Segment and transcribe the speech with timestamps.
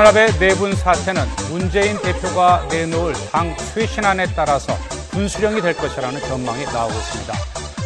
[0.00, 4.74] 새정치민주연합의 내분 사태는 문재인 대표가 내놓을 당 쇄신안에 따라서
[5.10, 7.34] 분수령이 될 것이라는 전망이 나오고 있습니다.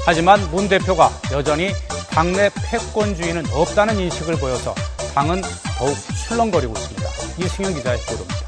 [0.07, 1.73] 하지만 문 대표가 여전히
[2.11, 4.75] 당내 패권주의는 없다는 인식을 보여서
[5.14, 5.43] 당은
[5.77, 7.09] 더욱 술렁거리고 있습니다.
[7.39, 8.46] 이승현 기자의 보도입니다.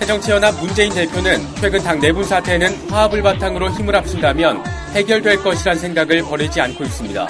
[0.00, 6.60] 새정치연합 문재인 대표는 최근 당 내분 사태는 화합을 바탕으로 힘을 합친다면 해결될 것이란 생각을 버리지
[6.60, 7.28] 않고 있습니다.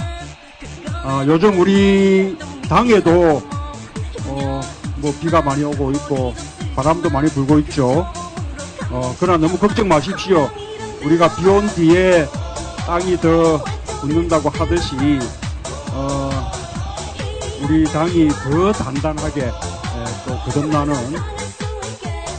[1.03, 2.37] 어, 요즘 우리
[2.70, 3.42] 당에도
[4.27, 4.60] 어,
[4.98, 6.33] 뭐 비가 많이 오고 있고
[6.77, 8.06] 바람도 많이 불고 있죠.
[8.91, 10.48] 어, 그러나 너무 걱정 마십시오.
[11.05, 12.28] 우리가 비 온 뒤에
[12.87, 13.61] 땅이 더
[14.00, 14.95] 굳는다고 하듯이
[15.92, 16.30] 어,
[17.62, 20.95] 우리 당이 더 단단하게 예, 또 거듭나는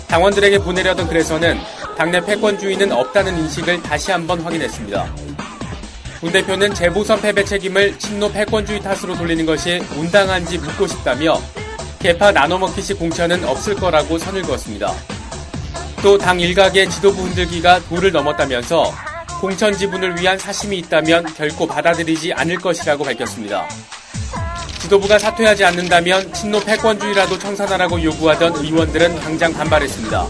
[0.07, 1.59] 당원들에게 보내려던 글에서는
[1.97, 5.05] 당내 패권주의는 없다는 인식을 다시 한번 확인했습니다.
[6.21, 11.41] 문 대표는 재보선 패배 책임을 친노 패권주의 탓으로 돌리는 것이 온당한지 묻고 싶다며
[11.99, 14.93] 개파 나눠먹기식 공천은 없을 거라고 선을 그었습니다.
[16.03, 18.91] 또 당 일각의 지도부 흔들기가 도를 넘었다면서
[19.39, 23.67] 공천 지분을 위한 사심이 있다면 결코 받아들이지 않을 것이라고 밝혔습니다.
[24.79, 30.27] 지도부가 사퇴하지 않는다면 친노 패권주의라도 청산하라고 요구하던 의원들은 당장 반발했습니다.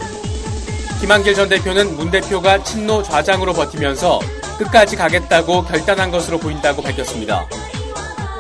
[1.02, 4.20] 김한길 전 대표는 문 대표가 친노 좌장으로 버티면서
[4.62, 7.48] 끝까지 가겠다고 결단한 것으로 보인다고 밝혔습니다.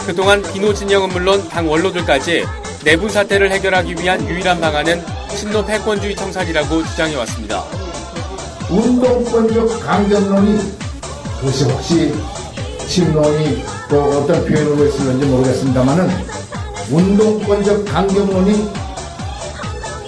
[0.05, 2.45] 그동안 비노 진영은 물론 당 원로들까지
[2.83, 5.03] 내분 사태를 해결하기 위한 유일한 방안은
[5.35, 7.63] 친노 패권주의 청산이라고 주장해왔습니다.
[8.69, 10.77] 운동권적 강경론이
[11.39, 12.13] 그것이 혹시
[12.87, 16.09] 친론이 또 어떤 표현으로 했을는지 모르겠습니다만은
[16.91, 18.71] 운동권적 강경론이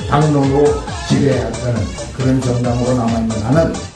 [0.09, 0.66] 당론으로
[1.09, 3.93] 지배하는 그런 정당으로 남아있는 한은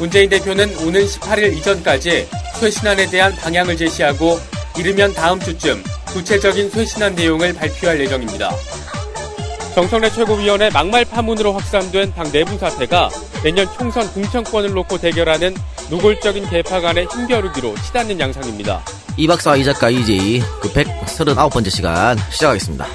[0.00, 2.26] 문재인 대표는 오는 18일 이전까지
[2.58, 4.40] 쇄신안에 대한 방향을 제시하고
[4.78, 8.50] 이르면 다음 주쯤 구체적인 쇄신안 내용을 발표할 예정입니다.
[9.74, 13.10] 정청래 최고위원의 막말 파문으로 확산된 당 내분 사태가
[13.44, 15.54] 내년 총선 공천권을 놓고 대결하는
[15.90, 18.82] 노골적인 개파 간의 힘겨루기로 치닫는 양상입니다.
[19.18, 22.86] 이 박사와 이 작가 이제이 그 139번째 시간 시작하겠습니다.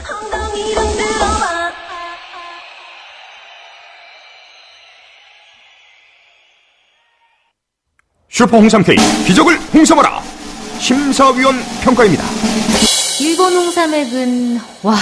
[8.35, 10.19] 슈퍼 홍삼 K 기적을 홍삼하라
[10.78, 12.22] 심사위원 평가입니다.
[13.22, 14.94] 일본 홍삼액은 와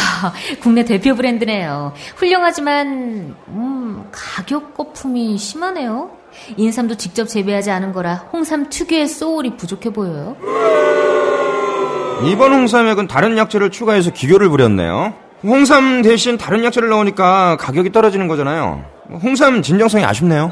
[0.61, 1.93] 국내 대표 브랜드네요.
[2.15, 6.11] 훌륭하지만 음, 가격 거품이 심하네요.
[6.57, 10.37] 인삼도 직접 재배하지 않은 거라 홍삼 특유의 소울이 부족해 보여요.
[12.27, 15.15] 이번 홍삼액은 다른 약재를 추가해서 기교를 부렸네요.
[15.41, 18.85] 홍삼 대신 다른 약재를 넣으니까 가격이 떨어지는 거잖아요.
[19.23, 20.51] 홍삼 진정성이 아쉽네요.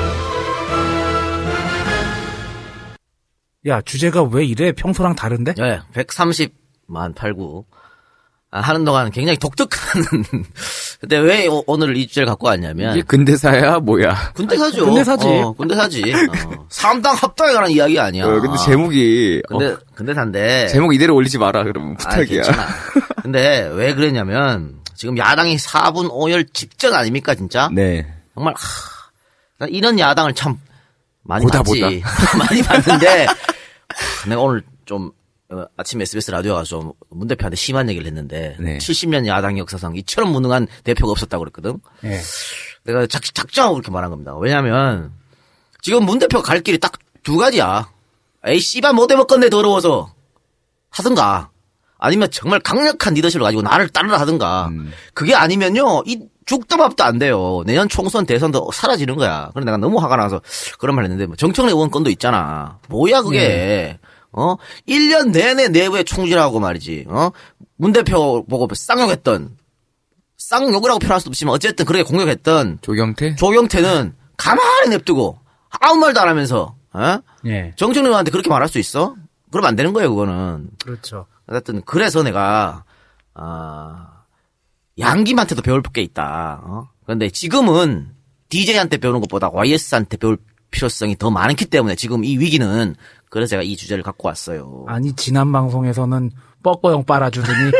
[3.67, 4.71] 야, 주제가 왜 이래?
[4.71, 5.53] 평소랑 다른데?
[5.55, 7.65] 네, 130만 팔고
[8.53, 10.03] 아, 하는 동안 굉장히 독특한.
[10.99, 14.33] 근데 왜 오- 오늘 이 주제를 갖고 왔냐면 이게 근대사야 뭐야?
[14.33, 14.85] 군대사죠.
[14.85, 15.27] 군대사지.
[15.27, 16.01] 어, 군대사지.
[16.45, 16.65] 어.
[16.69, 18.25] 삼당 합당에 관한 이야기 아니야.
[18.27, 22.41] 어, 근데 제목이 근데 어, 군대사인데 제목 이대로 올리지 마라 그러면 아, 부탁이야.
[22.43, 22.67] 괜찮아.
[23.23, 27.69] 근데 왜 그랬냐면 지금 야당이 4분 5열 직전 아닙니까 진짜?
[27.71, 28.05] 네.
[28.35, 28.59] 정말 하,
[29.59, 30.57] 난 이런 야당을 참
[31.23, 31.79] 많이 보다, 봤지.
[32.37, 35.11] 많이 봤는데 하, 내가 오늘 좀
[35.49, 38.77] 어, 아침 SBS 라디오 가서 좀문 대표한테 심한 얘기를 했는데 네.
[38.77, 41.79] 70년 야당 역사상 이처럼 무능한 대표가 없었다고 그랬거든.
[42.05, 42.19] 예.
[42.85, 44.35] 내가 작, 작정하고 그렇게 말한 겁니다.
[44.37, 45.11] 왜냐면
[45.81, 46.93] 지금 문 대표가 갈 길이 딱
[47.23, 47.89] 두 가지야.
[48.45, 50.13] 에이 씨발 못 해먹건데 더러워서
[50.89, 51.51] 하든가
[51.99, 54.91] 아니면 정말 강력한 리더십을 가지고 나를 따르라 하든가 음.
[55.13, 59.99] 그게 아니면요 이 죽도 밥도 안 돼요 내년 총선 대선도 사라지는 거야 그래 내가 너무
[59.99, 60.41] 화가 나서
[60.79, 63.99] 그런 말 했는데 뭐 정청래 의원 건도 있잖아 뭐야 그게 네.
[64.33, 64.55] 어
[64.87, 67.31] 1년 내내 내부에 총질하고 말이지 어
[67.81, 69.57] 문 대표 보고 쌍욕했던
[70.37, 73.35] 쌍욕이라고 표현할 수도 없지만 어쨌든 그렇게 공격했던 조경태?
[73.37, 75.39] 조경태는 가만히 냅두고
[75.79, 77.17] 아무 말도 안 하면서 어?
[77.47, 77.73] 예.
[77.77, 79.15] 정청래 의원한테 그렇게 말할 수 있어?
[79.51, 81.25] 그러면 안 되는 거예요 그거는 그렇죠.
[81.47, 82.83] 하여튼 그래서 내가
[83.33, 84.20] 아
[85.01, 86.61] 양김한테도 배울 게 있다.
[86.63, 86.87] 어?
[87.03, 88.11] 그런데 지금은
[88.49, 90.37] DJ한테 배우는 것보다 YS한테 배울
[90.71, 92.95] 필요성이 더 많기 때문에 지금 이 위기는
[93.29, 94.85] 그래서 제가 이 주제를 갖고 왔어요.
[94.87, 96.31] 아니 지난 방송에서는
[96.63, 97.71] 뻐꺼용 빨아주더니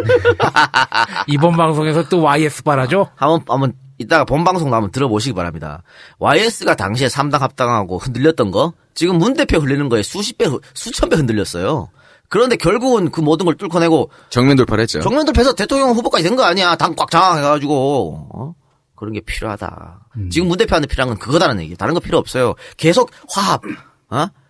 [1.27, 3.12] 이번 방송에서 또 YS 빨아줘?
[3.15, 5.83] 한번 한번 이따가 본 방송 나면 들어보시기 바랍니다.
[6.19, 11.15] YS가 당시에 3당 합당하고 흔들렸던 거 지금 문 대표 흘리는 거에 수십 배 수천 배
[11.15, 11.89] 흔들렸어요.
[12.31, 15.01] 그런데 결국은 그 모든 걸 뚫고 내고 정면 돌파를 했죠.
[15.01, 16.75] 정면 돌파해서 대통령 후보까지 된 거 아니야.
[16.78, 18.56] 당 꽉 장악해가지고 어?
[18.95, 20.07] 그런 게 필요하다.
[20.31, 21.75] 지금 문 대표한테 필요한 건 그거다는 얘기.
[21.75, 22.56] 다른 거 필요 없어요.
[22.78, 23.69] 계속 화합, 어?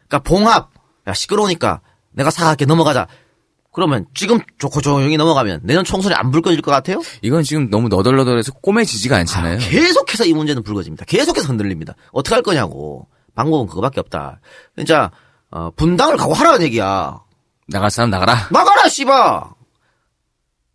[0.08, 0.70] 그러니까 봉합.
[1.08, 1.82] 야 시끄러우니까
[2.12, 3.08] 내가 사각게 넘어가자.
[3.74, 7.02] 그러면 지금 좋고 조용히 넘어가면 내년 총선에 안 불거질 것 같아요?
[7.24, 9.58] 이건 지금 너무 너덜너덜해서 꼬매지지가 않잖아요.
[9.60, 11.06] 계속해서 이 문제는 불거집니다.
[11.06, 11.96] 계속해서 흔들립니다.
[12.12, 13.08] 어떻게 할 거냐고.
[13.34, 14.42] 방법은 그거밖에 없다.
[14.78, 15.10] 진짜
[15.50, 17.22] 어, 분당을 각오하라는 얘기야.
[17.72, 18.48] 나갈 사람 나가라.
[18.52, 19.54] 나가라 씨바.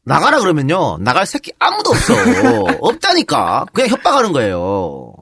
[0.04, 0.98] 나가라 그러면요.
[1.00, 2.14] 나갈 새끼 아무도 없어.
[2.80, 3.66] 없다니까.
[3.72, 5.12] 그냥 협박하는 거예요.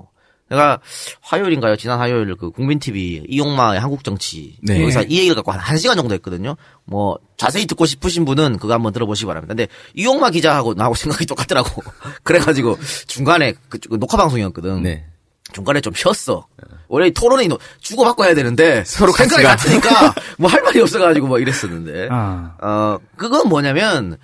[0.50, 0.78] 내가
[1.22, 1.76] 화요일인가요?
[1.76, 4.80] 지난 화요일 그 국민 TV 이용마의 한국 정치 네.
[4.82, 6.56] 여기서 이 얘기를 갖고 한 1시간 정도 했거든요.
[6.84, 9.54] 뭐 자세히 듣고 싶으신 분은 그거 한번 들어보시기 바랍니다.
[9.54, 11.82] 근데 이용마 기자하고 나하고 생각이 똑같더라고.
[12.22, 14.82] 그래가지고 중간에 그 녹화 방송이었거든.
[14.82, 15.06] 네.
[15.54, 16.46] 중간에 좀 쉬었어.
[16.88, 19.42] 원래 이 토론이 노- 주고받고 해야 되는데 서로 생각이.
[19.42, 22.08] 같으니까 뭐 할 말이 없어가지고 뭐 이랬었는데.
[22.10, 22.52] 아.
[22.60, 24.18] 어 그건 뭐냐면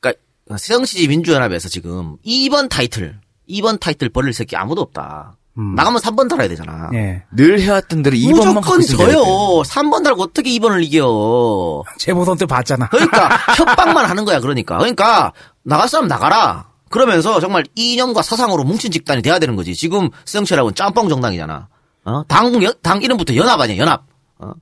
[0.00, 0.22] 그러니까
[0.58, 3.18] 새정치지 민주연합에서 지금 2번 타이틀
[3.48, 5.36] 2번 타이틀 버릴 새끼 아무도 없다.
[5.58, 5.74] 음.
[5.74, 6.88] 나가면 3번 달아야 되잖아.
[6.94, 7.22] 예.
[7.30, 9.22] 늘 해왔던 대로 2번만 무조건 져요.
[9.66, 11.82] 3번 달고 어떻게 2번을 이겨.
[11.98, 12.88] 재보선 때 봤잖아.
[12.88, 13.28] 그러니까
[13.58, 14.40] 협박만 하는 거야.
[14.40, 14.78] 그러니까.
[14.78, 15.32] 그러니까
[15.62, 16.71] 나갈 사람 나가라.
[16.92, 19.74] 그러면서 정말 이념과 사상으로 뭉친 집단이 돼야 되는 거지.
[19.74, 21.68] 지금 수영철하고는 짬뽕 정당이잖아.
[22.04, 22.22] 어?
[22.28, 24.04] 당, 연- 당 이름부터 연합 아니야, 연합.
[24.38, 24.52] 어?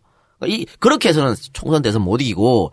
[0.47, 2.73] 이, 그렇게 해서는 총선 대선 못 이기고.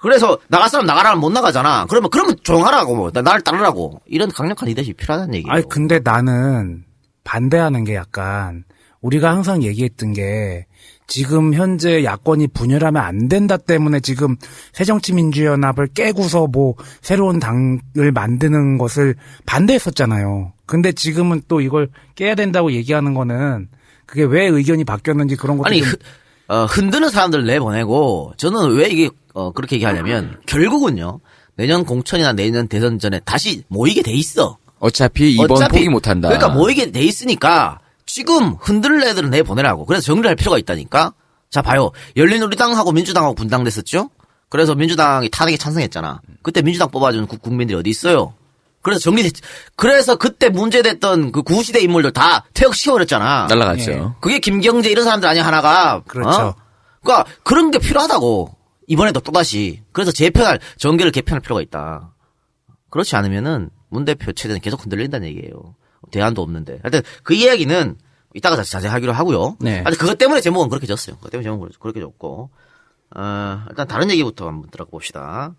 [0.00, 1.86] 그래서 나갈 사람 나가라면 못 나가잖아.
[1.88, 3.10] 그러면, 그러면 조용하라고, 뭐.
[3.10, 4.00] 나- 나를 따르라고.
[4.06, 5.52] 이런 강력한 리더십이 필요하다는 얘기예요.
[5.52, 6.84] 아니 근데 나는
[7.24, 8.64] 반대하는 게 약간
[9.00, 10.66] 우리가 항상 얘기했던 게
[11.06, 14.36] 지금 현재 야권이 분열하면 안 된다 때문에 지금
[14.72, 19.14] 새정치민주연합을 깨고서 뭐 새로운 당을 만드는 것을
[19.46, 20.52] 반대했었잖아요.
[20.66, 23.68] 근데 지금은 또 이걸 깨야 된다고 얘기하는 거는
[24.06, 25.96] 그게 왜 의견이 바뀌었는지 그런 것도 아니, 좀 흔-
[26.46, 31.20] 어, 흔드는 사람들 내보내고, 저는 왜 이게, 어, 그렇게 얘기하냐면, 결국은요,
[31.56, 34.58] 내년 공천이나 내년 대선 전에 다시 모이게 돼 있어.
[34.78, 36.28] 어차피 2번 어차피- 포기 못한다.
[36.28, 39.86] 그러니까 모이게 돼 있으니까 지금 흔들 애들은 내보내라고.
[39.86, 41.12] 그래서 정리를 할 필요가 있다니까.
[41.50, 41.90] 자 봐요.
[42.16, 44.10] 열린우리당하고 민주당하고 분당됐었죠.
[44.48, 46.20] 그래서 민주당이 탄핵에 찬성했잖아.
[46.42, 48.34] 그때 민주당 뽑아준 국- 국민들이 어디 있어요?
[48.82, 49.32] 그래서 정리됐.
[49.76, 53.46] 그래서 그때 문제됐던 그 구시대 인물들 다 퇴역시켜버렸잖아.
[53.48, 53.90] 날라갔죠.
[53.92, 54.02] 예.
[54.20, 56.02] 그게 김경재 이런 사람들 아니야 하나가.
[56.06, 56.38] 그렇죠.
[56.48, 56.54] 어?
[57.02, 58.54] 그러니까 그런 게 필요하다고.
[58.86, 59.80] 이번에도 또 다시.
[59.92, 62.12] 그래서 재편할 전개를 개편할 필요가 있다.
[62.90, 65.74] 그렇지 않으면은 문 대표 체제는 계속 흔들린다는 얘기예요.
[66.10, 66.80] 대안도 없는데.
[66.82, 67.96] 하여튼 그 이야기는
[68.34, 69.56] 이따가 다시 자세히 하기로 하고요.
[69.60, 69.76] 네.
[69.76, 71.16] 하여튼 그것 때문에 제목은 그렇게 졌어요.
[71.16, 72.50] 그것 때문에 제목은 그렇게 졌고.
[73.16, 75.54] 어, 일단 다른 얘기부터 한번 들어봅시다.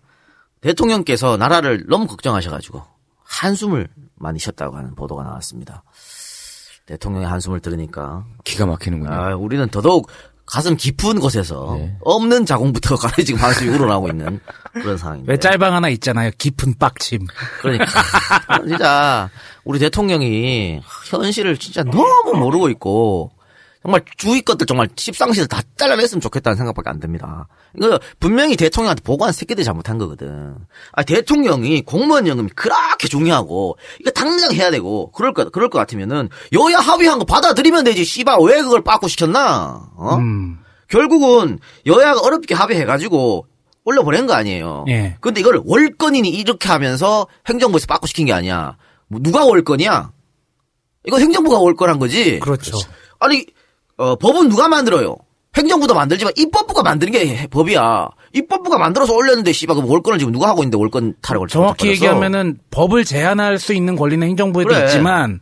[0.60, 2.82] 대통령께서 나라를 너무 걱정하셔가지고
[3.22, 5.82] 한숨을 많이 쉬었다고 하는 보도가 나왔습니다.
[6.86, 9.12] 대통령의 한숨을 들으니까 기가 막히는군요.
[9.12, 10.08] 아, 우리는 더더욱
[10.46, 11.96] 가슴 깊은 곳에서 네.
[12.02, 14.40] 없는 자궁부터 가래 지금 한숨이 우러나오고 있는
[14.72, 15.30] 그런 상황입니다.
[15.30, 16.30] 왜 짤방 하나 있잖아요.
[16.38, 17.26] 깊은 빡침.
[17.60, 17.86] 그러니까
[18.66, 19.28] 진짜
[19.64, 23.32] 우리 대통령이 현실을 진짜 너무 모르고 있고
[23.86, 27.46] 정말 주위 것들 정말 십상시를 다 잘라냈으면 좋겠다는 생각밖에 안 듭니다.
[27.76, 30.56] 이거 분명히 대통령한테 보고한 새끼들이 잘못한 거거든.
[30.90, 36.28] 아 대통령이 공무원 연금이 그렇게 중요하고 이거 당장 해야 되고 그럴 것 그럴 것 같으면은
[36.52, 38.04] 여야 합의한 거 받아들이면 되지.
[38.04, 39.88] 씨발 왜 그걸 빠꾸 시켰나?
[39.94, 40.16] 어?
[40.16, 40.58] 음.
[40.88, 43.46] 결국은 여야가 어렵게 합의해가지고
[43.84, 44.84] 올려보낸 거 아니에요.
[44.88, 45.16] 예.
[45.20, 48.76] 근데 이걸 월권이니 이렇게 하면서 행정부에서 빠꾸 시킨 게 아니야.
[49.06, 50.10] 뭐 누가 월권이야?
[51.06, 52.40] 이거 행정부가 월권한 거지.
[52.40, 52.76] 그렇죠.
[53.20, 53.46] 아니
[53.96, 55.16] 어, 법은 누가 만들어요?
[55.56, 58.08] 행정부도 만들지만 입법부가 만드는 게 법이야.
[58.34, 61.88] 입법부가 만들어서 올렸는데 씨발 그 월권을 지금 누가 하고 있는데 월권 타락을 정확히?
[61.88, 64.84] 얘기하면은 법을 제한할 수 있는 권리는 행정부에도 그래.
[64.84, 65.40] 있지만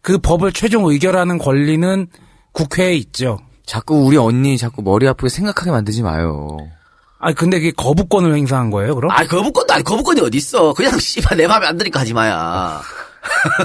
[0.00, 2.06] 그 법을 최종 의결하는 권리는
[2.52, 3.38] 국회에 있죠.
[3.66, 6.56] 자꾸 우리 언니 자꾸 머리 아프게 생각하게 만들지 마요.
[7.18, 9.10] 아 근데 그게 거부권을 행사한 거예요, 그럼?
[9.10, 10.72] 아니 거부권도 아니 거부권이 어디 있어?
[10.72, 12.80] 그냥 씨발 내 마음에 안 드니까 하지 마야.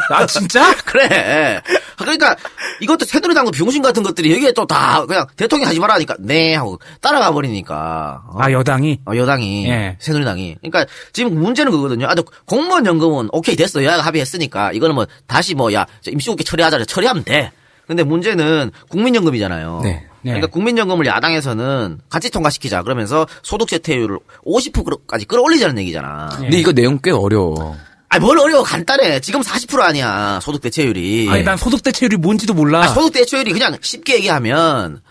[0.10, 0.74] 아 진짜?
[0.86, 1.62] 그래.
[1.98, 2.36] 그러니까
[2.82, 7.32] 이것도 새누리당도 병신 같은 것들이 여기에 또 다 그냥 대통령 하지 말라니까 네 하고 따라가
[7.32, 8.24] 버리니까.
[8.30, 8.38] 어?
[8.42, 9.96] 아 여당이 어, 여당이 예.
[10.00, 10.58] 새누리당이.
[10.62, 12.08] 그러니까 지금 문제는 그거거든요.
[12.08, 13.84] 아, 또 공무원 연금은 오케이 됐어.
[13.84, 17.52] 여야가 합의했으니까 이거는 뭐 다시 뭐야 임시국회 처리하자 처리하면 돼.
[17.88, 19.82] 근데 문제는 국민연금이잖아요.
[19.84, 20.08] 네.
[20.24, 26.30] 그러니까 국민연금을 야당에서는 같이 통과시키자 그러면서 소득세 퇴율을 50%까지 끌어올리자는 얘기잖아.
[26.36, 27.78] 근데 이거 내용 꽤 어려워.
[28.16, 29.20] 아니 뭘 어려워 간단해.
[29.20, 31.28] 지금 40% 아니야 소득 대체율이.
[31.30, 32.82] 아니 난 소득 대체율이 뭔지도 몰라.
[32.84, 35.02] 아, 소득 대체율이 그냥 쉽게 얘기하면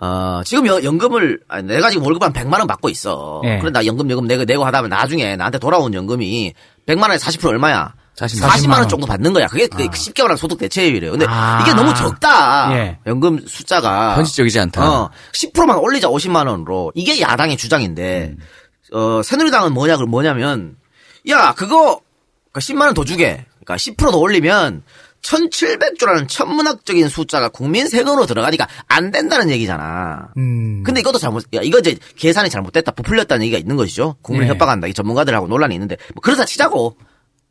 [0.00, 3.42] 어, 지금 여- 연금을, 아, 내가 지금 월급 한 100만 원 받고 있어.
[3.44, 3.58] 예.
[3.58, 6.54] 그런데 나 연금, 연금 내고, 내고 하다 보면 나중에 나한테 돌아온 연금이
[6.86, 7.94] 100만 원에 40% 얼마야?
[8.16, 8.88] 40만 40만 원 원.
[8.88, 9.48] 정도 받는 거야.
[9.48, 11.10] 그게, 그게 쉽게 말하면 소득 대체율이래요.
[11.10, 11.60] 근데 아.
[11.62, 12.70] 이게 너무 적다.
[12.78, 12.98] 예.
[13.06, 14.14] 연금 숫자가.
[14.16, 14.88] 현실적이지 않다.
[14.88, 16.92] 어, 10%만 올리자 50만 원으로.
[16.94, 18.36] 이게 야당의 주장인데,
[18.92, 20.76] 어, 새누리당은 뭐냐, 그 뭐냐면,
[21.28, 22.00] 야, 그거,
[22.52, 23.44] 그러니까 10만 원 더 주게.
[23.64, 24.82] 그러니까 10%더 올리면,
[25.22, 30.28] 1700조라는 천문학적인 숫자가 국민 세금으로 들어가니까 안 된다는 얘기잖아.
[30.36, 30.82] 음.
[30.84, 34.16] 근데 이것도 잘못, 야, 이거 이제 계산이 잘못됐다, 부풀렸다는 얘기가 있는 것이죠.
[34.22, 34.52] 국민을 네.
[34.52, 34.86] 협박한다.
[34.86, 36.96] 이 전문가들하고 논란이 있는데, 뭐 그러다 치자고.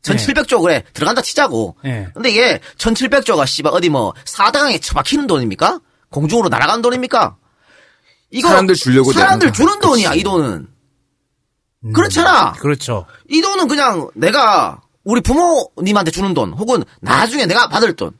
[0.02, 1.76] 1700조 그래, 들어간다 치자고.
[1.84, 2.08] 네.
[2.14, 5.80] 근데 이게 1700조가 씨발 어디 뭐 사당에 처박히는 돈입니까?
[6.10, 7.36] 공중으로 날아간 돈입니까?
[8.30, 9.88] 이거 사람들 주려고 사람들 주는 거.
[9.88, 10.68] 돈이야, 이 돈은.
[11.94, 12.52] 그렇잖아.
[12.52, 13.06] 그렇죠.
[13.28, 18.12] 이 돈은 그냥 내가 우리 부모님한테 주는 돈, 혹은 나중에 내가 받을 돈,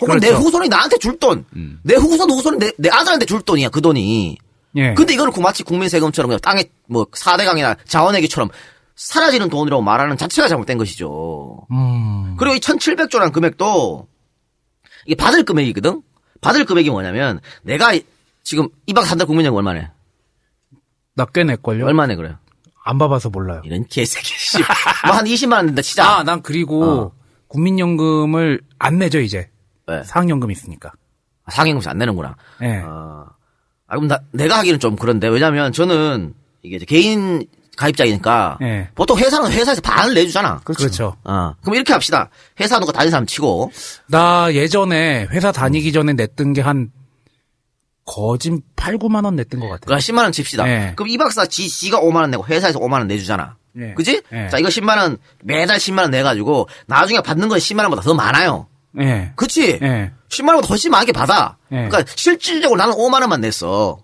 [0.00, 0.42] 혹은 내 그렇죠.
[0.46, 1.44] 후손이 나한테 줄 돈,
[1.82, 4.38] 내 후손 후손이 내, 내 아들한테 줄 돈이야, 그 돈이.
[4.76, 4.94] 예.
[4.94, 8.48] 근데 이거는 그 마치 국민 세금처럼 그냥 땅에 뭐 4대강이나 자원외기처럼
[8.96, 11.66] 사라지는 돈이라고 말하는 자체가 잘못된 것이죠.
[11.70, 12.36] 음.
[12.38, 14.08] 그리고 이 1700조라는 금액도
[15.06, 16.00] 이게 받을 금액이거든?
[16.40, 18.02] 받을 금액이 뭐냐면 내가 이-
[18.42, 19.90] 지금 2박 3달 국민연금 얼마네?
[21.14, 21.84] 나꽤 낼걸요?
[21.86, 22.38] 얼마네 그래요?
[22.84, 23.62] 안 봐봐서 몰라요.
[23.64, 24.58] 이런 개새끼 씨.
[25.06, 26.18] 뭐한 20만 원 낸다 치자.
[26.18, 27.12] 아, 난 그리고
[27.48, 29.48] 국민연금을 안 내죠, 이제.
[29.88, 30.02] 네.
[30.04, 30.92] 상연금 있으니까.
[31.50, 32.36] 상행금시 안 내는구나.
[32.62, 32.82] 예.
[32.84, 33.26] 어.
[33.86, 38.88] 아, 그럼 나, 내가 하기는 좀 그런데, 왜냐면 저는 이게 이제 개인 가입자이니까, 예.
[38.94, 40.60] 보통 회사는 회사에서 반을 내주잖아.
[40.64, 41.16] 그렇죠.
[41.24, 41.54] 어.
[41.62, 42.28] 그럼 이렇게 합시다.
[42.60, 43.72] 회사 하는 거 다른 사람 치고,
[44.08, 46.90] 나 예전에 회사 다니기 전에 냈던 게 한
[48.04, 49.80] 거진 8, 9만 원 냈던 것 같아요.
[49.86, 50.68] 그러니까 10만 원 칩시다.
[50.68, 50.92] 예.
[50.94, 53.56] 그럼 이 박사 지, 지가 5만 원 내고 회사에서 5만 원 내주잖아.
[53.78, 53.94] 예.
[53.94, 54.22] 그지?
[54.32, 54.48] 예.
[54.50, 58.68] 자, 이거 10만 원, 매달 10만 원 내가지고, 나중에 받는 건 10만 원보다 더 많아요.
[59.00, 59.32] 예.
[59.36, 59.78] 그치?
[59.82, 60.12] 예.
[60.28, 61.56] 10만 원보다 훨씬 많게 받아.
[61.72, 61.88] 예.
[61.88, 63.98] 그러니까 실질적으로 나는 5만 원만 냈어.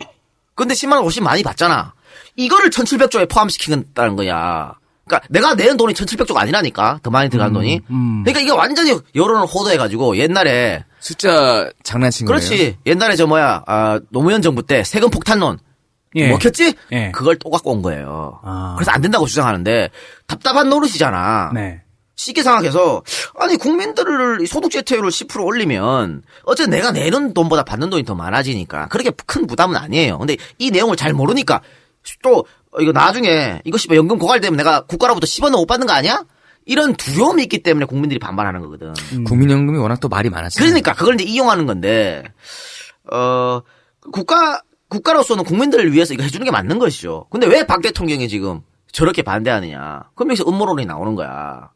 [0.54, 1.94] 근데 10만 원 훨씬 많이 받잖아.
[2.36, 4.74] 이거를 1700조에 포함시키겠다는 거야.
[5.06, 7.00] 그러니까 내가 내는 돈이 1700조가 아니라니까.
[7.02, 7.80] 더 많이 들어간 돈이.
[7.90, 8.22] 음.
[8.24, 12.38] 그러니까 이게 완전히 여론을 호도해가지고 옛날에 숫자 장난친 거예요.
[12.38, 12.78] 그렇지.
[12.86, 15.58] 옛날에 저 뭐야 아, 노무현 정부 때 세금 폭탄론
[16.14, 16.28] 예.
[16.28, 16.74] 먹혔지?
[16.92, 17.10] 예.
[17.12, 18.38] 그걸 또 갖고 온 거예요.
[18.42, 18.74] 아.
[18.76, 19.90] 그래서 안 된다고 주장하는데
[20.26, 21.52] 답답한 노릇이잖아.
[21.54, 21.82] 네.
[22.16, 23.02] 쉽게 생각해서
[23.38, 28.88] 아니 국민들을 이 소득 제태율을 10% 올리면 어쨌든 내가 내는 돈보다 받는 돈이 더 많아지니까
[28.88, 30.18] 그렇게 큰 부담은 아니에요.
[30.18, 31.62] 근데 이 내용을 잘 모르니까
[32.22, 32.44] 또
[32.78, 36.22] 이거 나중에 이거 씨발 연금 고갈되면 내가 국가로부터 10원은 못 받는 거 아니야?
[36.66, 38.92] 이런 두려움이 있기 때문에 국민들이 반발하는 거거든.
[39.24, 40.68] 국민연금이 워낙 또 말이 많았잖아요.
[40.68, 42.22] 그러니까 그걸 이제 이용하는 건데
[43.10, 43.60] 어
[44.12, 47.26] 국가 국가로서는 국민들을 위해서 이거 해주는 게 맞는 것이죠.
[47.30, 48.60] 근데 왜 박 대통령이 지금
[48.92, 50.10] 저렇게 반대하느냐?
[50.14, 51.70] 그럼 여기서 음모론이 나오는 거야.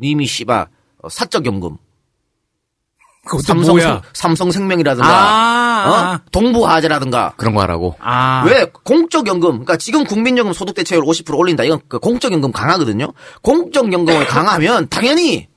[0.00, 0.68] 님이 씨발
[1.02, 1.76] 어, 사적 연금,
[3.38, 4.02] 삼성 뭐야?
[4.12, 6.14] 삼성 생명이라든가, 아.
[6.16, 6.20] 어?
[6.32, 7.34] 동부화재라든가.
[7.36, 7.96] 그런 거 하라고.
[8.00, 8.44] 아.
[8.46, 9.50] 왜 공적 연금?
[9.50, 11.64] 그러니까 지금 국민연금 소득 대체율 50% 올린다.
[11.64, 13.12] 이건 그 공적 연금 강하거든요.
[13.42, 15.48] 공적 연금을 강하면 당연히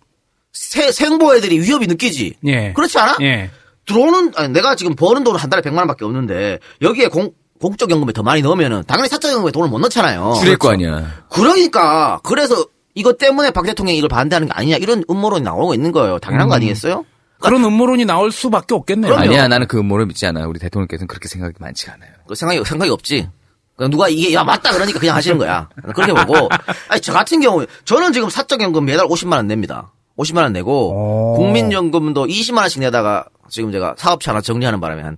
[0.52, 2.36] 세, 생보애들이 위협이 느끼지.
[2.46, 2.74] 예.
[2.74, 3.18] 그렇지 않아?
[3.22, 3.50] 예.
[3.86, 8.14] 들어오는 아니, 내가 지금 버는 돈은 한 달에 100만 원밖에 없는데 여기에 공 공적 연금에
[8.14, 10.36] 더 많이 넣으면은 당연히 사적 연금에 돈을 못 넣잖아요.
[10.40, 11.24] 줄일 거 아니야.
[11.30, 12.66] 그러니까 그래서
[12.96, 16.20] 이것 때문에 박 대통령이 이걸 반대하는 게 아니냐 이런 음모론이 나오고 있는 거예요.
[16.20, 17.06] 당연한 거 아니겠어요?
[17.44, 19.14] 그런 음모론이 나올 수밖에 없겠네요.
[19.14, 19.30] 그럼요.
[19.30, 20.48] 아니야, 나는 그 음모를 믿지 않아.
[20.48, 22.10] 우리 대통령께서는 그렇게 생각이 많지 않아요.
[22.26, 23.30] 그 생각이 생각이 없지.
[23.76, 25.68] 그냥 누가 이게 야 맞다 그러니까 그냥 하시는 거야.
[25.94, 26.48] 그렇게 보고
[26.88, 29.92] 아니 저 같은 경우 저는 지금 사적 연금 매달 50만 원 냅니다.
[30.18, 31.38] 50만 원 내고 오.
[31.38, 35.18] 국민연금도 20만 원씩 내다가 지금 제가 사업체 하나 정리하는 바람에 한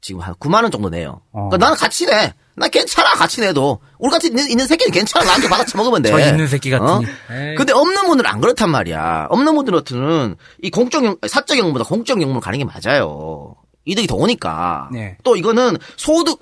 [0.00, 1.20] 지금 한 9만 원 정도 내요.
[1.32, 1.48] 어.
[1.48, 2.32] 그러니까 나는 같이 내.
[2.56, 6.10] 나 괜찮아 같이 내도 우리 같이 있는, 있는 새끼는 괜찮아 나한테 받아 처먹으면 돼.
[6.10, 6.90] 저 있는 새끼 같으니.
[6.90, 7.00] 어?
[7.30, 7.54] 에이.
[7.54, 9.26] 근데 없는 분들은 안 그렇단 말이야.
[9.30, 13.54] 없는 분들은 이 공적 연 사적 연금보다 공적 연금을 가는 게 맞아요.
[13.84, 14.88] 이득이 더 오니까.
[14.90, 15.18] 네.
[15.22, 16.40] 또 이거는 소득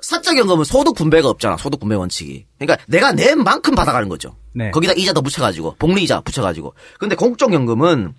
[0.00, 1.56] 사적 연금은 소득 분배가 없잖아.
[1.56, 2.46] 소득 분배 원칙이.
[2.58, 4.36] 그러니까 내가 낸 만큼 받아가는 거죠.
[4.54, 4.70] 네.
[4.70, 6.72] 거기다 이자 더 붙여가지고 복리 이자 붙여가지고.
[7.00, 8.14] 근데 공적 연금은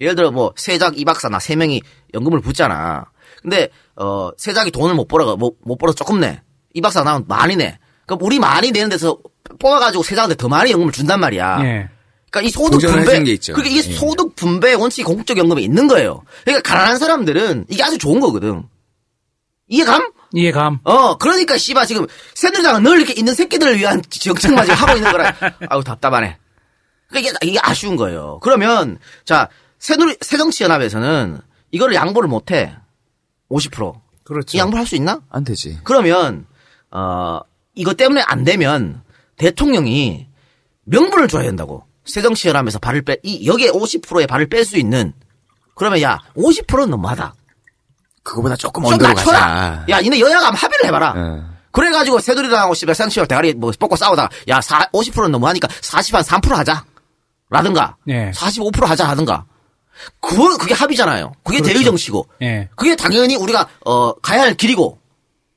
[0.00, 1.82] 예를 들어 뭐 세작 이박사나 세 명이
[2.14, 3.06] 연금을 붙잖아.
[3.42, 6.40] 근데 어 세작이 돈을 못 벌어 못, 못 벌어서 조금 내.
[6.74, 7.78] 이 박사 나면 많이 내.
[8.04, 9.18] 그럼 우리 많이 내는 데서
[9.58, 11.58] 뽑아가지고 세작한테 더 많이 연금을 준단 말이야.
[11.62, 11.88] 예.
[12.30, 13.54] 그러니까 이 소득 분배 게 있죠.
[13.54, 13.94] 그러니까 이게 예.
[13.94, 16.22] 소득 분배 원칙이 공적 연금에 있는 거예요.
[16.44, 18.64] 그러니까 가난한 사람들은 이게 아주 좋은 거거든.
[19.68, 20.10] 이해감?
[20.32, 20.80] 이해감.
[20.82, 25.34] 어, 그러니까 씨발 지금 새누리당은 늘 이렇게 있는 새끼들을 위한 정책만 지금 하고 있는 거라.
[25.70, 26.38] 아우 답답하네.
[27.08, 28.40] 그러니까 이게, 이게 아쉬운 거예요.
[28.42, 31.40] 그러면 자 새누리 새정치연합에서는
[31.70, 32.74] 이거를 양보를 못해.
[33.50, 34.00] 50%.
[34.24, 34.56] 그렇죠.
[34.56, 35.20] 이 양보를 할수 있나?
[35.30, 35.78] 안 되지.
[35.84, 36.46] 그러면
[36.94, 37.40] 어
[37.74, 39.02] 이것 때문에 안 되면
[39.36, 40.28] 대통령이
[40.84, 41.84] 명분을 줘야 된다고.
[42.04, 45.12] 새정치연합에서 발을 빼, 이 여기에 50%의 발을 뺄 수 있는.
[45.74, 47.34] 그러면 야 50%는 너무하다.
[48.22, 49.38] 그거보다 조금 좀 언더로 낮춰라.
[49.38, 49.84] 가자.
[49.88, 51.14] 야, 니네 여야가 한번 합의를 해봐라.
[51.16, 51.54] 예.
[51.72, 56.84] 그래가지고 새누리당하고 씨발 생치와 대가리 뭐 뽑고 싸우다가 야, 50%는 너무하니까 40 한 3% 하자.
[57.50, 57.96] 라든가.
[58.08, 58.30] 예.
[58.30, 59.44] 45% 하자 하든가.
[60.20, 61.32] 그거 그게 합의잖아요.
[61.42, 61.72] 그게 그렇죠.
[61.72, 62.28] 대의 정치고.
[62.42, 62.68] 예.
[62.76, 64.98] 그게 당연히 우리가 어 가야 할 길이고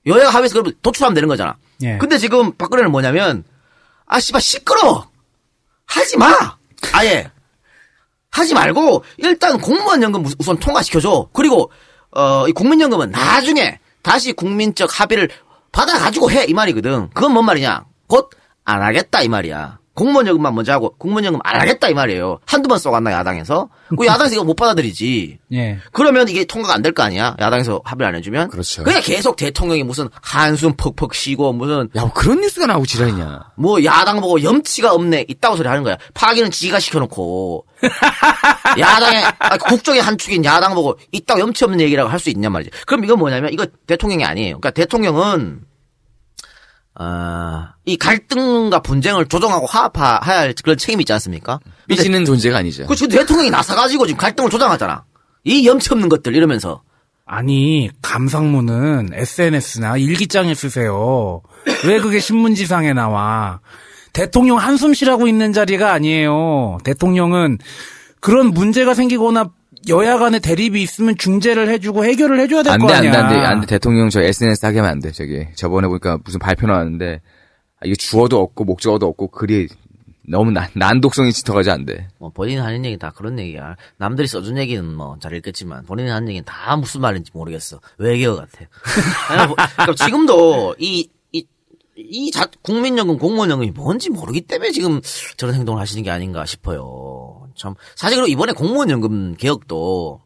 [0.08, 1.56] 여야가 합의해서 그러면 도출하면 되는 거잖아.
[1.84, 1.98] 예.
[1.98, 3.44] 근데 지금 박근혜는 뭐냐면
[4.06, 5.10] 아 씨발 시끄러워.
[5.86, 6.56] 하지 마.
[6.94, 7.30] 아예
[8.32, 11.30] 하지 말고 일단 공무원 연금 우- 우선 통과시켜줘.
[11.34, 11.72] 그리고
[12.12, 15.30] 어 이 국민연금은 나중에 다시 국민적 합의를
[15.72, 17.10] 받아가지고 해 이 말이거든.
[17.14, 17.86] 그건 뭔 말이냐?
[18.08, 18.30] 곧
[18.66, 19.80] 안 하겠다 이 말이야.
[19.98, 22.38] 공무원 연금만 먼저 하고 국민 연금 안 하겠다 이 말이에요.
[22.46, 23.68] 한두 번 쏘갔나 야당에서?
[23.98, 25.40] 그 야당에서 이거 못 받아들이지.
[25.54, 25.80] 예.
[25.92, 27.36] 그러면 이게 통과가 안 될 거 아니야?
[27.40, 28.50] 야당에서 합의를 안 해주면?
[28.50, 28.84] 그렇죠.
[28.84, 33.40] 그냥 계속 대통령이 무슨 한숨 퍽퍽 쉬고 무슨 야, 뭐 그런 뉴스가 나오고 지랄이냐.
[33.56, 35.98] 뭐 야당 보고 염치가 없네 있다고 소리 하는 거야.
[36.14, 37.66] 파기는 지가 시켜놓고
[38.78, 42.72] 야당의 아, 국정의 한 축인 야당 보고 있다고 염치 없는 얘기라고 할 수 있냔 말이지.
[42.86, 44.60] 그럼 이건 뭐냐면 이거 대통령이 아니에요.
[44.60, 45.62] 그러니까 대통령은
[47.00, 51.60] 아, 이 갈등과 분쟁을 조정하고 화합해야 할 그런 책임이 있지 않습니까?
[51.88, 52.88] 삐지는 존재가 아니죠.
[52.88, 55.06] 그 지금 대통령이 나서가지고 지금 갈등을 조장하잖아.
[55.44, 56.82] 이 염치 없는 것들 이러면서
[57.26, 61.42] 아니 감상문은 SNS나 일기장에 쓰세요.
[61.86, 63.60] 왜 그게 신문지상에 나와?
[64.14, 66.80] 대통령 한숨 쉬라고 있는 자리가 아니에요.
[66.84, 67.60] 대통령은
[68.20, 69.52] 그런 문제가 생기거나
[69.90, 73.12] 여야 간의 대립이 있으면 중재를 해주고 해결을 해줘야 될안거 아니야.
[73.12, 73.68] 돼, 안 돼, 안 돼.
[73.68, 75.48] 대통령 저 SNS 하게 하면 안 돼, 저기.
[75.56, 77.22] 저번에 보니까 무슨 발표 나왔는데,
[77.76, 79.68] 아, 이게 주어도 없고, 목적어도 없고, 글이
[80.30, 82.08] 너무 난, 난독성이 짙어가지고 안 돼.
[82.20, 83.76] 뭐 본인이 하는 얘기 다 그런 얘기야.
[83.98, 87.80] 남들이 써준 얘기는 뭐 잘 읽겠지만 본인이 하는 얘기는 다 무슨 말인지 모르겠어.
[87.98, 88.66] 외계어 같아.
[89.30, 91.46] 아니, 뭐, 그러니까 지금도 이, 이,
[91.96, 95.00] 이 자, 국민연금, 공무원연금이 뭔지 모르기 때문에 지금
[95.38, 97.27] 저런 행동을 하시는 게 아닌가 싶어요.
[97.58, 100.22] 참, 사실 그리고 이번에 공무원 연금 개혁도,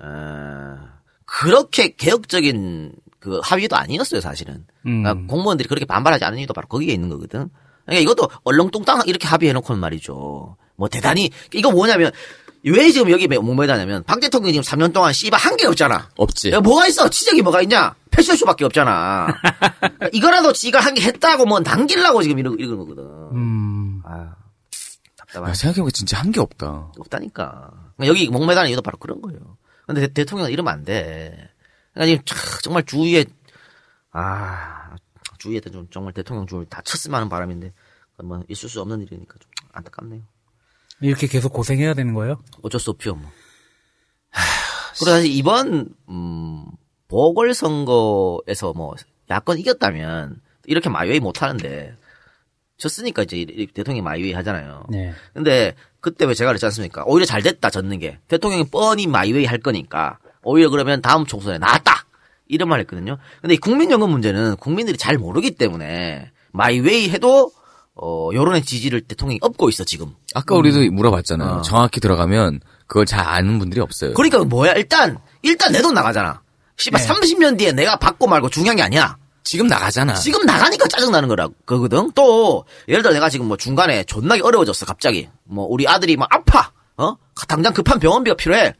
[0.00, 0.76] 어,
[1.24, 4.66] 그렇게 개혁적인 그 합의도 아니었어요, 사실은.
[4.82, 5.26] 그러니까 음.
[5.26, 7.48] 공무원들이 그렇게 반발하지 않은 이유도 바로 거기에 있는 거거든.
[7.86, 10.56] 그러니까 이것도 얼렁뚱땅 이렇게 합의해놓고는 말이죠.
[10.76, 12.10] 뭐 대단히 이거 뭐냐면
[12.64, 16.08] 왜 지금 여기 목매다냐면 박 대통령이 지금 3년 동안 씨발 한 게 없잖아.
[16.16, 16.50] 없지.
[16.50, 17.08] 야, 뭐가 있어?
[17.10, 17.94] 지적이 뭐가 있냐?
[18.10, 19.28] 패션쇼밖에 없잖아.
[20.12, 23.04] 이거라도 지가 한 게 했다고 뭐 남기려고 지금 이러, 이러는 거거든.
[23.32, 23.63] 음.
[25.42, 25.54] 아, 야.
[25.54, 26.92] 생각해보니까 진짜 한 게 없다.
[26.98, 27.70] 없다니까.
[27.96, 29.56] 그러니까 여기 목매다는 이유도 바로 그런 거예요.
[29.86, 31.50] 근데 대, 통령은 이러면 안 돼.
[31.92, 33.24] 그러니까 지금 참 정말 주위에
[34.12, 34.96] 아
[35.38, 37.72] 주위에 좀 정말 대통령 주위를 다 쳤으면 하는 바람인데
[38.22, 40.22] 뭐 있을 수 없는 일이니까 좀 안타깝네요.
[41.00, 42.42] 이렇게 계속 고생해야 되는 거예요?
[42.62, 43.14] 어쩔 수 없죠.
[43.16, 43.30] 뭐.
[44.98, 46.64] 그리고 사실 이번 음,
[47.08, 48.94] 보궐 선거에서 뭐
[49.30, 51.96] 야권 이겼다면 이렇게 my way 못 하는데
[52.78, 54.84] 졌으니까 이제 이- 대통령이 my way 하잖아요.
[54.88, 55.12] 네.
[55.32, 57.02] 근데 그때 왜 제가 그랬지 않습니까?
[57.06, 61.58] 오히려 잘 됐다 졌는 게 대통령이 뻔히 my way 할 거니까 오히려 그러면 다음 총선에
[61.58, 62.04] 낫다
[62.48, 63.16] 이런 말 했거든요.
[63.40, 67.50] 근데 이 국민연금 문제는 국민들이 잘 모르기 때문에 my way 해도
[67.96, 70.08] 어 여론의 지지를 대통령이 업고 있어 지금.
[70.34, 71.48] 아까 우리도 물어봤잖아요.
[71.58, 71.62] 어.
[71.62, 74.14] 정확히 들어가면 그걸 잘 아는 분들이 없어요.
[74.14, 76.42] 그러니까 뭐야 일단 일단 내 돈 나가잖아.
[76.76, 77.08] 씨발 네.
[77.08, 79.16] 30년 뒤에 내가 받고 말고 중요한 게 아니야.
[79.44, 80.14] 지금 나가잖아.
[80.14, 82.10] 지금 나가니까 짜증나는 거라, 거거든?
[82.14, 85.28] 또, 예를 들어 내가 지금 뭐 중간에 존나게 어려워졌어, 갑자기.
[85.44, 86.72] 뭐, 우리 아들이 막 아파!
[86.96, 87.14] 어?
[87.46, 88.72] 당장 급한 병원비가 필요해.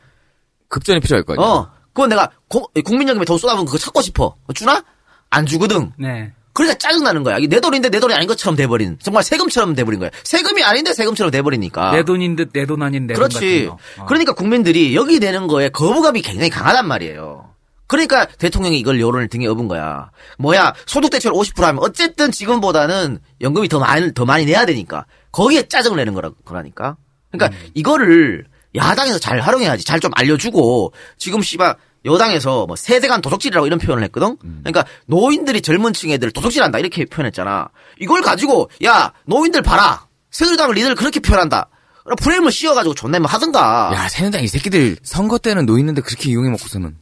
[0.68, 1.46] 급전이 필요할 거 아니야.
[1.46, 1.70] 어.
[1.92, 4.36] 그건 내가 고- 국민연금에 돈 쏟아부은 그거 찾고 싶어.
[4.54, 4.82] 주나?
[5.30, 5.92] 안 주거든.
[5.98, 6.32] 네.
[6.52, 7.38] 그러니까 짜증나는 거야.
[7.38, 8.96] 이게 내 돈인데 내 돈이 아닌 것처럼 돼버린.
[9.02, 10.10] 정말 세금처럼 돼버린 거야.
[10.22, 11.92] 세금이 아닌데 세금처럼 돼버리니까.
[11.92, 13.66] 내 돈인 듯 내 돈 아닌 내돈 같은 그렇지.
[13.66, 13.78] 거.
[14.02, 14.06] 어.
[14.06, 17.53] 그러니까 국민들이 여기 되는 거에 거부감이 굉장히 강하단 말이에요.
[17.86, 20.10] 그러니까 대통령이 이걸 여론을 등에 업은 거야.
[20.38, 25.06] 뭐야, 소득 대체율 50% 하면 어쨌든 지금보다는 연금이 더 많이, 더 많이 내야 되니까.
[25.32, 26.96] 거기에 짜증을 내는 거라, 거라니까.
[27.30, 29.84] 그러니까 이거를 야당에서 잘 활용해야지.
[29.84, 34.36] 잘 좀 알려주고, 지금 씨발, 여당에서 뭐 세대간 도적질이라고 이런 표현을 했거든?
[34.62, 37.68] 그러니까 노인들이 젊은 층 애들 도적질한다 이렇게 표현했잖아.
[38.00, 40.06] 이걸 가지고, 야, 노인들 봐라.
[40.30, 41.68] 새누리당을 니들 그렇게 표현한다.
[42.04, 43.92] 그럼 프레임을 씌워가지고 존내면 하든가.
[43.94, 46.96] 야, 새누리당 이 새끼들 선거 때는 노있는데 그렇게 이용해 먹고서는.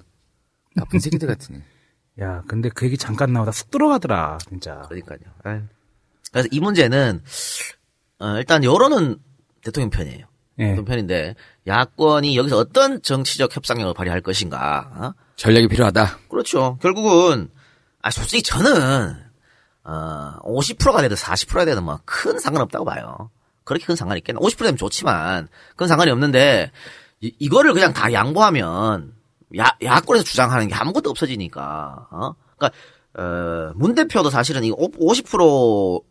[0.75, 1.63] 나쁜 새끼들 같으네.
[2.21, 4.83] 야, 근데 그 얘기 잠깐 나오다 쑥 들어가더라, 진짜.
[4.89, 5.19] 그러니까요.
[5.45, 5.61] 아유.
[6.31, 7.23] 그래서 이 문제는
[8.19, 9.17] 어, 일단 여론은
[9.63, 10.27] 대통령 편이에요.
[10.59, 10.63] 예.
[10.65, 11.35] 대통령 편인데
[11.67, 14.91] 야권이 여기서 어떤 정치적 협상력을 발휘할 것인가.
[14.95, 15.15] 어?
[15.37, 16.19] 전략이 필요하다.
[16.31, 16.79] 그렇죠.
[16.83, 17.49] 결국은
[18.03, 19.17] 아 솔직히 저는
[19.85, 23.31] 어 50%가 되든 40%가 되든 뭐 큰 상관없다고 봐요.
[23.65, 24.41] 그렇게 큰 상관이 있겠나?
[24.41, 26.71] 50% 되면 좋지만 큰 상관이 없는데
[27.21, 29.15] 이, 이거를 그냥 다 양보하면
[29.59, 32.09] 야 야권에서 주장하는 게 아무것도 없어지니까.
[32.11, 32.33] 어?
[32.57, 32.79] 그러니까
[33.15, 36.03] 어, 문 대표도 사실은 이거 50%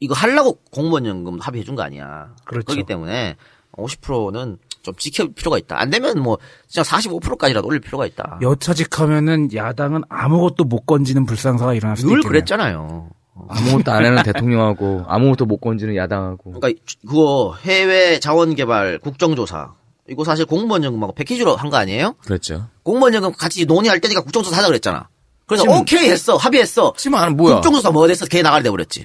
[0.00, 2.34] 이거 하려고 공무원 연금 합의해 준 거 아니야.
[2.44, 2.66] 그렇죠.
[2.66, 3.36] 그렇기 때문에
[3.72, 5.80] 50%는 좀 지킬 필요가 있다.
[5.80, 8.38] 안 되면 뭐 진짜 45%까지라도 올릴 필요가 있다.
[8.42, 12.28] 여차직하면은 야당은 아무것도 못 건지는 불상사가 일어날 수도 늘 있겠네요.
[12.30, 13.10] 그랬잖아요.
[13.48, 16.52] 아무것도 안 하는 대통령하고 아무것도 못 건지는 야당하고.
[16.52, 19.74] 그러니까 그거 해외 자원 개발 국정조사
[20.08, 22.14] 이거 사실 공무원 연금하고 패키지로 한 거 아니에요?
[22.24, 22.68] 그렇죠.
[22.82, 25.08] 공무원 연금 같이 논의할 때니까 국정조사 하자 그랬잖아.
[25.46, 26.94] 그래서 지금- 오케이 했어 합의했어.
[26.96, 27.56] 지금 안 뭐야?
[27.56, 28.26] 국정조사 뭐 됐어?
[28.26, 29.04] 걔 나가려 돼버렸지.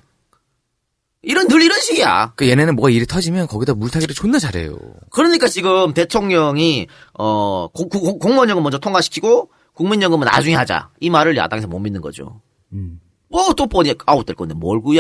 [1.21, 2.33] 이런 늘 이런 식이야.
[2.35, 4.77] 그 얘네는 뭐가 일이 터지면 거기다 물타기를 존나 잘해요.
[5.09, 6.87] 그러니까 지금 대통령이
[7.17, 12.01] 어 고- 고- 공무원 연금 먼저 통과시키고 국민연금은 나중에 하자 이 말을 야당에서 못 믿는
[12.01, 12.41] 거죠.
[13.29, 14.95] 뭐또 뻔히 아웃될 건데 뭘 그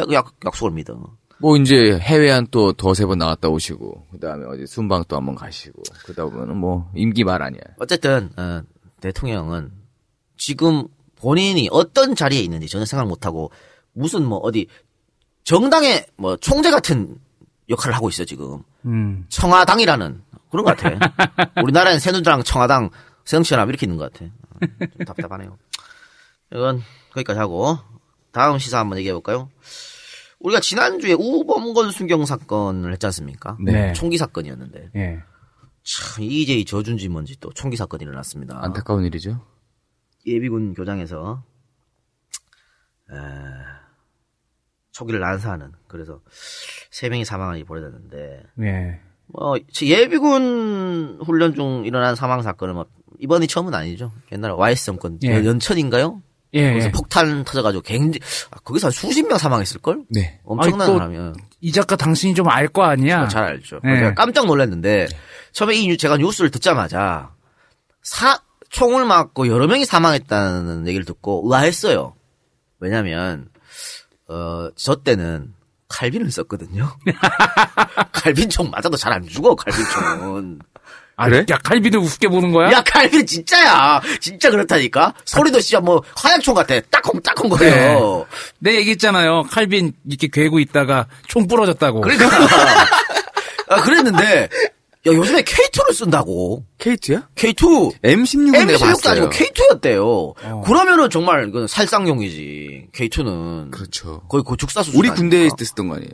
[0.45, 0.97] 약속을 믿어.
[1.43, 5.35] 뭐 이제 해외 한 또 더세 번 나갔다 오시고 그다음에 어디 순방 또 한 번
[5.35, 7.59] 가시고 그러다 보면은 뭐 임기 말 아니야.
[7.79, 8.61] 어쨌든 어,
[9.01, 9.73] 대통령은
[10.37, 13.51] 지금 본인이 어떤 자리에 있는지 전혀 생각 못 하고
[13.91, 14.67] 무슨 뭐 어디
[15.43, 17.17] 정당의 뭐 총재 같은
[17.69, 19.25] 역할을 하고 있어 지금 음.
[19.27, 21.13] 청와당이라는 그런 것 같아.
[21.61, 22.89] 우리나라엔 새누리당, 청와당,
[23.25, 24.25] 새정치연합 이렇게 있는 것 같아.
[24.25, 25.57] 어, 좀 답답하네요.
[26.53, 27.77] 이건 거기까지 하고
[28.31, 29.49] 다음 시사 한번 얘기해 볼까요?
[30.43, 33.57] 우리가 지난주에 우범건 순경 사건을 했지 않습니까?
[33.63, 33.93] 네.
[33.93, 35.19] 총기 사건이었는데 예.
[35.83, 38.59] 참 이재희 저준지 뭔지 또 총기 사건이 일어났습니다.
[38.61, 39.41] 안타까운 일이죠.
[40.25, 41.43] 예비군 교장에서
[43.11, 43.15] 에,
[44.91, 46.21] 초기를 난사하는 그래서
[46.91, 48.99] 세 명이 사망이 벌어졌는데 예.
[49.27, 52.85] 뭐 예비군 훈련 중 일어난 사망 사건은 뭐
[53.19, 54.11] 이번이 처음은 아니죠.
[54.33, 55.45] 옛날에 YS 정권 예.
[55.45, 56.21] 연천인가요?
[56.53, 56.91] 예, 거기서 예.
[56.91, 58.19] 폭탄 터져가지고 굉장히
[58.51, 60.03] 아, 거기서 한 수십 명 사망했을 걸?
[60.09, 60.39] 네.
[60.45, 61.33] 엄청난 사람이야.
[61.61, 63.27] 이 작가 당신이 좀 알 거 아니야?
[63.27, 63.79] 잘 알죠.
[63.83, 63.95] 네.
[63.99, 65.07] 제가 깜짝 놀랐는데
[65.51, 67.31] 처음에 이 뉴- 제가 뉴스를 듣자마자
[68.01, 68.39] 사
[68.69, 72.15] 총을 맞고 여러 명이 사망했다는 얘기를 듣고 의아했어요.
[72.79, 73.47] 왜냐면
[74.27, 75.53] 어 저 때는
[75.89, 76.89] 칼빈을 썼거든요.
[78.11, 80.59] 칼빈 총 맞아도 잘 안 죽어 칼빈 총은.
[81.15, 82.71] 아, 야, 칼빈도 우습게 보는 거야?
[82.71, 84.01] 야 칼빈 진짜야.
[84.19, 85.13] 진짜 그렇다니까.
[85.25, 86.79] 소리도 진짜 뭐 화약총 같아.
[86.89, 88.25] 딱콩 딱콩 거려요.
[88.59, 89.43] 내 얘기했잖아요.
[89.43, 92.01] 칼빈 이렇게 괴고 있다가 총 부러졌다고.
[92.01, 92.25] 그러니까
[93.69, 94.49] 아, 그랬는데
[95.05, 96.65] 야 요즘에 K2를 쓴다고.
[96.79, 97.27] K2야?
[97.35, 98.01] K2.
[98.01, 99.11] M16은 내가 M16도 봤어요.
[99.11, 100.63] 아니고 K2였대요.
[100.65, 102.87] 그러면은 정말 이건 살상용이지.
[102.93, 104.21] K2는 그렇죠.
[104.29, 104.99] 거의 고축사 수준.
[104.99, 105.45] 우리 군대에?
[105.45, 106.11] 있을 때 쓰던 거 아니에요?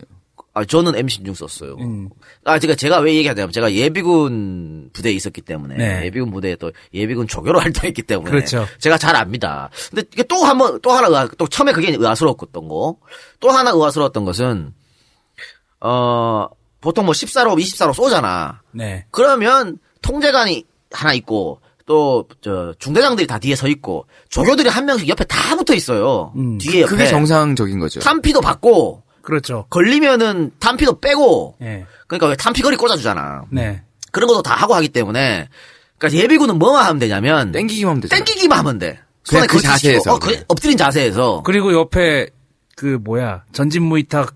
[0.54, 1.76] 아 저는 M16 썼어요.
[1.80, 2.10] 음.
[2.44, 6.06] 아 제가 제가 왜 얘기하냐면 제가 예비군 부대에 있었기 때문에 네.
[6.06, 8.66] 예비군 부대에 또 예비군 조교로 활동했기 때문에 그렇죠.
[8.80, 9.70] 제가 잘 압니다.
[9.90, 12.98] 근데 이게 또 한 번 또 하나 의아, 또 처음에 그게 의아스러웠던 거.
[13.40, 14.74] 또 하나 의아스러웠던 것은
[15.82, 16.48] 어
[16.82, 18.62] 보통 뭐 14로 24로 쏘잖아.
[18.72, 19.06] 네.
[19.12, 25.24] 그러면 통제관이 하나 있고 또 저 중대장들이 다 뒤에 서 있고 조교들이 한 명씩 옆에
[25.26, 26.34] 다 붙어 있어요.
[26.60, 28.00] 뒤에 옆에 그게 정상적인 거죠.
[28.00, 29.66] 탄피도 받고 그렇죠.
[29.70, 31.86] 걸리면은 탄피도 빼고 예.
[32.08, 33.44] 그러니까 왜 탄피거리 꽂아주잖아.
[33.52, 33.82] 네.
[34.12, 35.48] 그런 것도 다 하고 하기 때문에
[35.98, 38.16] 그러니까 예비군은 뭐만 하면 되냐면 땡기기만 하면 되죠.
[38.16, 39.00] 땡기기만 하면 돼.
[39.28, 40.44] 그냥 그 걸치시키고, 자세에서, 어, 그.
[40.48, 42.28] 엎드린 자세에서 그리고 옆에
[42.76, 44.34] 그 뭐야 전진 무이탁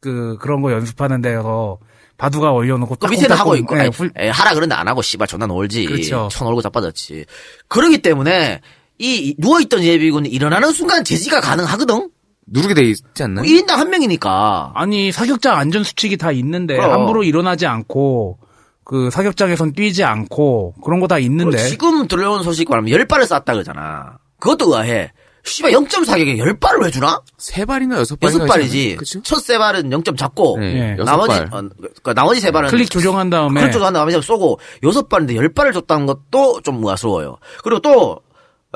[0.00, 1.78] 그 그런 거 연습하는 데서
[2.16, 5.26] 바둑가 올려놓고 그 밑에는 하고 있고 예, 아니, 훌- 에, 하라 그런데 안 하고 씨발
[5.26, 5.84] 존나 놀지.
[5.86, 6.28] 그렇죠.
[6.30, 7.24] 천 얼고 자빠졌지.
[7.68, 8.60] 그러기 때문에
[8.98, 12.10] 이 누워있던 예비군이 일어나는 순간 제지가 가능하거든.
[12.46, 13.44] 누르게 돼 있지 않나요?
[13.46, 14.72] 1인당 한 명이니까.
[14.74, 16.92] 아니 사격장 안전 수칙이 다 있는데 그럼.
[16.92, 18.38] 함부로 일어나지 않고
[18.84, 23.44] 그 사격장에선 뛰지 않고 그런 거 다 있는데 지금 들려온 소식 말하면 열 발을 쐈다
[23.44, 24.18] 그러잖아.
[24.38, 25.10] 그것도 의아해.
[25.46, 27.20] 씨발 0점 사격에 열 발을 왜 주나?
[27.36, 28.96] 세 발이나 여섯 발이나 여섯 발이지.
[29.24, 30.96] 첫 세 발은 0점 잡고 네, 예.
[30.98, 31.42] 여섯 나머지 발.
[31.52, 35.50] 어, 그러니까 나머지 세 발은 클릭 조정한 다음에 클릭 조정한 다음에 쏘고 여섯 발인데 열
[35.52, 37.36] 발을 줬다는 것도 좀 의아스러워요.
[37.62, 38.20] 그리고 또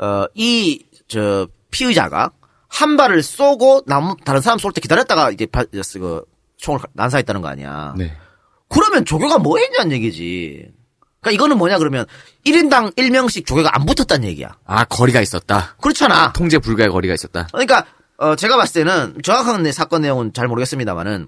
[0.01, 2.29] 어, 이 저 피의자가
[2.69, 6.23] 한 발을 쏘고 남 다른 사람 쏠 때 기다렸다가 이제 바, 그
[6.57, 7.93] 총을 난사했다는 거 아니야.
[7.97, 8.15] 네.
[8.69, 10.71] 그러면 조교가 뭐 했냐는 얘기지.
[11.21, 12.05] 그러니까 이거는 뭐냐 그러면
[12.45, 14.55] 1인당 1명씩 조교가 안 붙었다는 얘기야.
[14.65, 15.75] 아 거리가 있었다.
[15.81, 16.31] 그렇잖아.
[16.33, 17.47] 통제 불가의 거리가 있었다.
[17.51, 17.85] 그러니까
[18.17, 21.27] 어, 제가 봤을 때는 정확한 내 사건 내용은 잘 모르겠습니다만은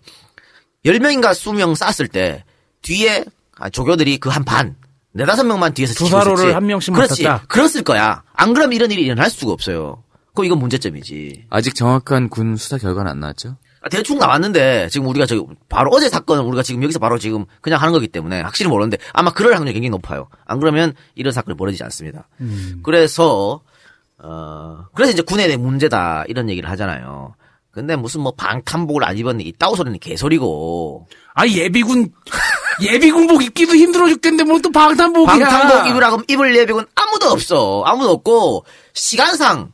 [0.86, 2.44] 10명인가 20명 쐈을 때
[2.82, 3.26] 뒤에
[3.58, 4.76] 아, 조교들이 그 한 반,
[5.14, 6.54] 네다섯 명만 뒤에서 두 지키고 사로를 있었지.
[6.54, 7.24] 한 명씩 그렇지.
[7.24, 7.46] 맡았다.
[7.48, 8.24] 그랬을 거야.
[8.34, 10.04] 안 그러면 이런 일이 일어날 수가 없어요.
[10.34, 11.46] 그 이건 문제점이지.
[11.50, 13.58] 아직 정확한 군 수사 결과는 안 나왔죠?
[13.84, 17.82] 아, 대충 나왔는데 지금 우리가 저기 바로 어제 사건을 우리가 지금 여기서 바로 지금 그냥
[17.82, 20.28] 하는 거기 때문에 확실히 모르는데 아마 그럴 확률이 굉장히 높아요.
[20.46, 22.28] 안 그러면 이런 사건이 벌어지지 않습니다.
[22.84, 23.62] 그래서
[24.20, 27.34] 어 그래서 이제 군에 대한 문제다 이런 얘기를 하잖아요.
[27.72, 32.12] 근데 무슨 뭐 방탄복을 안 입었니 이따구 소리는 개소리고 아 예비군
[32.84, 39.72] 예비군복 입기도 힘들어 죽겠는데 뭘또 방탄복이야 방탄복 입으라고 입을 예비군 아무도 없어 아무도 없고 시간상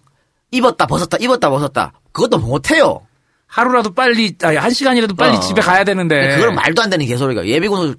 [0.51, 3.01] 입었다 벗었다 입었다 벗었다 그것도 못해요.
[3.47, 5.39] 하루라도 빨리 아니 한 시간이라도 빨리 어.
[5.39, 7.95] 집에 가야 되는데 그건 말도 안 되는 개소리가 예비군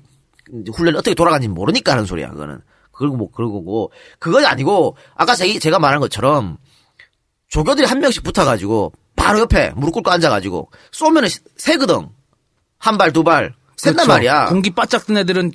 [0.74, 2.60] 훈련이 어떻게 돌아가는지 모르니까 하는 소리야, 그거는.
[2.92, 6.56] 그리고 뭐, 그러고 뭐, 그건 아니고, 아까 제- 제가 말한 것처럼,
[7.48, 12.08] 조교들이 한 명씩 붙어가지고, 바로 옆에 무릎 꿇고 앉아가지고, 쏘면은 세거든.
[12.78, 13.54] 한 발, 두 발.
[13.76, 14.08] 샌단 그렇죠.
[14.12, 14.46] 말이야.
[14.46, 15.52] 공기 바짝 든 애들은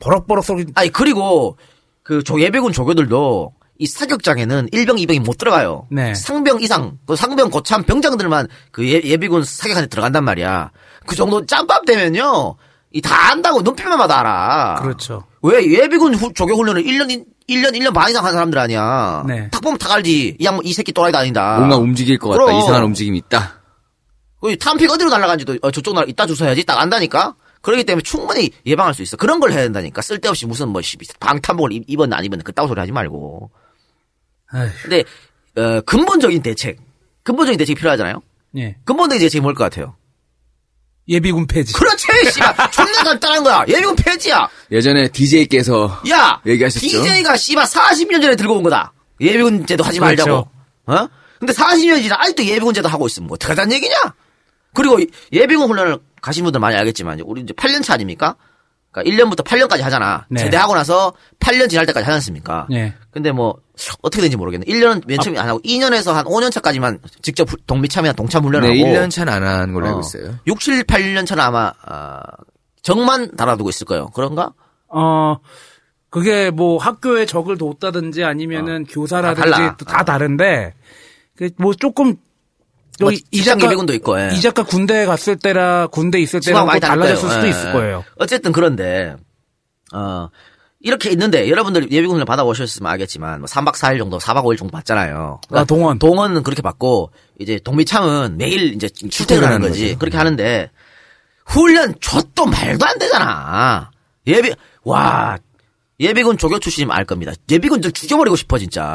[0.00, 0.66] 버럭버럭 소리.
[0.74, 1.56] 아니, 그리고,
[2.02, 5.86] 그, 조, 예비군 조교들도, 이 사격장에는 1병, 2병이 못 들어가요.
[5.90, 6.14] 네.
[6.14, 10.70] 상병 이상, 그 상병 고참 병장들만 그 예, 예비군 사격한테 들어간단 말이야.
[11.06, 12.56] 그 정도 짬밥 되면요.
[12.92, 14.78] 이 다 안다고 눈빛만 봐도 알아.
[14.82, 15.24] 그렇죠.
[15.42, 19.24] 왜 예비군 후- 조교 훈련을 1년, 1년, 1년 반 이상 한 사람들 아니야.
[19.26, 19.48] 네.
[19.50, 20.36] 딱 보면 다 알지.
[20.40, 21.58] 이 양, 이 새끼 또라이도 아니다.
[21.58, 22.44] 뭔가 움직일 것 같다.
[22.44, 22.58] 그럼.
[22.58, 23.60] 이상한 움직임이 있다.
[24.40, 27.34] 그 탐픽 어디로 날아간지도 어, 저쪽 나라 이따 주워야지 딱 안다니까.
[27.60, 29.16] 그렇기 때문에 충분히 예방할 수 있어.
[29.16, 30.00] 그런 걸 해야 된다니까.
[30.00, 33.50] 쓸데없이 무슨 뭐 씨, 방탄복을 입- 입었나 안 입었나 그따구 소리 하지 말고.
[34.52, 35.04] 아휴, 근데
[35.56, 36.78] 어, 근본적인 대책,
[37.22, 38.22] 근본적인 대책이 필요하잖아요.
[38.56, 38.76] 예.
[38.84, 39.96] 근본적인 대책이 뭘 것 같아요?
[41.08, 41.72] 예비군 폐지.
[41.72, 42.54] 그렇지, 씨발.
[42.72, 43.64] 존나 간단한 거야.
[43.68, 44.48] 예비군 폐지야.
[44.72, 46.80] 예전에 DJ께서 야, 얘기하셨죠?
[46.84, 48.92] DJ가 씨발 40년 전에 들고 온 거다.
[49.20, 50.24] 예비군 제도 하지 그렇죠.
[50.24, 50.48] 말자고.
[51.04, 51.08] 어?
[51.38, 53.94] 근데 40년이 지나 아직도 예비군 제도 하고 있으면 뭐 어떡하자는 얘기냐?
[54.74, 58.34] 그리고 이- 예비군 훈련을 가신 분들 많이 알겠지만 우리 이제 8년 차 아닙니까?
[59.02, 60.24] 그러니까 1년부터 8년까지 하잖아.
[60.30, 60.40] 네.
[60.40, 62.66] 제대하고 나서 8년 지날 때까지 하지 않습니까?
[62.72, 62.94] 예.
[63.10, 63.56] 근데 뭐
[64.02, 64.64] 어떻게 되는지 모르겠네.
[64.66, 68.80] 1년은 맨 처음에 안 하고 2년에서 한 5년 차까지만 직접 후- 동미참이나 동참 훈련을 네,
[68.82, 70.34] 하고 1년 차는 안 한 걸로 알고 어, 있어요.
[70.46, 72.20] 6, 7, 8년 차는 아마 아,
[72.82, 74.06] 정만 달아두고 있을 거예요.
[74.14, 74.52] 그런가?
[74.88, 75.36] 어,
[76.10, 79.76] 그게 뭐 학교에 적을 뒀다든지 아니면은 교사라든지 다 달라.
[79.76, 80.74] 또다 다른데,
[81.36, 82.16] 그뭐 조금,
[83.00, 84.30] 뭐 이 작가, 예비군도 있고, 예.
[84.34, 87.28] 이 작가 군대에 갔을 때라, 군대 있을 때랑 많이 또 다를 달라졌을.
[87.30, 87.72] 수도 예, 있을 예.
[87.72, 88.04] 거예요.
[88.18, 89.16] 어쨌든 그런데
[89.92, 90.28] 어
[90.80, 95.40] 이렇게 있는데 여러분들 예비군을 받아보셨으면 알겠지만 뭐 3박 4일 정도, 4박 5일 정도 받잖아요.
[95.50, 95.98] 아, 동원.
[95.98, 99.86] 동원은 그렇게 받고 이제 동미참은 매일 이제 출퇴근하는 거지.
[99.88, 99.98] 거죠.
[99.98, 100.70] 그렇게 하는데
[101.44, 103.90] 훈련 좆도 말도 안 되잖아.
[104.26, 104.52] 예비
[104.84, 105.38] 와
[105.98, 107.32] 예비군 조교 출신이면 알 겁니다.
[107.50, 108.94] 예비군들 죽여버리고 싶어 진짜.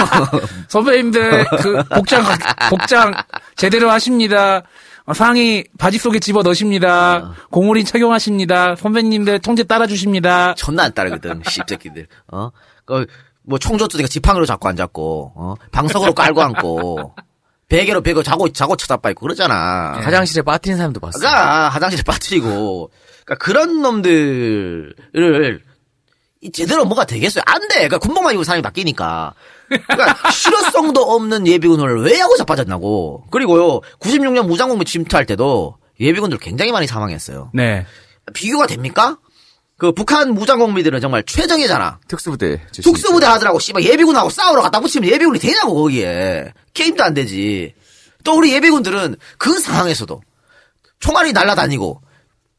[0.68, 2.24] 선배님들, 그, 복장,
[2.70, 3.12] 복장,
[3.56, 4.62] 제대로 하십니다.
[5.04, 7.34] 어, 상의 바지 속에 집어 넣으십니다.
[7.50, 8.76] 고무린 착용하십니다.
[8.76, 10.54] 선배님들 통제 따라주십니다.
[10.54, 12.06] 존나 안 따르거든, 씹새끼들.
[12.32, 12.50] 어?
[12.86, 13.06] 그,
[13.42, 15.54] 뭐, 총조도 내가 지팡이로 잡고 앉았고, 어?
[15.72, 17.14] 방석으로 깔고 앉고,
[17.68, 19.92] 베개로 베고 자고, 자고 쳐다봐 있고, 그러잖아.
[20.00, 21.20] 화장실에 빠뜨린 사람도 봤어요.
[21.20, 22.90] 그러니까, 화장실에 빠뜨리고,
[23.24, 25.69] 그러니까 그런 놈들을, 이
[26.52, 27.42] 제대로 뭐가 되겠어요?
[27.46, 27.74] 안 돼!
[27.74, 29.34] 그러니까 군복만 입고 사람이 바뀌니까.
[29.68, 33.24] 그러니까 실효성도 없는 예비군을 왜 하고 자빠졌나고.
[33.30, 37.50] 그리고요, 96년 무장공비 침투할 때도 예비군들 굉장히 많이 사망했어요.
[37.52, 37.84] 네.
[38.32, 39.18] 비교가 됩니까?
[39.76, 42.00] 그 북한 무장공비들은 정말 최정예잖아.
[42.08, 42.60] 특수부대.
[42.72, 47.74] 특수부대 하더라고 씨발 예비군하고 싸우러 갖다 붙이면 예비군이 되냐고 거기에 게임도 안 되지.
[48.24, 50.20] 또 우리 예비군들은 그 상황에서도
[51.00, 52.00] 총알이 날아다니고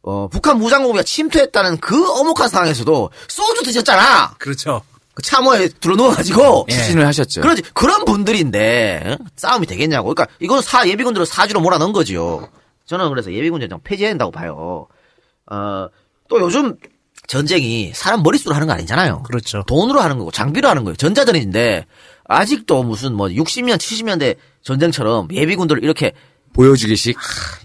[0.03, 4.35] 어 북한 무장공비가 침투했다는 그 어목한 상황에서도 소주 드셨잖아.
[4.39, 4.81] 그렇죠.
[5.13, 6.67] 그 참호에 들어 누워가지고.
[6.69, 7.41] 추진을 하셨죠.
[7.41, 9.23] 그렇지 그런 분들인데 어?
[9.35, 10.13] 싸움이 되겠냐고.
[10.13, 12.49] 그러니까 이건 사 예비군들을 사주로 몰아넣은 거지요.
[12.85, 14.87] 저는 그래서 예비군 전쟁 폐지해야 된다고 봐요.
[15.51, 15.89] 어
[16.31, 16.77] 또 요즘
[17.27, 19.23] 전쟁이 사람 머릿수로 하는 거 아니잖아요.
[19.23, 19.63] 그렇죠.
[19.67, 20.95] 돈으로 하는 거고 장비로 하는 거예요.
[20.95, 21.85] 전자전인데
[22.23, 26.13] 아직도 무슨 뭐 60년 70년대 전쟁처럼 예비군들을 이렇게
[26.53, 27.17] 보여주기식.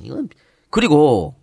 [0.03, 0.29] 이건
[0.70, 1.37] 그리고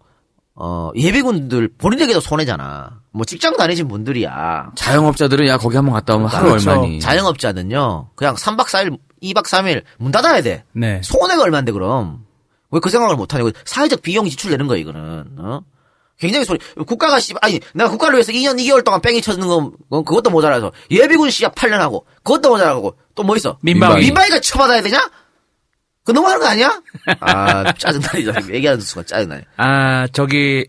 [0.56, 3.02] 어 예비군들 본인에게도 손해잖아.
[3.12, 4.72] 뭐 직장 다니신 분들이야.
[4.76, 6.72] 자영업자들은 야 거기 한번 갔다 오면 하루 그렇죠.
[6.72, 7.00] 얼마니.
[7.00, 8.10] 자영업자는요.
[8.16, 10.63] 그냥 3박 4일, 2박 3일 문 닫아야 돼.
[10.74, 11.02] 네.
[11.04, 12.26] 손해가 얼마인데 그럼.
[12.72, 13.52] 왜 그 생각을 못 하냐고.
[13.66, 15.26] 사회적 비용 지출되는 거야 이거는.
[15.39, 15.62] 어?
[16.20, 16.60] 굉장히 소리.
[16.86, 19.72] 국가가 씨 아니 내가 국가를 위해서 2년 2개월 동안 뺑이 쳐주는 건
[20.06, 23.58] 그것도 모자라서 예비군 시합 8년 하고 그것도 모자라고 또 뭐 있어?
[23.62, 24.06] 민방위.
[24.06, 25.10] 민방위가 처받아야 되냐?
[26.04, 26.82] 그 너무 하는 거 아니야?
[27.22, 29.46] 아 짜증나니 얘기하는 순간 짜증나네.
[29.58, 30.68] 아, 저기,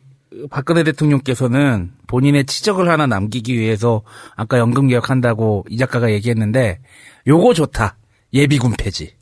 [0.51, 4.03] 박근혜 대통령께서는 본인의 치적을 하나 남기기 위해서
[4.37, 6.81] 아까 연금 개혁 한다고 이 작가가 얘기했는데,
[7.27, 7.97] 요거 좋다.
[8.33, 9.15] 예비군 폐지.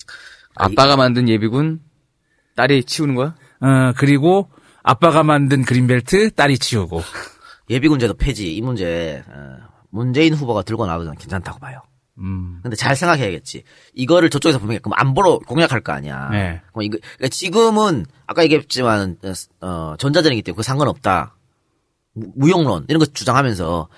[0.55, 1.81] 아빠가 만든 예비군
[2.57, 3.35] 딸이 치우는 거야?
[3.61, 4.51] 어, 그리고
[4.83, 7.03] 아빠가 만든 그린벨트 딸이 치우고.
[7.70, 9.57] 예비군 제도 폐지 이 문제 어,
[9.90, 11.81] 문재인 후보가 들고 나오면 괜찮다고 봐요.
[12.22, 12.61] 음.
[12.62, 13.64] 근데 잘 생각해야겠지.
[13.94, 16.28] 이거를 저쪽에서 보면 그럼 안보로 공약할 거 아니야.
[16.30, 16.61] 네.
[16.72, 19.18] 그럼 이거 그러니까 지금은 아까 얘기했지만
[19.61, 21.35] 어, 전자전이기 때문에 그 상관없다.
[22.14, 23.88] 무- 무용론 이런 거 주장하면서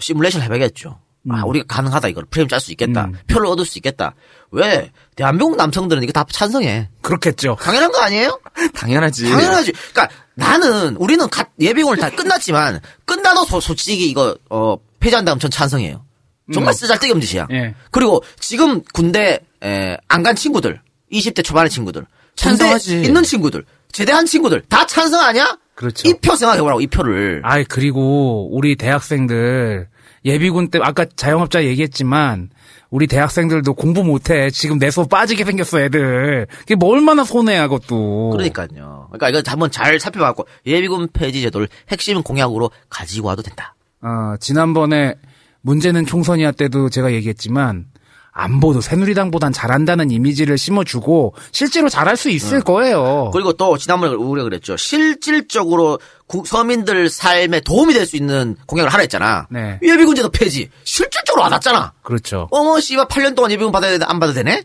[0.00, 0.98] 시뮬레이션 해봐야겠죠.
[1.30, 3.04] 아, 우리가 가능하다 이걸 프레임 짤 수 있겠다.
[3.04, 3.14] 음.
[3.28, 4.14] 표를 얻을 수 있겠다.
[4.50, 6.88] 왜 대한민국 남성들은 이거 다 찬성해.
[7.00, 7.56] 그렇겠죠.
[7.60, 8.40] 당연한 거 아니에요?
[8.74, 9.30] 당연하지.
[9.30, 9.72] 당연하지.
[9.92, 15.50] 그러니까 나는 우리는 가- 예비군을 다 끝났지만 끝나도 소- 솔직히 이거 어 폐지한 다음 전
[15.50, 16.04] 찬성해요.
[16.52, 17.48] 정말 쓰잘데기 없는 짓이야.
[17.50, 17.74] 예.
[17.90, 20.80] 그리고 지금 군대 안 간 친구들,
[21.12, 23.02] 20대 초반의 친구들, 군대 찬성하지.
[23.02, 25.58] 있는 친구들, 제대한 친구들 다 찬성하냐?
[25.74, 26.08] 그렇죠.
[26.08, 27.40] 이 표 생각해보라고 이 표를.
[27.44, 29.88] 아이 그리고 우리 대학생들
[30.24, 32.50] 예비군 때 아까 자영업자 얘기했지만
[32.90, 34.50] 우리 대학생들도 공부 못해.
[34.50, 36.46] 지금 내수 빠지게 생겼어 애들.
[36.58, 38.30] 그게 뭐 얼마나 손해야 그것도.
[38.30, 39.08] 그러니까요.
[39.10, 43.74] 그러니까 이거 한번 잘 살펴봤고 예비군 폐지 제도를 핵심 공약으로 가지고 와도 된다.
[44.02, 45.14] 어, 지난번에
[45.62, 47.86] 문제는 총선이야 때도 제가 얘기했지만
[48.34, 53.30] 안보도 새누리당보단 잘한다는 이미지를 심어주고 실제로 잘할 수 있을 거예요.
[53.32, 54.74] 그리고 또 지난번에 우리가 그랬죠.
[54.78, 59.46] 실질적으로 구- 서민들 삶에 도움이 될 수 있는 공약을 하라 했잖아.
[59.50, 59.78] 네.
[59.82, 60.70] 예비군 제도 폐지.
[60.84, 61.92] 실질적으로 와닿잖아.
[62.02, 62.48] 그렇죠.
[62.50, 64.62] 어머 씨발 8년 동안 예비군 받아야 되는데 안 받아도 되네?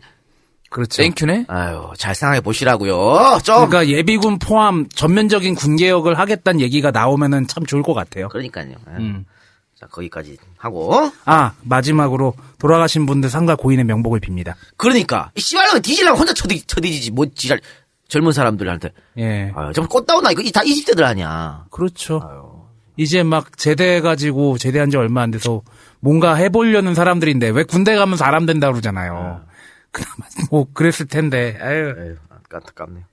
[0.70, 1.02] 그렇죠.
[1.02, 1.44] 땡큐네?
[1.48, 3.38] 아유 잘 생각해 보시라고요.
[3.44, 3.68] 좀.
[3.68, 8.28] 그러니까 예비군 포함 전면적인 군개혁을 하겠다는 얘기가 나오면은 참 좋을 것 같아요.
[8.28, 8.72] 그러니까요.
[8.98, 9.24] 음.
[9.78, 11.10] 자 거기까지 하고.
[11.24, 14.54] 아 마지막으로 돌아가신 분들 상가 고인의 명복을 빕니다.
[14.76, 17.60] 그러니까 이 씨발놈 뒤질라면 혼자 쳐디, 쳐디지지 뭐 지랄
[18.08, 18.90] 젊은 사람들한테.
[19.18, 19.52] 예.
[19.54, 21.66] 아유 좀 꽃다운나 이거 이다 20대들 아니야.
[21.70, 22.66] 그렇죠.
[22.96, 25.62] 이제 막 제대해가지고 제대한 지 얼마 안 돼서
[26.00, 29.42] 뭔가 해보려는 사람들인데 왜 군대 가면 사람 된다 그러잖아요.
[29.92, 31.56] 그나마 뭐 그랬을 텐데.
[31.60, 31.94] 아유.
[31.96, 32.16] 에휴
[32.50, 33.04] 안타깝네요.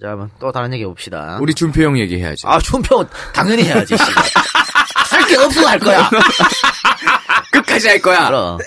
[0.00, 1.38] 자, 한번 또 다른 얘기 해봅시다.
[1.40, 2.48] 우리 준표 형 얘기해야죠.
[2.48, 3.96] 아, 준표 당연히 해야지.
[5.28, 6.10] 할게 없어 할 거야.
[7.52, 8.26] 끝까지 할 거야.
[8.26, 8.58] 그럼.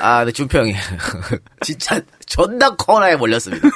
[0.00, 0.74] 아, 근데 준표 형이
[1.62, 3.68] 진짜 존나 코너에 몰렸습니다.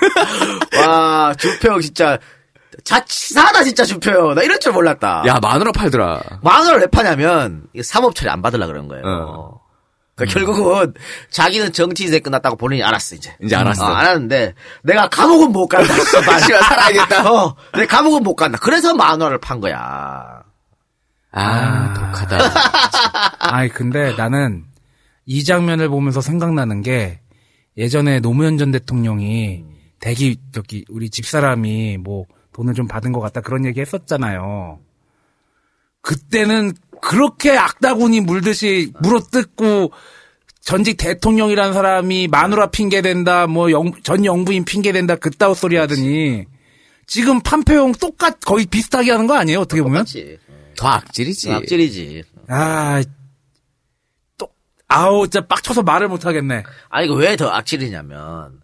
[0.86, 2.18] 와, 준표 형 진짜
[2.84, 4.34] 자치사다 진짜 준표 형.
[4.34, 5.24] 나 이럴 줄 몰랐다.
[5.26, 6.20] 야, 만으로 팔더라.
[6.42, 9.02] 만 원을 왜 파냐면 사법 처리 안 받으려 그런 거예요.
[9.04, 9.60] 어.
[10.16, 10.92] 그러니까 결국은
[11.30, 13.34] 자기는 정치 인생 끝났다고 본인이 알았어 이제.
[13.42, 13.86] 이제 알았어.
[13.86, 15.94] 어, 알았는데 내가 감옥은 못 간다.
[16.40, 17.32] 씨발, 살아야겠다.
[17.32, 18.58] 어, 내 감옥은 못 간다.
[18.60, 20.39] 그래서 만 원을 판 거야.
[21.32, 22.38] 아, 독하다.
[23.38, 24.64] 아이 근데 나는
[25.26, 27.20] 이 장면을 보면서 생각나는 게
[27.76, 29.64] 예전에 노무현 전 대통령이
[30.00, 34.80] 대기 저기 우리 집사람이 뭐 돈을 좀 받은 것 같다 그런 얘기 했었잖아요.
[36.02, 39.92] 그때는 그렇게 악다구니 물듯이 물어뜯고
[40.60, 46.44] 전직 대통령이라는 사람이 마누라 핑계 댄다, 뭐전 영부인 핑계 댄다 그따위 소리 하더니
[47.06, 49.60] 지금 판표용 똑같 거의 비슷하게 하는 거 아니에요?
[49.60, 50.04] 어떻게 보면?
[50.04, 50.38] 그렇지.
[50.80, 51.52] 더 악질이지.
[51.52, 52.22] 악질이지.
[52.48, 53.02] 아,
[54.38, 54.48] 또,
[54.88, 56.62] 아우, 진짜 빡쳐서 말을 못 하겠네.
[56.88, 58.60] 아니 이거 왜 더 악질이냐면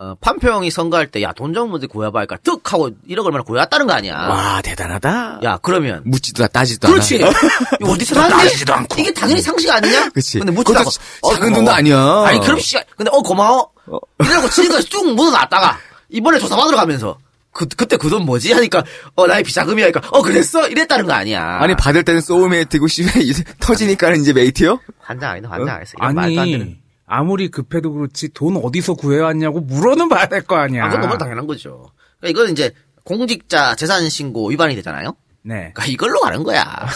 [0.00, 4.14] 어, 판표형이 선거할 때 야돈좀 문제 구해봐니까 득 하고 1억 얼마나 구해왔다는 거 아니야.
[4.14, 5.40] 와, 대단하다.
[5.44, 7.22] 야 그러면 묻지도 따지도 그렇지.
[7.22, 7.32] 않아.
[7.80, 9.00] 이거 어디서 따지지도 않고.
[9.00, 10.08] 이게 당연히 상식 아니냐?
[10.10, 10.38] 그치.
[10.38, 10.90] 근데 묻지도 그것도
[11.34, 11.98] 작은 돈도 아니야.
[12.26, 13.70] 아니 그럼 씨, 근데 어 고마워.
[14.24, 15.78] 이러고 지금까지 쭉 묻어놨다가
[16.08, 17.18] 이번에 조사 받으러 가면서
[17.52, 18.84] 그 그때 그 돈 뭐지 하니까
[19.16, 21.58] 어 나의 비자금이 하니까 어 그랬어 이랬다는 거 아니야.
[21.60, 24.78] 아니, 받을 때는 소울메이트고, 씨발, 이제 터지니까는 이제 메이트요?
[25.00, 25.92] 환장 아니다 환장 안 했어.
[25.98, 26.60] 이런 말도 안 되는.
[26.62, 30.84] 아니, 아무리 급해도 그렇지 돈 어디서 구해왔냐고 물어는 봐야 될 거 아니야.
[30.84, 31.90] 아, 그건 너무 당연한 거죠.
[32.20, 32.72] 그러니까 이건 이제
[33.04, 35.14] 공직자 재산 신고 위반이 되잖아요.
[35.42, 35.72] 네.
[35.74, 36.64] 그러니까 이걸로 가는 거야.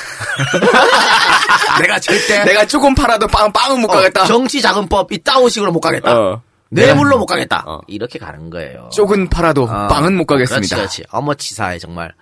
[1.81, 4.23] 내가 절대 내가 조금 팔아도 빵, 빵은 못 가겠다.
[4.23, 6.19] 어, 정치자금법 이 따오식으로 못 가겠다.
[6.19, 6.43] 어.
[6.73, 7.65] 뇌물로 못 가겠다.
[7.67, 7.81] 어.
[7.87, 8.89] 이렇게 가는 거예요.
[8.93, 9.89] 쪽은 팔아도 어.
[9.89, 10.77] 빵은 못 가겠습니다.
[10.77, 11.05] 그렇지, 그렇지.
[11.13, 12.13] 어머 치사에 정말.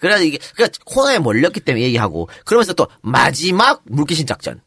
[0.00, 4.60] 그래서 이게 그러니까 코너에 몰렸기 때문에 얘기하고 그러면서 또 마지막 물귀신 작전.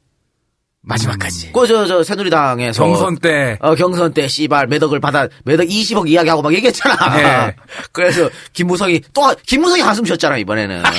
[0.88, 1.52] 마지막까지.
[1.52, 3.58] 그저저 새누리당에서 경선 때.
[3.60, 7.18] 어, 경선 때 씨발 매덕을 받아 매덕 20억 이야기하고 막 얘기했잖아.
[7.18, 7.56] 네.
[7.92, 10.84] 그래서 김무성이 또 김무성이 한숨 쉬었잖아 이번에는.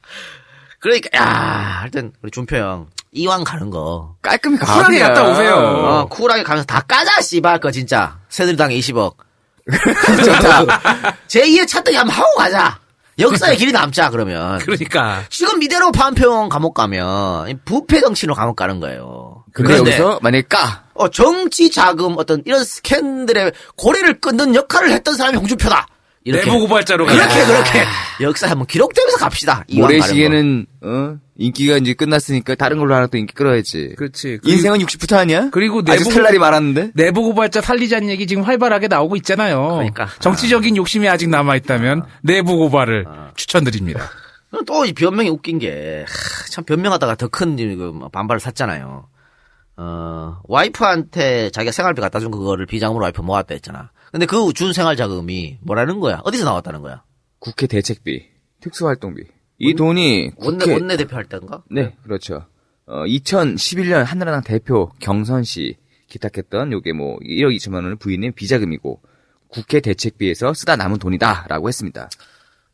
[0.80, 1.24] 그러니까 야
[1.80, 4.66] 하여튼 우리 준표 형 이왕 가는 거 깔끔히 가.
[4.74, 5.14] 쿨하게 그냥.
[5.14, 5.54] 갔다 오세요.
[5.56, 9.14] 어, 쿨하게 가면서 다 까자 씨발 거 진짜 새누리당 20억.
[11.28, 12.78] 제2의 차떡이 한번 하고 가자.
[13.18, 14.58] 역사의 길이 남자 그러면.
[14.58, 15.22] 그러니까.
[15.30, 19.44] 지금 이대로 판평 감옥 가면 부패 정치로 감옥 가는 거예요.
[19.52, 20.84] 근데 그런데 여기서 만약에 까.
[20.92, 25.86] 어, 정치 자금 어떤 이런 스캔들의 고리를 끊는 역할을 했던 사람이 홍준표다.
[26.26, 27.46] 이렇게 내부 고발자로 그렇게 가자.
[27.46, 27.84] 그렇게
[28.20, 29.64] 역사 한번 기록되면서 갑시다.
[29.72, 31.16] 모래시계는 어?
[31.38, 33.94] 인기가 이제 끝났으니까 다른 걸로 하나 또 인기 끌어야지.
[33.96, 34.40] 그렇지.
[34.42, 35.50] 인생은 60부터 아니야?
[35.52, 36.90] 그리고 내부 스텔라리 말았는데.
[36.94, 39.68] 내부 고발자 살리자는 얘기 지금 활발하게 나오고 있잖아요.
[39.74, 40.08] 그러니까.
[40.18, 43.06] 정치적인 욕심이 아직 남아 있다면 내부 고발을
[43.36, 44.10] 추천드립니다.
[44.66, 46.04] 또 이 변명이 웃긴 게
[46.50, 47.56] 참 변명하다가 더 큰
[48.10, 49.06] 반발을 샀잖아요.
[49.76, 53.90] 어 와이프한테 자기가 생활비 갖다 준 그거를 비장으로 와이프 모았다 했잖아.
[54.16, 56.20] 근데 그 준 생활 자금이 뭐라는 거야?
[56.24, 57.02] 어디서 나왔다는 거야?
[57.38, 58.26] 국회 대책비,
[58.62, 59.24] 특수활동비.
[59.58, 61.62] 이 돈이 원내 국회 원내 대표 할 때인가?
[61.70, 62.46] 네, 그렇죠.
[62.86, 65.76] 어, 2011년 한나라당 대표 경선 시
[66.08, 69.02] 기탁했던 요게 뭐 1억 2천만 원을 부인된 비자금이고
[69.48, 72.08] 국회 대책비에서 쓰다 남은 돈이다라고 했습니다.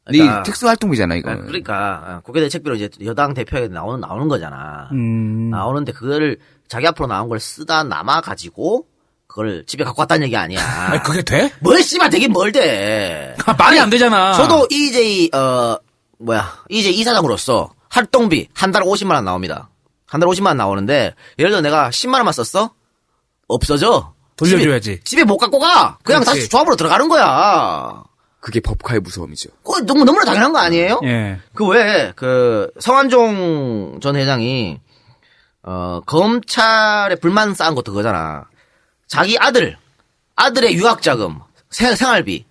[0.04, 1.30] 그러니까- 이 특수활동비잖아 이거.
[1.30, 4.90] 아, 그러니까 국회 대책비로 이제 여당 대표에게 나오는 나오는 거잖아.
[4.92, 5.50] 음.
[5.50, 6.38] 나오는데 그거를
[6.68, 8.86] 자기 앞으로 나온 걸 쓰다 남아 가지고
[9.32, 10.60] 그걸 집에 갖고 왔다는 얘기 아니야.
[10.90, 11.50] 아니, 그게 돼?
[11.60, 13.34] 뭘 씨발 되긴 뭘 돼.
[13.58, 14.34] 말이 안 되잖아.
[14.34, 15.78] 저도 EJ 어
[16.18, 19.70] 뭐야 EJ 이사장으로서 활동비 한 달에 50만 원 나옵니다.
[20.06, 22.72] 한 달에 50만 원 나오는데 예를 들어 내가 10만 원만 썼어?
[23.48, 24.12] 없어져.
[24.36, 24.90] 돌려줘야지.
[24.96, 25.96] 집에, 집에 못 갖고 가.
[26.02, 26.40] 그냥 그렇지.
[26.40, 28.04] 다시 조합으로 들어가는 거야.
[28.40, 29.48] 그게 법카의 무서움이죠.
[29.64, 31.00] 그거 너무 너무나 당연한 거 아니에요?
[31.04, 31.38] 예.
[31.54, 34.80] 그 왜, 그, 성한종 전 회장이,
[35.62, 38.46] 어, 검찰에 불만 쌓은 것도 그거잖아.
[39.06, 39.76] 자기 아들,
[40.36, 41.38] 아들의 유학자금,
[41.70, 42.44] 생, 생활비,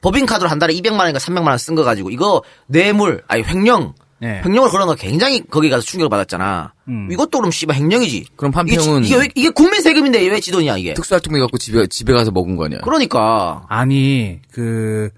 [0.00, 4.42] 법인카드로 한 달에 200만 원인가 300만 원 쓴 거 가지고, 이거 뇌물, 아니, 횡령, 예.
[4.44, 6.72] 횡령을 거 굉장히 거기 가서 충격을 받았잖아.
[6.88, 7.08] 음.
[7.10, 8.26] 이것도 그럼 씨발 횡령이지.
[8.36, 10.94] 그럼 이게, 지- 판평은 이게, 왜- 이게 국민 세금인데 왜 지돈이야, 이게.
[10.94, 12.80] 특수활동비 갖고 집에 집에 가서 먹은 거 아니야?
[12.82, 13.64] 그러니까.
[13.68, 15.10] 아니, 그,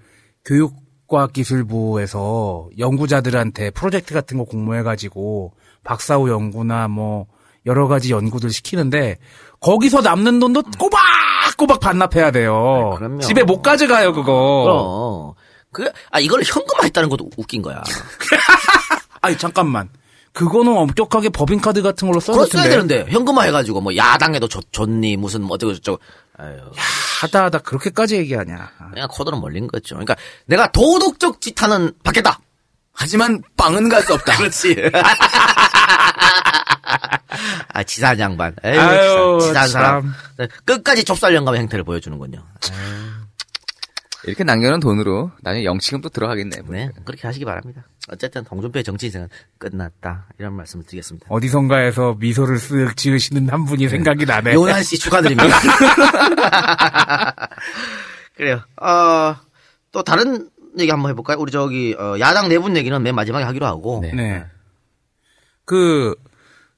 [0.45, 5.53] 교육과학기술부에서 연구자들한테 프로젝트 같은 거 공모해가지고
[5.83, 7.25] 박사후 연구나 뭐,
[7.65, 9.17] 여러 가지 연구들 시키는데,
[9.61, 12.95] 거기서 남는 돈도 꼬박꼬박 반납해야 돼요.
[12.97, 13.19] 그럼요.
[13.21, 14.63] 집에 못 가져가요, 그거.
[14.63, 15.33] 그럼.
[15.71, 17.81] 그, 아, 이걸 현금화 했다는 것도 웃긴 거야.
[19.21, 19.89] 아니, 잠깐만.
[20.33, 22.95] 그거는 엄격하게 법인카드 같은 걸로 써야 그거 써야 되는데.
[22.95, 25.99] 되는데, 현금화 해가지고, 뭐, 야당에도 좋, 좋니, 무슨, 뭐, 어쩌고저쩌고.
[26.39, 26.57] 아유,
[27.21, 28.71] 하다 하다 그렇게까지 얘기하냐.
[28.91, 29.95] 그냥 코드는 몰린 거죠.
[29.95, 30.15] 그러니까,
[30.47, 32.39] 내가 도덕적 짓 하는 받겠다!
[32.93, 34.35] 하지만 빵은 갈 수 없다.
[34.39, 34.75] 그렇지.
[37.81, 38.55] 아, 지산 양반.
[38.63, 40.13] 에휴, 아유, 지산 사람.
[40.37, 40.47] 참.
[40.65, 42.43] 끝까지 좁쌀 영감의 행태를 보여주는군요.
[44.23, 46.57] 이렇게 남겨놓은 돈으로 나중에 영치금 또 들어가겠네.
[46.69, 47.87] 네, 그렇게 하시기 바랍니다.
[48.07, 50.27] 어쨌든, 동준표의 정치 인생은 끝났다.
[50.37, 51.25] 이런 말씀을 드리겠습니다.
[51.29, 54.53] 어디선가에서 미소를 쓱 지으시는 한 분이 생각이 나네.
[54.53, 55.57] 요난 씨 축하드립니다.
[58.37, 58.61] 그래요.
[58.79, 59.35] 어,
[59.91, 61.37] 또 다른 얘기 한번 해볼까요?
[61.39, 64.01] 우리 저기 어, 야당 내분 얘기는 맨 마지막에 하기로 하고.
[64.03, 64.45] 네.
[65.65, 66.15] 그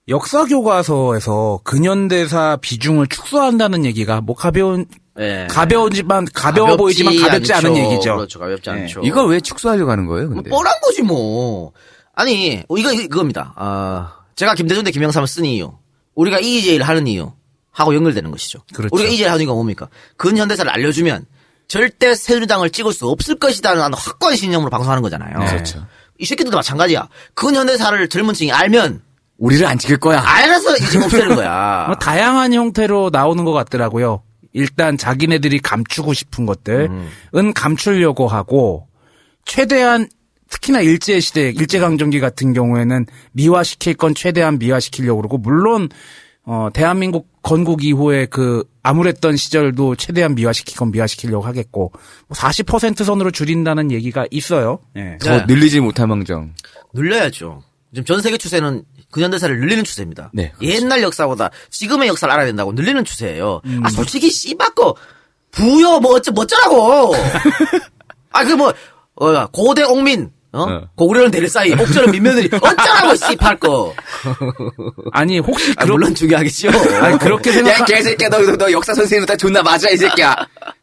[0.09, 4.85] 역사 교과서에서 근현대사 비중을 축소한다는 얘기가 뭐 가벼운
[5.15, 5.47] 네.
[5.47, 7.81] 가벼우지만 가벼워 가볍지 보이지만 가볍지 않은 않죠.
[7.81, 8.15] 얘기죠.
[8.17, 8.39] 그렇죠.
[8.39, 8.81] 가볍지 네.
[8.81, 9.01] 않죠.
[9.03, 10.49] 이걸 왜 축소하려고 하는 거예요, 뭐 근데?
[10.49, 11.71] 뻔한 거지 뭐.
[12.13, 13.53] 아니 어, 이거 이거- 이겁니다.
[13.55, 15.71] 어, 제가 김대중 대 김영삼을 쓴 이유,
[16.15, 17.31] 우리가 EJ를 하는 이유
[17.71, 18.59] 하고 연결되는 것이죠.
[18.73, 18.93] 그렇죠.
[18.93, 19.87] 우리가 EJ를 하는 이유가 뭡니까?
[20.17, 21.25] 근현대사를 알려주면
[21.69, 25.39] 절대 새누리당을 찍을 수 없을 것이다라는 확고한 신념으로 방송하는 거잖아요.
[25.47, 25.85] 그렇죠.
[26.19, 27.07] 이 새끼들도 마찬가지야.
[27.35, 29.01] 근현대사를 젊은 층이 알면
[29.37, 30.21] 우리를 안 찍을 거야.
[30.25, 31.85] 알아서 이제 없애는 거야.
[31.87, 34.21] 뭐 다양한 형태로 나오는 것 같더라고요.
[34.53, 37.53] 일단 자기네들이 감추고 싶은 것들은 음.
[37.53, 38.87] 감추려고 하고
[39.45, 40.07] 최대한
[40.49, 45.89] 특히나 일제 시대 일제 강점기 같은 경우에는 미화시킬 건 최대한 미화시키려고 그러고 물론
[46.45, 51.91] 어 대한민국 건국 이후에 그 암울했던 시절도 최대한 미화시킬 건 미화시키려고 하겠고
[52.27, 54.79] 뭐 40% 선으로 줄인다는 얘기가 있어요.
[54.95, 55.17] 예.
[55.19, 55.45] 더 네.
[55.47, 56.53] 늘리지 못할 망정.
[56.93, 57.63] 늘려야죠.
[57.93, 60.31] 지금 전 세계 추세는 근현대사를 늘리는 추세입니다.
[60.33, 60.73] 네, 그렇죠.
[60.73, 63.61] 옛날 역사보다 지금의 역사를 알아야 된다고 늘리는 추세예요.
[63.65, 63.81] 음.
[63.85, 64.95] 아 솔직히 씨바꺼
[65.51, 67.13] 부여 뭐 어쩌 뭐 어쩌라고.
[68.31, 68.73] 아 그뭐
[69.15, 70.61] 어, 고대 옥민 어?
[70.61, 70.81] 어.
[70.95, 73.93] 고구려는 대를 사이 옥저는 민며느리 어쩌라고 씨팔 거.
[75.11, 76.69] 아니 혹시 아, 그런 물론 중요하겠죠.
[77.01, 80.35] 아니 그렇게 생각 야, 개새끼야, 너, 너, 너 역사 선생님 다 존나 맞아, 이 새끼야.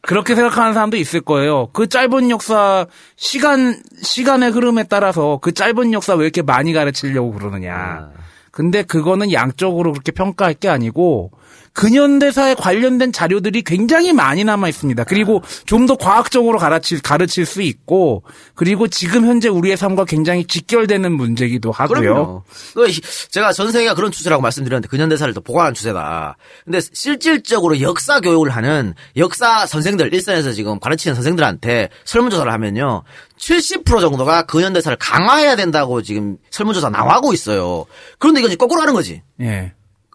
[0.02, 1.68] 그렇게 생각하는 사람도 있을 거예요.
[1.72, 8.10] 그 짧은 역사 시간 시간의 흐름에 따라서 그 짧은 역사 왜 이렇게 많이 가르치려고 그러느냐.
[8.50, 11.30] 근데 그거는 양적으로 그렇게 평가할 게 아니고
[11.72, 15.04] 근현대사에 관련된 자료들이 굉장히 많이 남아 있습니다.
[15.04, 18.22] 그리고 좀 더 과학적으로 가르칠 가르칠 수 있고
[18.54, 21.98] 그리고 지금 현재 우리의 삶과 굉장히 직결되는 문제이기도 하고요.
[22.00, 22.42] 그럼요.
[22.74, 23.00] 그 시-
[23.30, 26.36] 제가 전 세계가 그런 추세라고 말씀드렸는데 근현대사를 더 보강한 추세다.
[26.64, 33.02] 근데 실질적으로 역사 교육을 하는 역사 선생들 일선에서 지금 가르치는 선생들한테 설문조사를 하면요.
[33.38, 37.86] 70% 정도가 근현대사를 강화해야 된다고 지금 설문조사 나와고 있어요.
[38.18, 39.22] 그런데 이건 이제 거꾸로 하는 거지.
[39.40, 39.72] 예.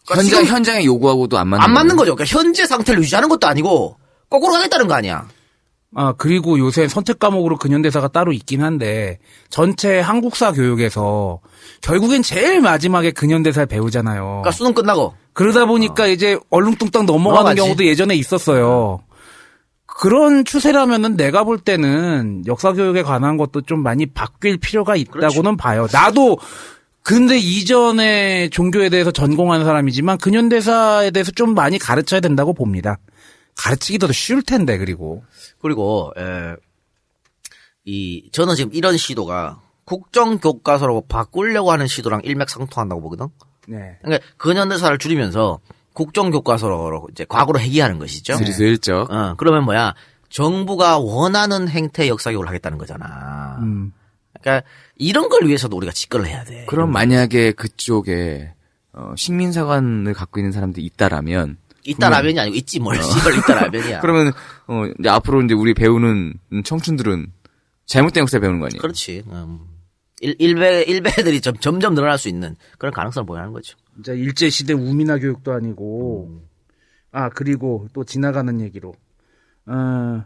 [0.08, 1.95] 그러니까 현장, 현장의 요구하고도 안 맞는 안 맞는.
[1.95, 2.16] 거죠.
[2.16, 3.97] 그러니까 현재 상태를 유지하는 것도 아니고
[4.30, 5.28] 거꾸로 하겠다는 거 아니야.
[5.97, 9.18] 아, 그리고 요새 선택 과목으로 근현대사가 따로 있긴 한데,
[9.49, 11.39] 전체 한국사 교육에서
[11.82, 14.24] 결국엔 제일 마지막에 근현대사를 배우잖아요.
[14.24, 17.62] 그러니까 수능 끝나고 그러다 보니까 이제 얼렁뚱땅 넘어가는 넘어가지.
[17.62, 19.03] 경우도 예전에 있었어요.
[19.86, 25.88] 그런 추세라면은 내가 볼 때는 역사 교육에 관한 것도 좀 많이 바뀔 필요가 있다고는 봐요.
[25.93, 26.38] 나도
[27.06, 32.97] 근데 이전에 종교에 대해서 전공하는 사람이지만 근현대사에 대해서 좀 많이 가르쳐야 된다고 봅니다.
[33.56, 35.24] 가르치기도 더 쉬울 텐데 그리고
[35.62, 36.56] 그리고 에,
[37.86, 43.28] 이 저는 지금 이런 시도가 국정 교과서로 바꾸려고 하는 시도랑 일맥상통한다고 보거든.
[43.68, 43.99] 네.
[44.01, 45.60] 그러니까 근현대사를 줄이면서
[45.93, 48.36] 국정 교과서로 이제 과거로 회귀하는 것이죠.
[48.36, 49.12] 슬슬쩍.
[49.12, 49.93] 어, 그러면 뭐야?
[50.30, 53.60] 정부가 원하는 행태의 역사 교육을 하겠다는 거잖아.
[53.62, 53.93] 음.
[54.41, 54.68] 그러니까
[54.98, 56.66] 이런 걸 위해서도 우리가 직거를 해야 돼.
[56.68, 58.54] 그럼 만약에 그쪽에
[58.93, 64.00] 어, 식민사관을 갖고 있는 사람들이 있다라면 이따 라면이 아니고 있지 뭘 씨발 이따 라면이야.
[64.00, 64.32] 그러면
[64.68, 66.34] 어 이제 앞으로 이제 우리 배우는
[66.64, 67.32] 청춘들은
[67.86, 68.82] 잘못된 역사 배우는 거 아니에요?
[68.82, 69.24] 그렇지.
[69.28, 69.60] 음.
[70.22, 73.78] 일, 일배 일배들이 점, 점점 늘어날 수 있는 그런 가능성을 보여하는 거죠.
[73.93, 76.41] 진짜 일제 시대 우민화 교육도 아니고
[77.12, 78.93] 아 그리고 또 지나가는 얘기로
[79.68, 80.24] 어,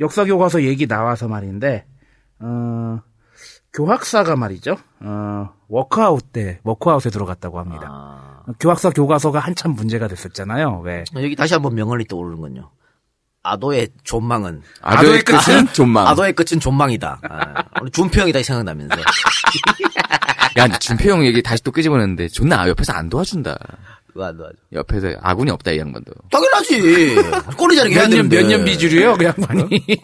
[0.00, 1.86] 역사 교과서 얘기 나와서 말인데
[2.38, 3.00] 어,
[3.72, 4.76] 교학사가 말이죠.
[5.00, 7.88] 어, 워크아웃 때 워크아웃에 들어갔다고 합니다.
[7.90, 8.44] 아.
[8.60, 10.82] 교학사 교과서가 한참 문제가 됐었잖아요.
[10.84, 11.04] 왜?
[11.16, 12.70] 여기 다시 한번 명언이 떠오르는군요.
[13.44, 16.06] 아도의 존망은 아도의 끝은 존망.
[16.06, 17.20] 아도의 끝은 존망이다.
[17.28, 18.94] 아, 우리 준표 형이 다시 생각나면서
[20.58, 23.56] 야, 근데 준표 형 얘기 다시 또 끄집어냈는데 존나 옆에서 안 도와준다.
[24.12, 24.54] 그거 안 도와줘.
[24.72, 26.12] 옆에서 아군이 없다 이 양반도.
[26.30, 27.14] 당연하지.
[27.56, 28.42] 꼬리 자르게 해야 몇년 되는데.
[28.42, 29.62] 몇년 비주류요, 그 양반이.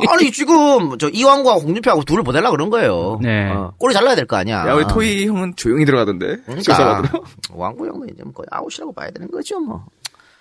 [0.09, 3.19] 아니 지금 저 이완구와 홍준표하고 둘을 보내려 그런 거예요.
[3.23, 3.51] 네.
[3.51, 4.67] 어, 꼬리 잘라야 될 거 아니야.
[4.67, 6.39] 야, 우리 토이 형은 조용히 들어가던데.
[6.47, 7.03] 그러니까.
[7.53, 9.85] 완구 형은 이제 뭐 거의 아웃이라고 봐야 되는 거죠 뭐.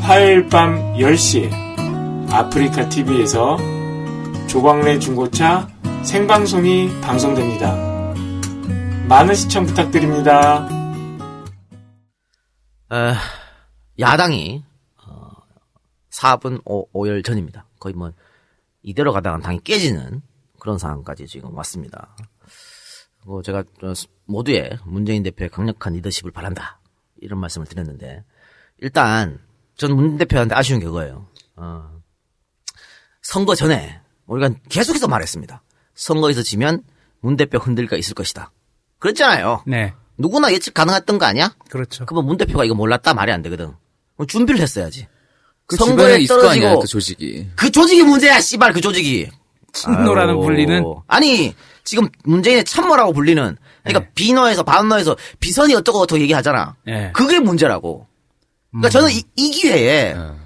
[0.00, 1.50] 화요일 밤 10시에
[2.32, 3.58] 아프리카 TV에서
[4.48, 5.68] 조광래 중고차
[6.02, 7.74] 생방송이 방송됩니다.
[9.08, 10.68] 많은 시청 부탁드립니다.
[12.92, 13.12] 에,
[13.98, 14.64] 야당이
[15.04, 15.30] 어,
[16.10, 17.66] 4분 5, 열 전입니다.
[17.78, 18.12] 거의 뭐
[18.82, 20.22] 이대로 가다가 당이 깨지는
[20.58, 22.16] 그런 상황까지 지금 왔습니다.
[23.26, 23.92] 뭐 제가 어,
[24.26, 26.80] 모두의 문재인 대표의 강력한 리더십을 바란다
[27.20, 28.24] 이런 말씀을 드렸는데
[28.78, 29.40] 일단
[29.76, 31.28] 전 문 대표한테 아쉬운 게 그거예요.
[31.56, 31.90] 어,
[33.22, 35.62] 선거 전에 우리가 계속해서 말했습니다.
[35.94, 36.82] 선거에서 지면
[37.20, 38.52] 문 대표 흔들기가 있을 것이다.
[38.98, 39.64] 그랬잖아요.
[39.66, 39.92] 네.
[40.18, 41.54] 누구나 예측 가능했던 거 아니야?
[41.68, 42.06] 그렇죠.
[42.06, 43.72] 그러면 문 대표가 이거 몰랐다 말이 안 되거든.
[44.16, 45.08] 그럼 준비를 했어야지.
[45.66, 47.50] 그 있을 거 아니야, 그 조직이.
[47.56, 49.28] 그 조직이 문제야, 씨발 그 조직이.
[49.72, 50.40] 친노라는 아유.
[50.40, 51.54] 불리는 아니
[51.86, 54.10] 지금 문재인의 참모라고 불리는 그러니까 네.
[54.14, 56.74] 비너에서 반너에서 비선이 어쩌고 어쩌고 얘기하잖아.
[56.84, 57.10] 네.
[57.14, 58.06] 그게 문제라고.
[58.74, 58.80] 음.
[58.80, 60.36] 그러니까 저는 이, 이 기회에 어.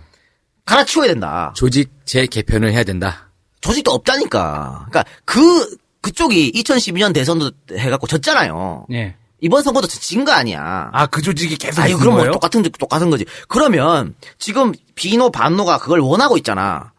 [0.66, 1.52] 갈아치워야 된다.
[1.56, 3.30] 조직 재개편을 해야 된다.
[3.62, 4.86] 조직도 없다니까.
[4.90, 8.86] 그러니까 그 그쪽이 2012년 대선도 해갖고 졌잖아요.
[8.92, 9.16] 예.
[9.42, 10.90] 이번 선거도 진 거 아니야.
[10.92, 12.30] 아 그 조직이 계속 아유, 그럼 뭐?
[12.30, 13.24] 똑같은 똑같은 거지.
[13.48, 16.92] 그러면 지금 비노 반노가 그걸 원하고 있잖아.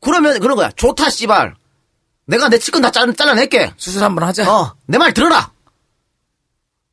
[0.00, 0.70] 그러면 그런 거야.
[0.76, 1.54] 좋다 씨발.
[2.28, 3.72] 내가 내 측근 다 잘라, 잘라낼게.
[3.76, 4.50] 수술 한번 하자.
[4.52, 5.50] 어, 내 말 들어라.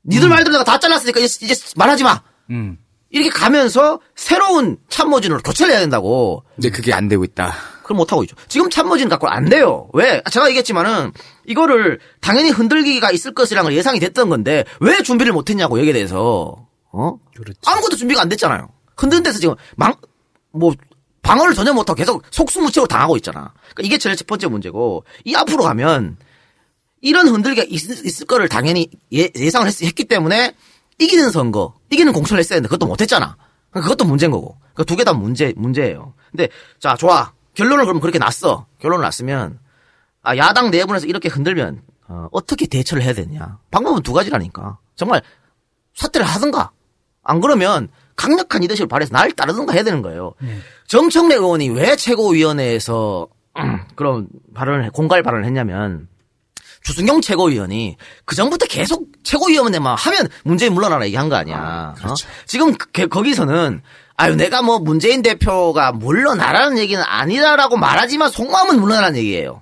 [0.07, 2.21] 니들 말대로 내가 다 잘랐으니까 이제, 이제 말하지 마.
[2.51, 2.77] 음.
[3.09, 6.43] 이렇게 가면서 새로운 참모진으로 교체를 해야 된다고.
[6.55, 7.53] 근데 그게 안 되고 있다.
[7.83, 8.36] 그럼 못하고 있죠.
[8.47, 9.89] 지금 참모진 갖고 안 돼요.
[9.93, 10.21] 왜?
[10.31, 11.11] 제가 얘기했지만은
[11.45, 16.67] 이거를 당연히 흔들기가 있을 것이라는 걸 예상이 됐던 건데 왜 준비를 못했냐고 여기에 대해서.
[16.91, 17.13] 어?
[17.36, 17.59] 그렇지.
[17.65, 18.69] 아무것도 준비가 안 됐잖아요.
[18.97, 19.93] 흔드는 데서 지금 망,
[20.51, 20.73] 뭐,
[21.21, 23.53] 방어를 전혀 못하고 계속 속수무책으로 당하고 있잖아.
[23.76, 26.17] 그러니까 이게 제일 첫 번째 문제고, 이 앞으로 가면,
[27.01, 30.55] 이런 흔들기가 있, 있을 거를 당연히 예, 상을 했, 기 때문에,
[30.97, 33.38] 이기는 선거, 이기는 공천을 했어야 했는데, 그것도 못했잖아.
[33.69, 34.57] 그러니까 그것도 문제인 거고.
[34.73, 36.13] 그러니까 두 개 다 문제, 문제예요.
[36.32, 36.47] 근데,
[36.80, 37.34] 자, 좋아.
[37.53, 38.65] 결론을 그럼 그렇게 났어.
[38.80, 39.59] 결론을 났으면,
[40.23, 43.59] 아, 야당 내분에서 이렇게 흔들면, 어, 어떻게 대처를 해야 되냐.
[43.71, 44.80] 방법은 두 가지라니까.
[44.95, 45.21] 정말,
[45.93, 46.71] 사퇴를 하든가.
[47.23, 50.34] 안 그러면 강력한 리더십을 발휘해서 나를 따르든가 해야 되는 거예요.
[50.88, 53.36] 정청래 의원이 왜 최고위원회에서 음,
[53.95, 56.08] 그런 발언을 해- 공갈 발언을 했냐면
[56.84, 61.95] 주승용 최고위원이 그 전부터 계속 최고위원회만 하면 문재인 물러나라 얘기한 거 아니야.
[62.12, 62.14] 어?
[62.45, 63.82] 지금 그- 거기서는
[64.18, 69.62] 아유 내가 뭐 문재인 대표가 물러나라는 얘기는 아니다라고 말하지만 속마음은 물러나라는 얘기예요.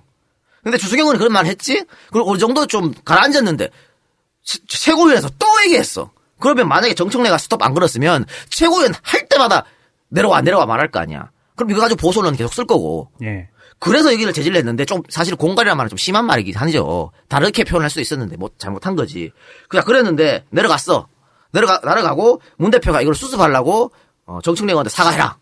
[0.63, 1.83] 근데 주승용은 그런 말 했지?
[2.11, 3.69] 그리고 어느 정도 좀 가라앉았는데
[4.43, 6.11] 최- 최고위원회에서 또 얘기했어.
[6.39, 9.63] 그러면 만약에 정청래가 스톱 안 걸었으면 최고위원 할 때마다
[10.09, 11.31] 내려와 내려와 말할 거 아니야.
[11.55, 13.09] 그럼 이거 가지고 보수는 계속 쓸 거고.
[13.23, 13.47] 예.
[13.83, 17.11] 그래서 여기를 제지를 했는데 좀 사실 공갈이라는 말은 좀 심한 말이긴 하죠.
[17.27, 19.31] 다르게 표현할 수도 있었는데 뭐 잘못한 거지.
[19.69, 21.07] 그냥 그랬는데 내려갔어.
[21.51, 23.91] 내려가 내려가고 문 대표가 이걸 수습하려고
[24.25, 25.37] 어, 정청래 의원한테 사과해라.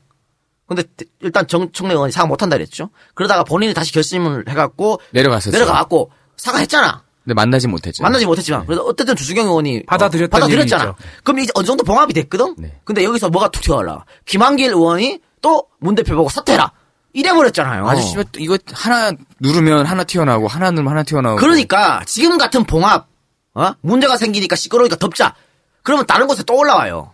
[0.68, 0.84] 근데
[1.20, 2.90] 일단 정청래 의원이 사과 못한다 그랬죠.
[3.14, 5.52] 그러다가 본인이 다시 결심을 해갖고 내려갔었죠.
[5.52, 7.04] 내려가갖고 사과했잖아.
[7.24, 8.02] 근데 만나지 못했죠.
[8.02, 10.96] 만나지 못했지만 그래서 어쨌든 주수경 의원이 받아들였다는 어, 받아들였잖아.
[11.24, 12.56] 그럼 이제 어느 정도 봉합이 됐거든.
[12.58, 12.80] 네.
[12.84, 14.06] 근데 여기서 뭐가 툭 튀어올라.
[14.26, 16.72] 김한길 의원이 또 문 대표 보고 사퇴해라.
[17.14, 17.88] 이래버렸잖아요.
[17.88, 21.40] 아주 씨발 이거 하나 누르면 하나 튀어나오고 하나 누르면 하나 튀어나오고.
[21.40, 23.08] 그러니까 지금 같은 봉합
[23.54, 23.74] 어?
[23.82, 25.36] 문제가 생기니까 시끄러우니까 덮자.
[25.84, 27.14] 그러면 다른 곳에 또 올라와요.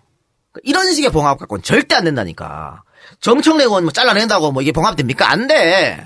[0.64, 2.84] 이런 식의 봉합 갖고는 절대 안 된다니까.
[3.22, 5.32] 정청래 의원 뭐 잘라낸다고 뭐 이게 봉합 됩니까?
[5.32, 6.06] 안 돼.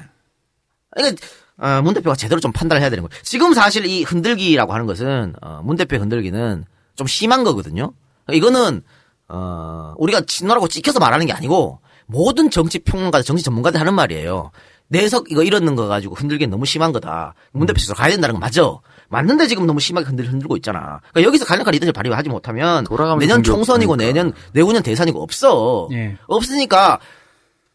[0.97, 1.15] 이게
[1.57, 3.21] 어, 문 대표가 제대로 좀 판단을 해야 되는 거예요.
[3.23, 6.65] 지금 사실 이 흔들기라고 하는 것은 어, 문 대표의 흔들기는
[6.95, 7.93] 좀 심한 거거든요.
[8.31, 8.83] 이거는
[9.27, 11.79] 어, 우리가 친노라고 찍혀서 말하는 게 아니고
[12.11, 14.51] 모든 정치 평론가, 정치 전문가들 하는 말이에요.
[14.89, 17.33] 내석 이거 이러는 거 가지고 흔들기 너무 심한 거다.
[17.53, 18.61] 문 대표 스스로 가야 된다는 건 맞아.
[19.07, 20.99] 맞는데 지금 너무 심하게 흔들, 흔들고 있잖아.
[21.11, 24.13] 그러니까 여기서 강력한 리더를 발휘하지 못하면 돌아가면서 내년 총선이고 그러니까.
[24.13, 25.87] 내년 내후년 대선이고 없어.
[25.93, 26.17] 예.
[26.27, 26.99] 없으니까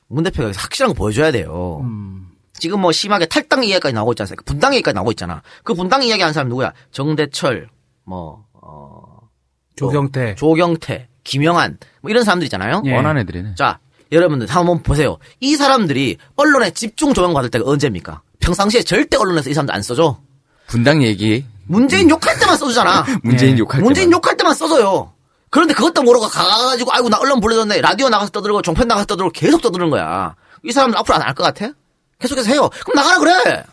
[0.08, 1.80] 문 대표가 여기서 확실한 거 보여줘야 돼요.
[1.82, 2.28] 음.
[2.52, 4.42] 지금 뭐 심하게 탈당 이야기까지 나오고 있지 않습니까?
[4.44, 5.42] 분당 얘기까지 나오고 있잖아.
[5.62, 6.72] 그 분당 이야기 하는 사람 누구야?
[6.90, 7.68] 정대철,
[8.04, 9.02] 뭐, 어,
[9.76, 10.36] 조경태.
[10.36, 12.82] 조경태, 김영한, 뭐 이런 사람들 있잖아요.
[12.86, 12.94] 예.
[12.94, 13.56] 뻔한 애들이네.
[13.56, 13.78] 자,
[14.12, 15.18] 여러분들 한번 보세요.
[15.40, 18.22] 이 사람들이 언론에 집중 조명받을 때가 언제입니까?
[18.40, 20.18] 평상시에 절대 언론에서 이 사람들 안 써줘.
[20.68, 21.44] 분당 얘기.
[21.66, 23.04] 문재인 욕할 때만 써주잖아.
[23.22, 23.58] 문재인 예.
[23.58, 24.18] 욕할 문재인 때만.
[24.18, 25.12] 욕할 때만 써줘요.
[25.50, 27.80] 그런데 그것도 모르고 가가지고 아이고 나 언론 불러줬네.
[27.80, 30.34] 라디오 나가서 떠들고 종편 나가서 떠들고 계속 떠드는 거야.
[30.62, 31.72] 이 사람들 앞으로 안 할 것 같아?
[32.18, 32.68] 계속해서 해요.
[32.84, 33.64] 그럼 나가라 그래.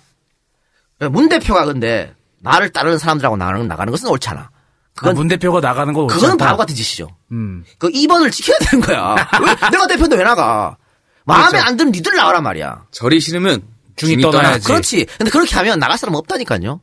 [1.10, 4.50] 문 대표가 근데 나를 따르는 사람들하고 나가는, 나가는 것은 옳지 않아.
[4.96, 6.38] 아, 그건 문 대표가 나가는 거 그거는.
[6.38, 7.08] 바보 같은 짓이죠.
[7.32, 7.64] 음.
[7.80, 9.16] 그 2번을 지켜야 되는 거야.
[9.42, 10.78] 왜 내가 대표인데 왜 나가?
[11.26, 11.68] 마음에 그렇죠.
[11.68, 12.86] 안 들면 니들 나가란 말이야.
[12.92, 13.62] 절이 싫으면
[13.96, 14.44] 중이 중이 떠나야지.
[14.44, 14.68] 떠나야지.
[14.68, 15.06] 그렇지.
[15.18, 16.80] 근데 그렇게 하면 나갈 사람 없다니까요.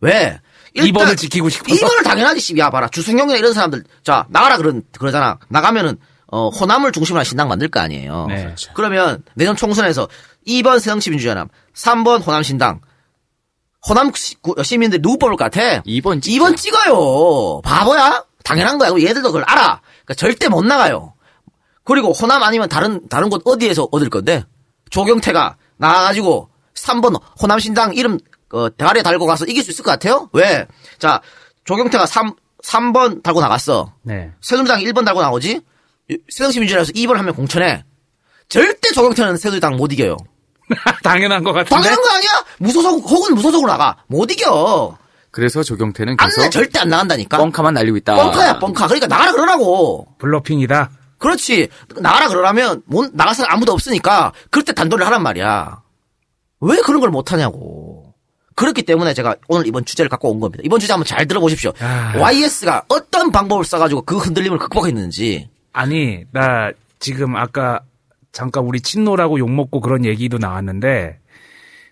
[0.00, 0.40] 왜?
[0.76, 1.74] 2번을 지키고 싶어서.
[1.74, 2.40] 2번을 당연하지.
[2.40, 2.58] 씨.
[2.58, 2.88] 야, 봐라.
[2.88, 3.84] 주승용이나 이런 사람들.
[4.02, 5.38] 자, 나가라 그런, 그러잖아.
[5.48, 5.96] 나가면은,
[6.26, 8.26] 어, 호남을 중심으로 한 신당 만들 거 아니에요.
[8.28, 8.54] 네.
[8.74, 10.08] 그러면 내년 총선에서
[10.48, 12.80] 2번 새정치민주연합, 3번 호남신당,
[13.88, 15.82] 호남 시- 시민들 누구 뽑을 것 같아?
[15.82, 17.60] 2번 찍 2번 찍어요.
[17.62, 18.24] 바보야?
[18.42, 18.90] 당연한 거야.
[18.90, 19.80] 얘들도 그걸 알아.
[20.04, 21.14] 그러니까 절대 못 나가요.
[21.84, 24.44] 그리고 호남 아니면 다른 다른 곳 어디에서 얻을 건데
[24.90, 28.18] 조경태가 나가가지고 3번 호남신당 이름
[28.52, 30.28] 어, 대가리에 달고 가서 이길 수 있을 것 같아요?
[30.32, 30.66] 왜?
[30.98, 31.20] 자
[31.64, 33.92] 조경태가 3 3번 달고 나갔어.
[34.02, 34.30] 네.
[34.40, 35.60] 새누리당 1번 달고 나오지?
[36.30, 37.84] 새정치민주연합에서 2번 하면 공천해.
[38.48, 40.16] 절대 조경태는 새누리당 못 이겨요.
[41.02, 41.74] 당연한 것 같은데.
[41.74, 42.30] 당연한 거 아니야?
[42.58, 43.96] 무소속 혹은 무소속으로 나가.
[44.06, 44.96] 못 이겨.
[45.30, 47.38] 그래서 조경태는 안 계속 나, 절대 안 나간다니까.
[47.38, 48.14] 뻥카만 날리고 있다.
[48.14, 48.86] 뻥카야, 뻥카.
[48.86, 50.06] 그러니까 나가라 그러라고.
[50.18, 50.90] 블러핑이다.
[51.18, 51.68] 그렇지.
[52.00, 55.82] 나가라 그러라면, 못, 나갈 사람 아무도 없으니까, 그럴 때 단도를 하란 말이야.
[56.60, 58.14] 왜 그런 걸 못하냐고.
[58.54, 60.62] 그렇기 때문에 제가 오늘 이번 주제를 갖고 온 겁니다.
[60.64, 61.72] 이번 주제 한번 잘 들어보십시오.
[61.80, 62.12] 아.
[62.16, 65.48] YS가 어떤 방법을 써가지고 그 흔들림을 극복했는지.
[65.72, 67.80] 아니, 나 지금 아까
[68.34, 71.20] 잠깐 우리 친노라고 욕먹고 그런 얘기도 나왔는데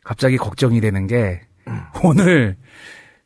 [0.05, 1.41] 갑자기 걱정이 되는 게
[2.03, 2.57] 오늘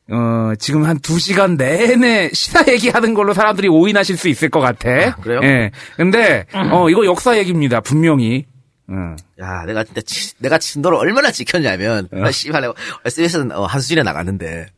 [0.08, 4.88] 어, 지금 한두 시간 내내 시사 얘기하는 걸로 사람들이 오인하실 수 있을 것 같아.
[4.90, 5.40] 아, 그래요?
[5.42, 5.72] 예.
[5.96, 7.80] 근데, 어, 이거 역사 얘기입니다.
[7.80, 8.46] 분명히.
[8.88, 9.16] 응.
[9.40, 14.68] 야, 내가 진짜, 치- 내가 진도를 얼마나 지켰냐면, 나 씨발, 내가 SBS는 어, 한수진에 나갔는데,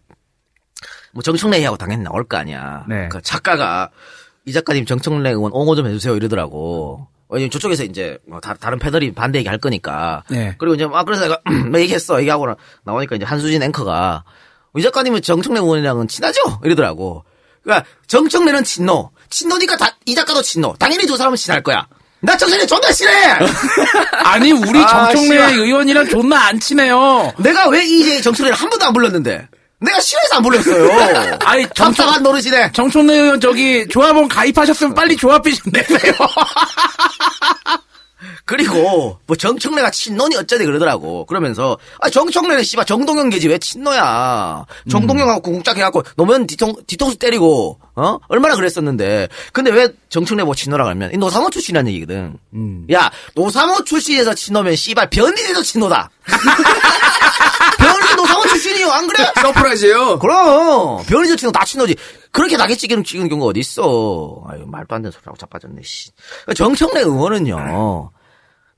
[1.12, 2.86] 뭐 정청래 얘기하고 당연히 나올 거 아니야.
[2.88, 3.10] 네.
[3.10, 3.90] 그 작가가,
[4.46, 7.06] 이 작가님 정청래 의원 옹호 좀 해주세요 이러더라고.
[7.30, 10.22] 왜냐면 저쪽에서 이제, 뭐 다, 른 패널이 반대 얘기 할 거니까.
[10.30, 10.54] 네.
[10.58, 12.18] 그리고 이제, 아, 그래서 내가, 뭐 얘기했어.
[12.20, 14.24] 얘기하고 나- 나오니까 이제 한수진 앵커가,
[14.76, 16.40] 이 작가님은 정청래 의원이랑은 친하죠?
[16.64, 17.24] 이러더라고.
[17.62, 19.10] 그러니까, 정청래는 친노.
[19.30, 20.74] 친노니까 다, 이 작가도 친노.
[20.78, 21.86] 당연히 두 사람은 친할 거야.
[22.20, 23.10] 나 정청래 존나 싫어!
[24.24, 25.52] 아니, 우리 아, 정청래 씨발.
[25.54, 27.32] 의원이랑 존나 안 친해요.
[27.38, 29.48] 내가 왜 이제 정청래를 한 번도 안 불렀는데?
[29.80, 31.38] 내가 싫어해서 안 불렀어요.
[31.44, 32.72] 아니, 정청, 답답한 노릇이네.
[32.72, 36.12] 정청래 의원 저기 조합원 가입하셨으면 빨리 조합비 좀 내세요.
[38.44, 41.26] 그리고 뭐 정청래가 친노니 어쩌네 그러더라고.
[41.26, 44.64] 그러면서 아 정청래는 씨발 정동영 계지 왜 친노야.
[44.90, 49.28] 정동영하고 공국작 해갖고 노무현 뒤통, 뒤통수 때리고 어 얼마나 그랬었는데.
[49.52, 52.38] 근데 왜 정청래 뭐 친노라고 하면 이 노사모 출신이라는 얘기거든.
[52.92, 56.10] 야 노사모 출신에서 친노면 씨발 변희재도 친노다.
[58.48, 59.24] 출신이요 안 그래?
[59.42, 60.18] 서프라이즈예요.
[60.18, 61.96] 그럼 변희재 친노 다 친노지.
[62.32, 64.42] 그렇게 낙인 찍는 찍는 경우가 어디 있어?
[64.48, 65.80] 아유 말도 안 되는 소리하고 자빠졌네.
[65.84, 66.10] 씨.
[66.54, 68.10] 정청래 의원은요.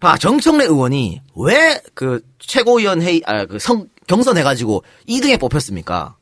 [0.00, 6.16] 봐, 정청래 의원이 왜 그 최고위원 회의, 아, 그 성, 경선해 가지고 2등에 뽑혔습니까?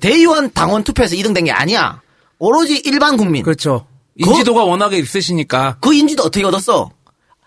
[0.00, 2.00] 대의원 당원 투표에서 2등 된 게 아니야.
[2.38, 3.42] 오로지 일반 국민.
[3.42, 3.86] 그, 그렇죠.
[4.16, 5.78] 인지도가 워낙에 있으시니까.
[5.92, 6.90] 인지도 어떻게 얻었어?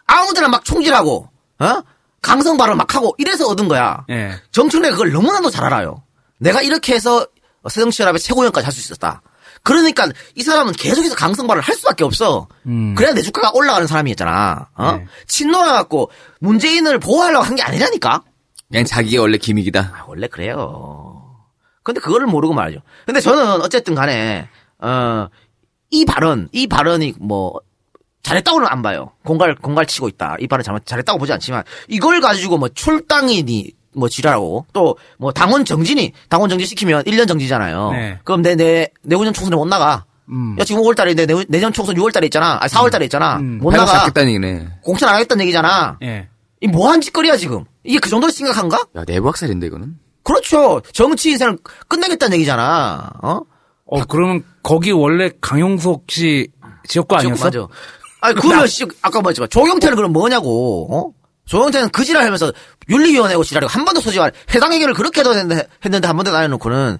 [0.06, 1.30] 아무데나 막 총질하고,
[1.60, 1.84] 어?
[2.24, 4.04] 강성 발언 막 하고 이래서 얻은 거야.
[4.10, 4.32] 예.
[4.52, 6.02] 정청래가 그걸 너무나도 잘 알아요.
[6.40, 7.28] 내가 이렇게 해서
[7.70, 9.22] 새정치연합의 최고위원까지 할 수 있었다.
[9.62, 12.48] 그러니까 이 사람은 계속해서 강성 발언을 할 수밖에 없어.
[12.66, 12.96] 음.
[12.96, 14.70] 그래야 내 주가가 올라가는 사람이었잖아.
[14.76, 14.92] 어?
[14.94, 15.06] 네.
[15.28, 16.10] 친노라 갖고
[16.40, 18.24] 문재인을 보호하려고 한 게 아니라니까.
[18.70, 19.80] 그냥 자기가 원래 기믹이다.
[19.96, 21.22] 아, 원래 그래요.
[21.84, 22.82] 근데 그거를 모르고 말이죠.
[23.06, 24.50] 근데 저는 어쨌든 간에,
[24.80, 25.28] 어,
[25.92, 27.54] 이 발언, 이 발언이 뭐,
[28.24, 29.12] 잘했다고는 안 봐요.
[29.26, 30.38] 공갈, 공갈 치고 있다.
[30.40, 35.66] 이 발언 잘못, 잘했다고 보지 않지만, 이걸 가지고 뭐 출당이니, 뭐 지랄하고, 또, 뭐 당원
[35.66, 37.92] 정진이, 당원 정지 시키면 1년 정지잖아요.
[37.92, 38.20] 네.
[38.24, 40.06] 그럼 내, 내, 내후년 총선에 못 나가.
[40.30, 40.56] 음.
[40.58, 42.58] 야, 지금 5월달에 내, 내- 내년 총선 6월달에 있잖아.
[42.62, 43.38] 아니, 4월달에 있잖아.
[43.40, 44.00] 못 발목 나가.
[44.00, 44.68] 잡겠다는 얘기네.
[44.82, 45.98] 공천 안 하겠다는 얘기잖아.
[46.02, 46.30] 예.
[46.62, 47.66] 이 뭐한 짓거리야, 지금.
[47.84, 48.86] 이게 그 정도로 심각한가?
[48.96, 49.98] 야, 내부 학살인데, 이거는?
[50.24, 50.82] 그렇죠.
[50.94, 51.58] 정치 인생을
[51.90, 53.12] 끝내겠다는 얘기잖아.
[53.22, 53.42] 어?
[53.86, 56.48] 어, 그러면 거기 원래 강용석 씨
[56.88, 57.46] 지역구 아니었어?
[57.46, 57.68] 맞아.
[58.24, 61.14] 아니, 그러면 씨, 아까 말했지만 조경태는 그럼 뭐냐고, 어?
[61.46, 62.52] 조경태는 그 지랄 하면서
[62.90, 66.44] 윤리위원회고 지랄이고 한 번도 소지 안, 해당 얘기를 그렇게 해도 했는데, 했는데 한 번도 안
[66.44, 66.98] 해놓고는,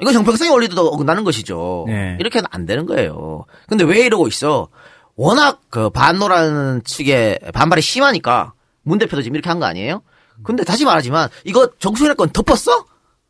[0.00, 1.84] 이건 형평성의 원리도 어긋나는 것이죠.
[1.88, 2.16] 네.
[2.20, 3.44] 이렇게 하면 안 되는 거예요.
[3.68, 4.68] 근데 왜 이러고 있어?
[5.16, 8.52] 워낙 그 반노라는 측의 반발이 심하니까
[8.82, 10.02] 문 대표도 지금 이렇게 한 거 아니에요?
[10.42, 12.84] 근데 다시 말하지만 이거 정수현의 건 덮었어?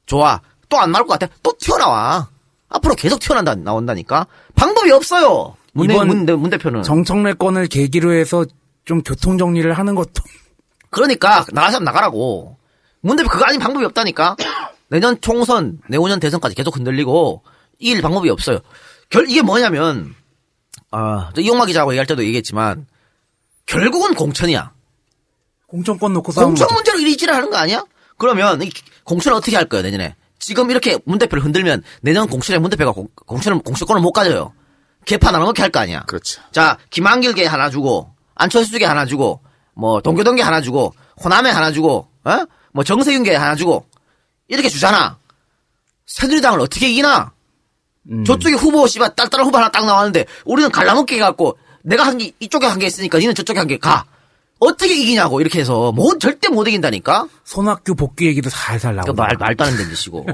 [0.07, 0.41] 좋아.
[0.69, 1.33] 또 안 나올 것 같아?
[1.45, 2.29] 또 튀어나와.
[2.69, 4.27] 앞으로 계속 튀어난다, 나온다니까?
[4.57, 5.55] 방법이 없어요.
[5.77, 6.83] 문, 대- 이번 문, 대- 문 대표는.
[6.83, 8.45] 정청래 건을 계기로 해서
[8.85, 10.23] 좀 교통 정리를 하는 것도
[10.91, 12.57] 그러니까 나가서 나가라고.
[13.01, 14.37] 문 대표 그거 아닌 방법이 없다니까.
[14.89, 17.43] 내년 총선, 내후년 대선까지 계속 흔들리고
[17.79, 18.61] 이길 방법이 없어요.
[19.11, 20.15] 결 이게 뭐냐면
[20.93, 22.87] 아, 저 이용마 기자하고 얘기할 때도 얘기했지만
[23.67, 24.73] 결국은 공천이야.
[25.67, 26.69] 공천권 놓고 싸우는 공천.
[26.75, 27.85] 문제로 이리지를 하는 거 아니야?
[28.19, 28.71] 그러면 이
[29.05, 30.15] 공천을 어떻게 할 거예요 내년에?
[30.39, 34.53] 지금 이렇게 문 대표를 흔들면 내년 공천에 문 대표가 공, 공천을 공천권을 못 가져요.
[35.07, 36.03] 개파 나눠먹게 할 거 아니야.
[36.03, 36.43] 그렇죠.
[36.53, 39.41] 자, 김한길게 하나 주고, 안철수게 하나 주고,
[39.75, 40.95] 뭐, 동교동계 하나 주고,
[41.25, 42.39] 호남에 하나 주고, 어?
[42.73, 43.87] 뭐, 정세균게 하나 주고,
[44.49, 45.19] 이렇게 주잖아.
[46.07, 47.33] 새누리당을 어떻게 이기나?
[48.11, 48.25] 음.
[48.25, 52.67] 저쪽에 후보, 씨발, 딸딸한 후보 하나 딱 나왔는데, 우리는 갈라먹기 해갖고, 내가 한 개, 이쪽에
[52.67, 54.05] 한개 있으니까, 니는 저쪽에 한개 가.
[54.59, 57.29] 어떻게 이기냐고, 이렇게 해서, 뭐, 절대 못 이긴다니까?
[57.45, 59.13] 손학규 복귀 얘기도 살살 그 나오고.
[59.13, 60.25] 말, 말도 안 되는 짓이고.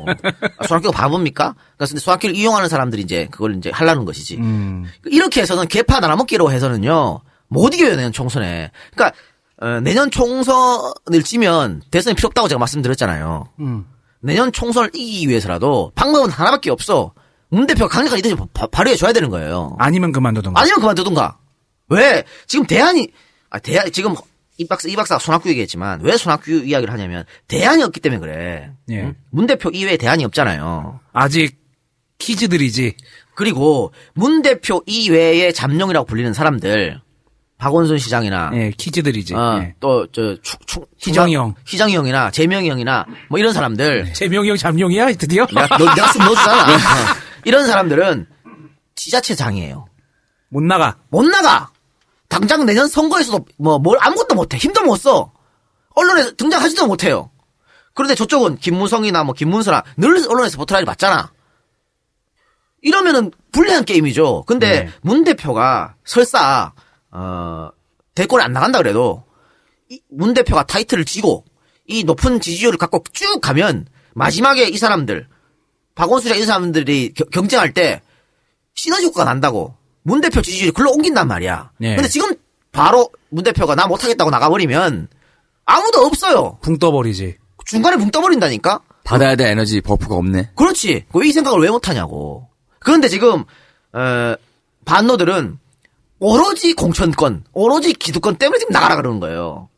[0.58, 1.54] 아, 손학규가 바보입니까?
[1.54, 4.36] 그러니까 근데 손학규를 이용하는 사람들이 이제, 그걸 이제 하려는 것이지.
[4.36, 4.84] 음.
[5.06, 8.70] 이렇게 해서는 개파 나눠먹기로 해서는요 못 이겨요 내년 총선에.
[8.94, 9.16] 그러니까
[9.60, 13.48] 어, 내년 총선을 치면 대선이 필요 없다고 제가 말씀드렸잖아요.
[13.60, 13.86] 음.
[14.20, 17.12] 내년 총선을 이기기 위해서라도 방법은 하나밖에 없어.
[17.50, 19.76] 문 대표가 강력한 리더십 바- 발휘해 줘야 되는 거예요.
[19.78, 20.60] 아니면 그만두던가.
[20.60, 21.38] 아니면 그만두든가.
[21.88, 23.08] 왜 지금 대안이
[23.52, 24.14] 아 대안 지금
[24.56, 28.70] 이 박사 이 박사가 손학규 얘기했지만 왜 손학규 이야기를 하냐면 대안이 없기 때문에 그래.
[28.90, 29.02] 예.
[29.02, 29.14] 응?
[29.30, 31.00] 문 대표 이외에 대안이 없잖아요.
[31.12, 31.58] 아직
[32.16, 32.96] 키즈들이지.
[33.34, 37.00] 그리고 문 대표 이외의 잠룡이라고 불리는 사람들
[37.58, 39.34] 박원순 시장이나 예, 키즈들이지.
[39.34, 39.74] 어, 예.
[39.80, 40.38] 또저
[40.98, 41.54] 희정이 형.
[41.66, 45.46] 희정이 형이나 재명이 형이나 뭐 이런 사람들 재명이 형 잠룡이야 드디어?
[45.46, 46.74] 내가 너, 넣어주잖아.
[46.74, 46.78] 어.
[47.44, 48.26] 이런 사람들은
[48.94, 49.86] 지자체장이에요.
[50.48, 50.96] 못 나가.
[51.10, 51.71] 못 나가.
[52.32, 54.56] 당장 내년 선거에서도 뭐 뭘 아무것도 못해.
[54.56, 55.32] 힘도 못 써.
[55.94, 57.30] 언론에 등장하지도 못해요.
[57.92, 61.30] 그런데 저쪽은 김무성이나 뭐 김문수나 늘 언론에서 포트라이를 받잖아.
[62.80, 64.44] 이러면은 불리한 게임이죠.
[64.46, 64.90] 근데 네.
[65.02, 66.72] 문 대표가 설사
[67.10, 67.68] 어
[68.14, 69.24] 대권에 안 나간다 그래도
[70.10, 71.44] 이문 대표가 타이틀을 쥐고
[71.86, 75.28] 이 높은 지지율을 갖고 쭉 가면 마지막에 이 사람들
[75.94, 78.00] 박원순이나 이 사람들이 겨- 경쟁할 때
[78.74, 81.70] 시너지 효과가 난다고 문 대표 지지율이 글로 옮긴단 말이야.
[81.78, 81.94] 네.
[81.94, 82.34] 근데 지금
[82.72, 85.08] 바로 문 대표가 나 못하겠다고 나가버리면
[85.64, 86.58] 아무도 없어요.
[86.62, 87.36] 붕 떠버리지.
[87.64, 88.80] 중간에 붕 떠버린다니까?
[89.04, 90.50] 받아야 될 에너지 버프가 없네.
[90.56, 91.06] 그렇지.
[91.12, 92.48] 왜이 생각을 왜 못하냐고.
[92.80, 93.44] 그런데 지금
[93.92, 94.34] 어,
[94.84, 95.58] 반노들은
[96.18, 99.68] 오로지 공천권, 오로지 기득권 때문에 지금 나가라 그러는 거예요.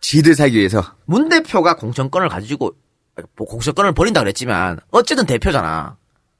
[0.00, 0.82] 지들 살기 위해서.
[1.06, 2.72] 문 대표가 공천권을 가지고
[3.36, 5.96] 뭐 공천권을 버린다 그랬지만 어쨌든 대표잖아.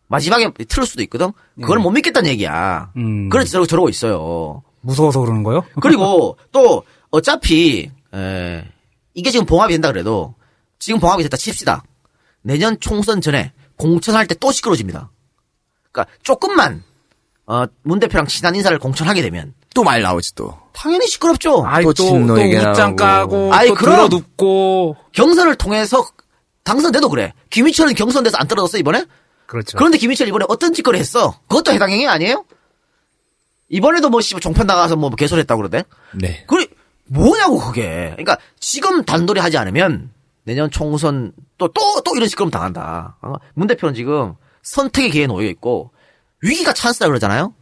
[0.09, 1.33] 마지막에 틀을 수도 있거든.
[1.61, 2.91] 그걸 못 믿겠다는 얘기야.
[2.97, 3.29] 음.
[3.29, 4.63] 그래서 저러고, 저러고 있어요.
[4.83, 5.65] 무서워서 그러는 거요?
[5.81, 8.65] 그리고 또 어차피 에,
[9.15, 10.35] 이게 지금 봉합이 된다 그래도
[10.79, 11.83] 지금 봉합이 됐다 칩시다.
[12.43, 15.11] 내년 총선 전에 공천할 때 또 시끄러집니다.
[15.91, 16.83] 그러니까 조금만
[17.47, 20.57] 어, 문 대표랑 친한 인사를 공천하게 되면 또 말 나오지 또.
[20.73, 21.65] 당연히 시끄럽죠.
[21.67, 22.97] 아이 또 또, 또 웃장.
[22.97, 23.97] 까고 아이, 또 그럼.
[24.09, 26.07] 들어눕고 경선을 통해서
[26.65, 27.33] 당선돼도 그래.
[27.51, 29.05] 김희철은 경선돼서 안 떨어졌어 이번에?
[29.47, 29.77] 그렇죠.
[29.79, 31.39] 그런데 김희철 이번에 어떤 짓거리 했어?
[31.49, 32.45] 그것도 해당 행위 아니에요?
[33.69, 35.85] 이번에도 뭐 씨발 종편 나가서 뭐 개소리했다고 그러대?
[36.15, 36.45] 네.
[36.47, 36.67] 그래
[37.07, 38.11] 뭐냐고 그게.
[38.13, 40.11] 그러니까 지금 단돌이 하지 않으면
[40.45, 43.17] 내년 총선 또 또 또 이런 식으로 당한다.
[43.23, 43.35] 어?
[43.55, 45.91] 문 대표는 지금 선택의 기회에 놓여 있고
[46.43, 47.55] 위기가 찬스다 그러잖아요.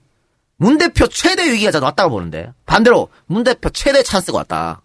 [0.57, 4.83] 문 대표 최대 위기가 왔다고 보는데 반대로 문 대표 최대 찬스가 왔다.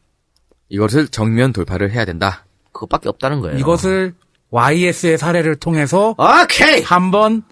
[0.69, 2.45] 이것을 정면 돌파를 해야 된다.
[2.71, 3.57] 그것밖에 없다는 거예요.
[3.57, 4.13] 이것을
[4.51, 7.43] YS의 사례를 통해서 오케이 한번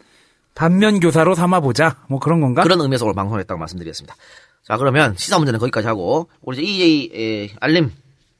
[0.55, 1.97] 반면 교사로 삼아보자.
[2.09, 2.63] 뭐 그런 건가?
[2.63, 4.15] 그런 의미에서 오늘 방송을 했다고 말씀드리겠습니다.
[4.67, 7.11] 자 그러면 시사 문제는 거기까지 하고 우리 이제 EA
[7.45, 7.91] 에, 알림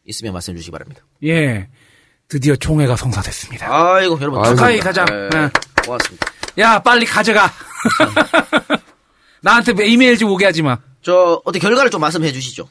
[0.05, 1.01] 있으면 말씀해 주시기 바랍니다.
[1.24, 1.68] 예.
[2.28, 3.68] 드디어 총회가 성사됐습니다.
[3.70, 4.80] 아이고 여러분 축하해.
[4.80, 5.05] 가자.
[5.05, 5.49] 네, 네.
[5.86, 6.28] 고맙습니다.
[6.60, 7.49] 야 빨리 가져가.
[9.41, 10.78] 나한테 이메일 좀 오게 하지 마.
[11.01, 12.68] 저 어떻게 결과를 좀 말씀해 주시죠.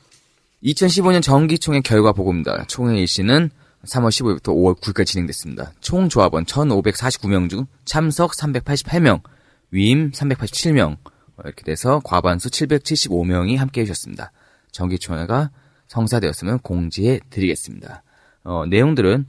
[0.65, 2.65] 2015년 정기총회 결과 보고입니다.
[2.67, 3.51] 총회 일시는
[3.87, 5.73] 3월 15일부터 5월 9일까지 진행됐습니다.
[5.81, 9.23] 총 조합원 1,549명 중 참석 388명,
[9.71, 10.97] 위임 387명,
[11.45, 14.33] 이렇게 돼서 과반수 775명이 함께 해주셨습니다.
[14.73, 15.51] 정기총회가
[15.89, 18.03] 성사되었으면 공지해 드리겠습니다.
[18.45, 19.27] 어, 내용들은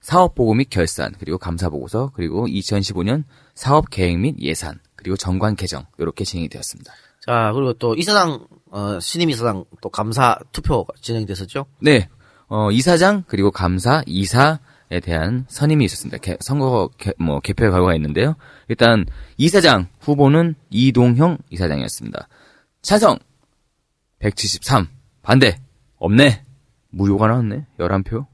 [0.00, 6.48] 사업보고 및 결산, 그리고 감사보고서, 그리고 2015년 사업계획 및 예산, 그리고 정관 개정, 이렇게 진행이
[6.48, 6.92] 되었습니다.
[7.26, 11.66] 자 그리고 또 이사장 어, 신임 이사장 또 감사 투표가 진행됐었죠.
[11.80, 12.08] 네,
[12.48, 16.18] 어, 이사장 그리고 감사 이사에 대한 선임이 있었습니다.
[16.18, 18.36] 개- 선거 개, 뭐 개표 결과가 있는데요.
[18.68, 19.04] 일단
[19.36, 22.28] 이사장 후보는 이동형 이사장이었습니다.
[22.82, 23.18] 찬성
[24.20, 24.86] 173
[25.22, 25.58] 반대
[25.98, 26.44] 없네
[26.90, 28.26] 무효가 나왔네 11표.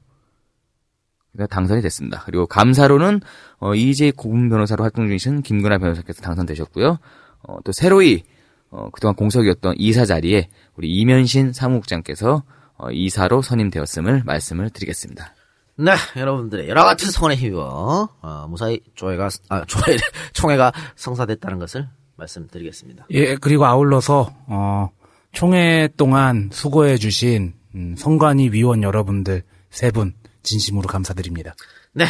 [1.31, 2.21] 그래서 당선이 됐습니다.
[2.25, 3.21] 그리고 감사로는
[3.59, 6.99] 어, 이재 고문 변호사로 활동 중이신 김근아 변호사께서 당선되셨고요.
[7.47, 8.21] 어, 또 새로이
[8.69, 12.43] 어, 그동안 공석이었던 이사 자리에 우리 이면신 사무국장께서 어,
[12.91, 15.33] 이사로 선임되었음을 말씀을 드리겠습니다.
[15.75, 19.97] 네, 여러분들의 여러 같은 성원에 힘입어 어, 무사히 조회가 아 조회
[20.33, 23.07] 총회가 성사됐다는 것을 말씀드리겠습니다.
[23.11, 24.89] 예, 그리고 아울러서 어,
[25.31, 30.13] 총회 동안 수고해 주신 음, 선관위 위원 여러분들 세 분
[30.43, 31.55] 진심으로 감사드립니다.
[31.93, 32.05] 네,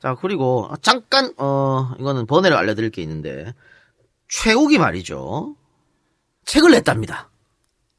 [0.00, 3.52] 자 그리고 잠깐 어 이거는 번외로 알려드릴 게 있는데
[4.28, 5.56] 최욱이 말이죠
[6.44, 7.30] 책을 냈답니다.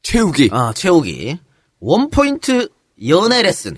[0.04, 1.38] 최욱이 아 최욱이
[1.80, 2.70] 원 포인트
[3.08, 3.78] 연애 레슨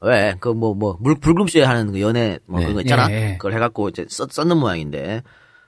[0.00, 2.66] 왜 그 뭐뭐 불금쇼에 하는 그 연애 뭐 네.
[2.66, 3.32] 그런 거 있잖아 예, 예.
[3.38, 5.22] 그걸 해갖고 이제 썼, 썼는 모양인데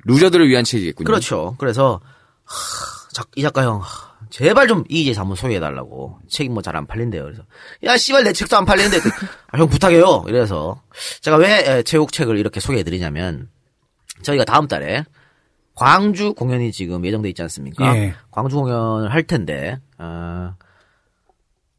[0.04, 1.04] 루저들을 위한 책이겠군요.
[1.06, 1.56] 그렇죠.
[1.58, 2.00] 그래서
[2.44, 2.54] 하,
[3.12, 3.86] 자, 이 작가 형 하,
[4.30, 7.22] 제발 좀 이제 한번 소개해달라고 책이 뭐 잘 안 팔린대요.
[7.24, 7.42] 그래서
[7.84, 8.98] 야 씨발 내 책도 안 팔리는데
[9.50, 10.24] 아, 형 부탁해요.
[10.28, 10.80] 이래서
[11.22, 13.48] 제가 왜 에, 최욱 책을 이렇게 소개해드리냐면
[14.22, 15.04] 저희가 다음 달에
[15.74, 17.96] 광주 공연이 지금 예정돼 있지 않습니까?
[17.96, 18.14] 예.
[18.30, 20.54] 광주 공연을 할 텐데 어,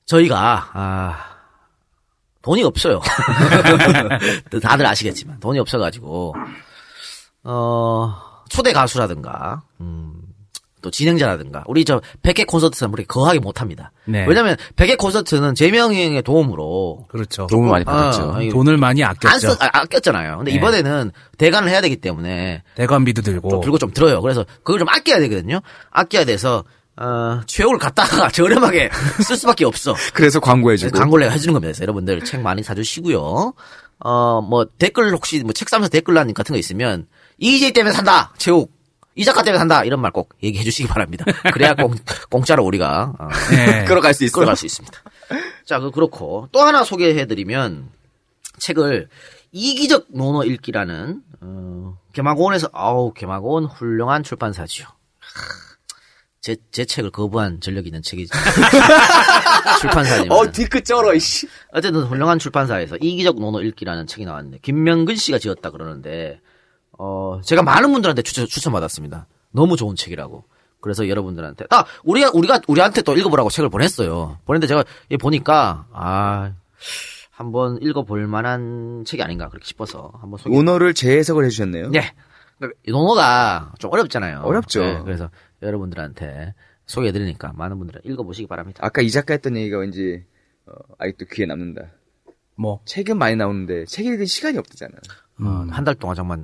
[0.09, 1.25] 저희가 아,
[2.41, 2.99] 돈이 없어요.
[4.61, 6.33] 다들 아시겠지만 돈이 없어가지고
[7.43, 8.15] 어
[8.49, 10.13] 초대 가수라든가 음,
[10.81, 13.91] 또 진행자라든가 우리 저 100개 콘서트는 우리 거하게 못합니다.
[14.05, 14.25] 네.
[14.27, 17.45] 왜냐면 100개 콘서트는 재명형의 도움으로 그렇죠.
[17.47, 18.33] 도움을 많이 받았죠.
[18.33, 19.51] 아, 돈을 많이 안 아꼈죠.
[19.51, 20.37] 쓰, 아, 아꼈잖아요.
[20.37, 20.57] 근데 네.
[20.57, 23.49] 이번에는 대관을 해야 되기 때문에 대관비도 들고.
[23.49, 24.21] 좀 들고 좀 들어요.
[24.21, 25.61] 그래서 그걸 좀 아껴야 되거든요.
[25.91, 26.63] 아껴야 돼서
[27.01, 28.89] 어, 최욱을 갖다가 저렴하게
[29.23, 29.95] 쓸 수밖에 없어.
[30.13, 30.97] 그래서 광고해주고.
[30.97, 31.67] 광고를 해주는 겁니다.
[31.69, 33.53] 그래서 여러분들 책 많이 사주시고요.
[34.01, 38.33] 어, 뭐 댓글 혹시 뭐 책 사면서 댓글란 같은 거 있으면 이J 때문에 산다.
[38.37, 38.71] 최욱.
[39.15, 39.83] 이 작가 때문에 산다.
[39.83, 41.25] 이런 말 꼭 얘기해 주시기 바랍니다.
[41.53, 41.93] 그래야 공,
[42.29, 43.83] 공짜로 우리가 어, 네.
[43.87, 44.33] 끌어갈 수 있어.
[44.33, 44.97] 끌어갈 수 있습니다.
[45.65, 47.89] 자, 그 그렇고 또 하나 소개해드리면
[48.59, 49.07] 책을
[49.51, 54.87] 이기적 논어 읽기라는 어, 개마고원에서 아우 개마고원 훌륭한 출판사지요.
[56.41, 58.33] 제, 제 책을 거부한 전력이 있는 책이죠.
[59.81, 60.31] 출판사지만.
[60.37, 61.47] 어 뒤끝 쩔어 이씨.
[61.73, 66.39] 어쨌든 훌륭한 출판사에서 이기적 논어 읽기라는 책이 나왔는데 김명근 씨가 지었다 그러는데
[66.97, 69.27] 어 제가 많은 분들한테 추천 추천받았습니다.
[69.51, 70.45] 너무 좋은 책이라고.
[70.81, 74.37] 그래서 여러분들한테 아 우리가 우리가 우리한테 또 읽어보라고 책을 보냈어요.
[74.45, 76.53] 보냈는데 제가 얘 보니까 아
[77.31, 80.55] 한번 읽어볼 만한 책이 아닌가 그렇게 싶어서 한번 소개.
[80.55, 81.89] 오너를 재해석을 해주셨네요.
[81.89, 82.13] 네.
[82.57, 84.41] 그러니까 이 논어가 좀 어렵잖아요.
[84.43, 84.81] 어렵죠.
[84.81, 85.29] 네, 그래서
[85.61, 86.53] 여러분들한테
[86.85, 88.79] 소개해드리니까 많은 분들은 읽어보시기 바랍니다.
[88.83, 90.25] 아까 이 작가 했던 얘기가 왠지
[90.65, 91.91] 어, 아직도 귀에 남는다.
[92.55, 94.93] 뭐 책은 많이 나오는데 책 읽을 시간이 없다잖아.
[95.71, 96.43] 한달 동안 정말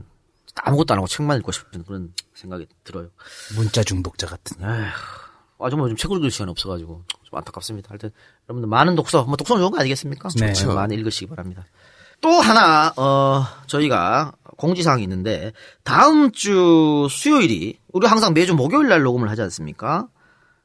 [0.56, 3.10] 아무것도 안 하고 책만 읽고 싶은 그런 생각이 들어요.
[3.56, 4.58] 문자 중독자 같은.
[4.62, 4.86] 에휴,
[5.60, 7.90] 아 정말 좀 책을 읽을 시간이 없어가지고 좀 안타깝습니다.
[7.90, 8.12] 하여튼
[8.48, 10.30] 여러분들 많은 독서, 뭐 독서는 좋은 거 아니겠습니까?
[10.40, 10.54] 네.
[10.54, 11.66] 네, 많이 읽으시기 바랍니다.
[12.22, 15.52] 또 하나 어 저희가 공지사항이 있는데
[15.84, 20.08] 다음 주 수요일이 우리 항상 매주 목요일 날 녹음을 하지 않습니까?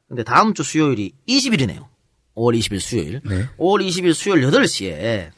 [0.07, 1.85] 근데 다음 주 수요일이 20일이네요.
[2.35, 3.21] 5월 20일 수요일.
[3.57, 5.29] 5월 20일 수요일 8시에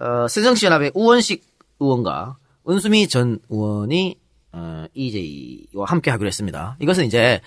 [0.00, 1.44] 어, 새정치연합의 우원식
[1.80, 2.36] 의원과
[2.68, 4.16] 은수미 전 의원이
[4.52, 6.76] 어, EJ와 함께 하기로 했습니다.
[6.80, 7.40] 이것은 이제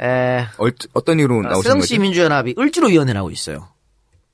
[0.00, 2.02] 에, 어, 어떤 이유로 나오신 새정치 거죠?
[2.02, 3.68] 민주연합이 을지로위원회라고 있어요.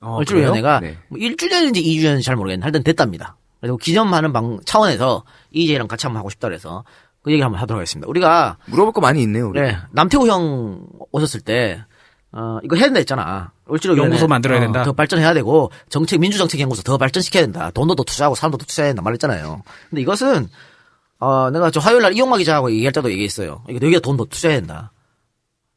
[0.01, 0.97] 어, 을지로위원회가 그래요?
[1.09, 3.37] 뭐 1주년인지 2주년인지 잘 모르겠는데 하여튼 됐답니다.
[3.63, 6.85] 그리고 기념하는 방 차원에서 EJ랑 같이 한번 하고 싶다 그래서
[7.23, 8.09] 그 얘기 한번 하도록 하겠습니다.
[8.11, 9.49] 우리가 물어볼 거 많이 있네요.
[9.49, 9.61] 우리.
[9.61, 11.85] 네, 남태우 형 오셨을 때,
[12.33, 13.53] 어, 이거 해야 된다 했잖아.
[13.73, 14.83] 을지로 연구소 만들어야 된다.
[14.83, 17.71] 더 발전해야 되고, 정책, 민주정책 연구소 더 발전시켜야 된다.
[17.71, 19.63] 돈도 더 투자하고 사람도 더 투자해야 된다 말했잖아요.
[19.91, 20.49] 근데 이것은,
[21.21, 23.63] 어, 내가 저 화요일 날 이용마 기자하고 얘기할 때도 얘기했어요.
[23.69, 24.91] 이거 여기다 돈더 투자해야 된다.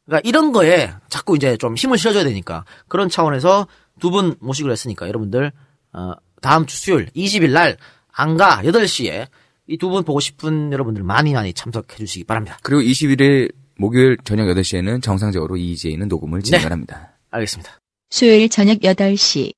[0.06, 3.68] 그러니까 이런 거에 자꾸 이제 좀 힘을 실어줘야 되니까 그런 차원에서
[4.00, 5.52] 두 분 모시기로 했으니까 여러분들,
[5.92, 6.12] 어,
[6.42, 7.76] 다음 주 수요일 20일 날
[8.12, 9.26] 안가 8시에
[9.68, 12.56] 이 두 분 보고 싶은 여러분들 많이 많이 참석해 주시기 바랍니다.
[12.62, 17.16] 그리고 21일 목요일 저녁 8시에는 정상적으로 EJ는 녹음을 진행을 합니다.
[17.30, 17.72] 알겠습니다.
[18.10, 19.52] 수요일 저녁 8시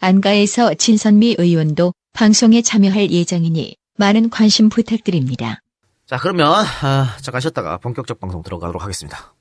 [0.00, 5.60] 안가에서 진선미 의원도 방송에 참여할 예정이니 많은 관심 부탁드립니다.
[6.06, 6.52] 자, 그러면
[6.82, 9.34] 아, 잠깐 쉬었다가 본격적 방송 들어가도록 하겠습니다.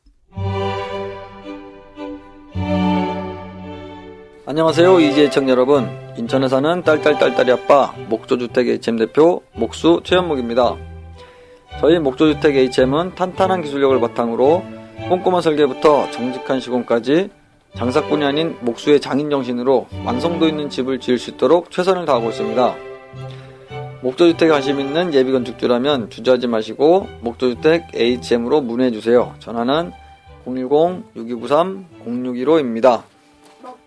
[4.52, 5.88] 안녕하세요 이재 청 여러분.
[6.18, 10.76] 인천에 사는 딸딸딸딸이 아빠 목조주택 HM 대표 목수 최현목입니다.
[11.80, 14.62] 저희 목조주택 HM은 탄탄한 기술력을 바탕으로
[15.08, 17.30] 꼼꼼한 설계부터 정직한 시공까지
[17.78, 22.76] 장사꾼이 아닌 목수의 장인 정신으로 완성도 있는 집을 지을 수 있도록 최선을 다하고 있습니다.
[24.02, 29.36] 목조주택에 관심 있는 예비 건축주라면 주저하지 마시고 목조주택 HM으로 문의해주세요.
[29.40, 29.94] 전화는
[30.46, 33.11] 010-6293-0615입니다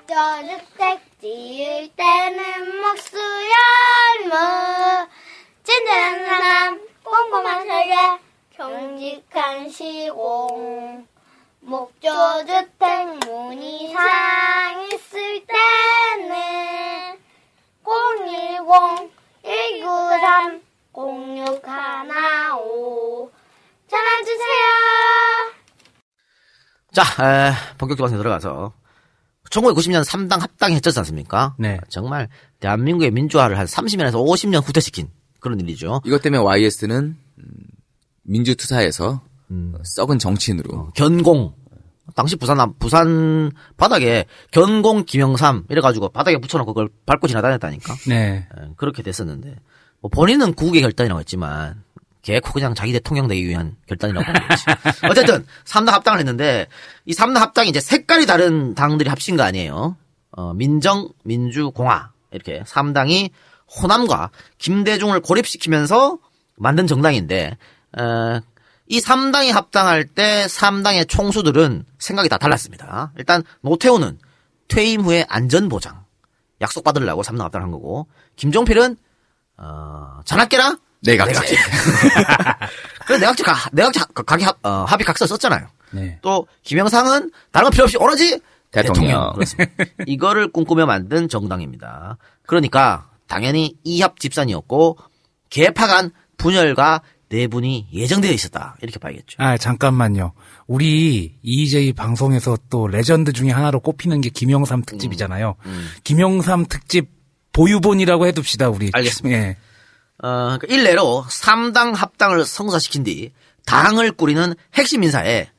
[0.09, 4.34] 목조주택 지을 때는 목수연 무
[5.62, 7.94] 찐득한 사람 꼼꼼한 설계
[8.55, 11.07] 경직한 시공.
[11.61, 17.18] 목조주택 문의사항 있을 때는
[17.82, 19.11] 010
[19.42, 23.32] 193 0615
[23.88, 24.64] 전화주세요.
[26.92, 28.72] 자, 에, 본격적 방송 들어가서
[29.55, 31.55] 1990년 3당 합당이 했지 않습니까?
[31.59, 31.78] 네.
[31.88, 32.28] 정말
[32.61, 35.09] 대한민국의 민주화를 한 30년에서 50년 후퇴시킨
[35.40, 36.00] 그런 일이죠.
[36.05, 37.44] 이것 때문에 YS는 음,
[38.22, 39.72] 민주투사에서 음.
[39.76, 41.55] 어, 썩은 정치인으로 견공.
[42.14, 47.94] 당시 부산 남- 부산 바닥에 견공 김영삼 이래가지고 바닥에 붙여놓고 그걸 밟고 지나다녔다니까.
[48.09, 48.46] 네.
[48.46, 49.57] 에, 그렇게 됐었는데
[50.00, 51.82] 뭐 본인은 구국의 결단이라고 했지만
[52.25, 54.64] 개코 그냥 자기 대통령 되기 위한 결단이라고 거지.
[55.09, 56.66] 어쨌든 3당 합당을 했는데
[57.05, 59.97] 이 3당 합당이 이제 색깔이 다른 당들이 합친 거 아니에요.
[60.33, 63.31] 어, 민정, 민주, 공화 이렇게 3당이
[63.77, 66.18] 호남과 김대중을 고립시키면서
[66.57, 67.59] 만든 정당인데
[67.99, 68.41] 어,
[68.87, 73.12] 이 3당이 합당할 때 3당의 총수들은 생각이 다 달랐습니다.
[73.18, 74.18] 일단 노태우는
[74.68, 76.05] 퇴임 후에 안전보장
[76.62, 78.07] 약속 받으려고 3당 합당한 거고
[78.37, 78.97] 김종필은
[79.59, 81.57] 어, 전학계라 내각제.
[83.07, 85.66] 그래 내각제 가, 내각제 가- 가기 합, 어, 합의 각서 썼잖아요.
[85.92, 86.18] 네.
[86.22, 88.40] 또 김영상은 다른 건 필요 없이 오로지
[88.70, 89.32] 대통령.
[89.34, 89.72] 그렇습니다.
[90.07, 92.16] 이거를 꿈꾸며 만든 정당입니다.
[92.46, 94.98] 그러니까 당연히 이합 집산이었고
[95.50, 99.36] 개파간 분열과 내분이 예정되어 있었다 이렇게 봐야겠죠.
[99.38, 100.32] 아, 잠깐만요.
[100.66, 105.57] 우리 EJ 방송에서 또 레전드 중에 하나로 꼽히는 게 김영삼 특집이잖아요.
[106.05, 107.09] 김영삼 특집
[107.52, 108.90] 보유본이라고 해둡시다, 우리.
[108.92, 109.38] 알겠습니다.
[109.38, 109.57] 예.
[110.22, 113.32] 어, 그러니까 일례로 3당 합당을 성사시킨 뒤
[113.66, 115.50] 당을 꾸리는 핵심 인사에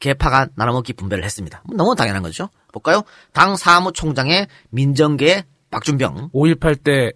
[0.00, 1.62] 개파가 나눠먹기 분배를 했습니다.
[1.64, 2.50] 뭐 너무 당연한 거죠.
[2.72, 3.02] 볼까요?
[3.32, 6.30] 당 사무총장의 민정계 박준병.
[6.32, 7.12] 5.18 때.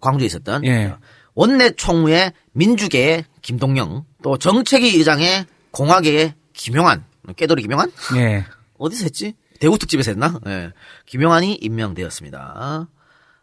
[0.00, 0.64] 광주에 있었던.
[0.64, 0.94] 예.
[1.34, 4.04] 원내 총무의 민주계의 김동영.
[4.22, 7.04] 또 정책위 의장의 공화계의 김용환.
[7.36, 7.90] 깨돌이 김용환?
[8.16, 8.44] 예.
[8.78, 9.34] 어디서 했지?
[9.60, 10.38] 대구 특집에서 했나?
[10.46, 10.72] 예.
[11.06, 12.88] 김용환이 임명되었습니다.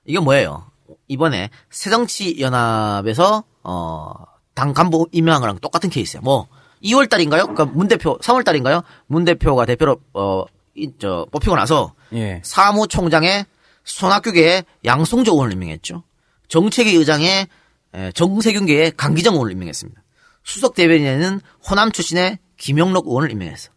[0.05, 0.69] 이게 뭐예요?
[1.07, 4.13] 이번에 새정치연합에서 어,
[4.53, 6.21] 당 간부 임명한 거랑 똑같은 케이스야.
[6.21, 6.47] 뭐
[6.83, 7.47] 2월 달인가요?
[7.47, 8.81] 그러니까 문 대표 3월 달인가요?
[9.07, 12.41] 문 대표가 대표로 어, 이, 저, 뽑히고 나서 예.
[12.43, 13.45] 사무총장의
[13.83, 16.03] 손학규계의 양송조 의원을 임명했죠.
[16.47, 17.47] 정책위 의장의
[17.93, 20.01] 에, 정세균계의 강기정 의원을 임명했습니다.
[20.43, 23.71] 수석 대변인에는 호남 출신의 김영록 의원을 임명했어.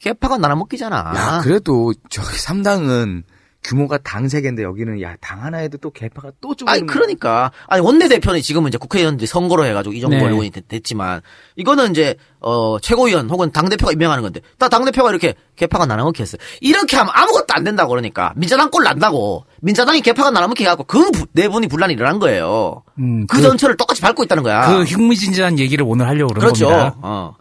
[0.00, 1.12] 개파가 나눠먹기잖아.
[1.14, 3.22] 야, 그래도 저기 3당은
[3.62, 6.70] 규모가 당 3개인데 여기는 야, 당 하나에도 또 개파가 또 쪼개.
[6.70, 10.24] 아니 그러니까 아니 원내 대표는 지금은 이제 국회의원들이 선거로 해가지고 이 정도 네.
[10.26, 11.20] 의원이 됐- 됐지만
[11.56, 16.38] 이거는 이제 어 최고위원 혹은 당 대표가 임명하는 건데 딱당 대표가 이렇게 개파가 나눠먹기 했어.
[16.62, 21.10] 이렇게 하면 아무것도 안 된다 고 그러니까 민자당 꼴 난다고 민자당이 개파가 나눠먹기 해갖고 그
[21.10, 22.82] 부- 내분이 분란이 일어난 거예요.
[22.98, 24.68] 음, 그, 전체를 똑같이 밟고 있다는 거야.
[24.68, 26.66] 그 흥미진진한 얘기를 오늘 하려고 그러는 그렇죠.
[26.66, 26.96] 겁니다.
[27.02, 27.34] 어.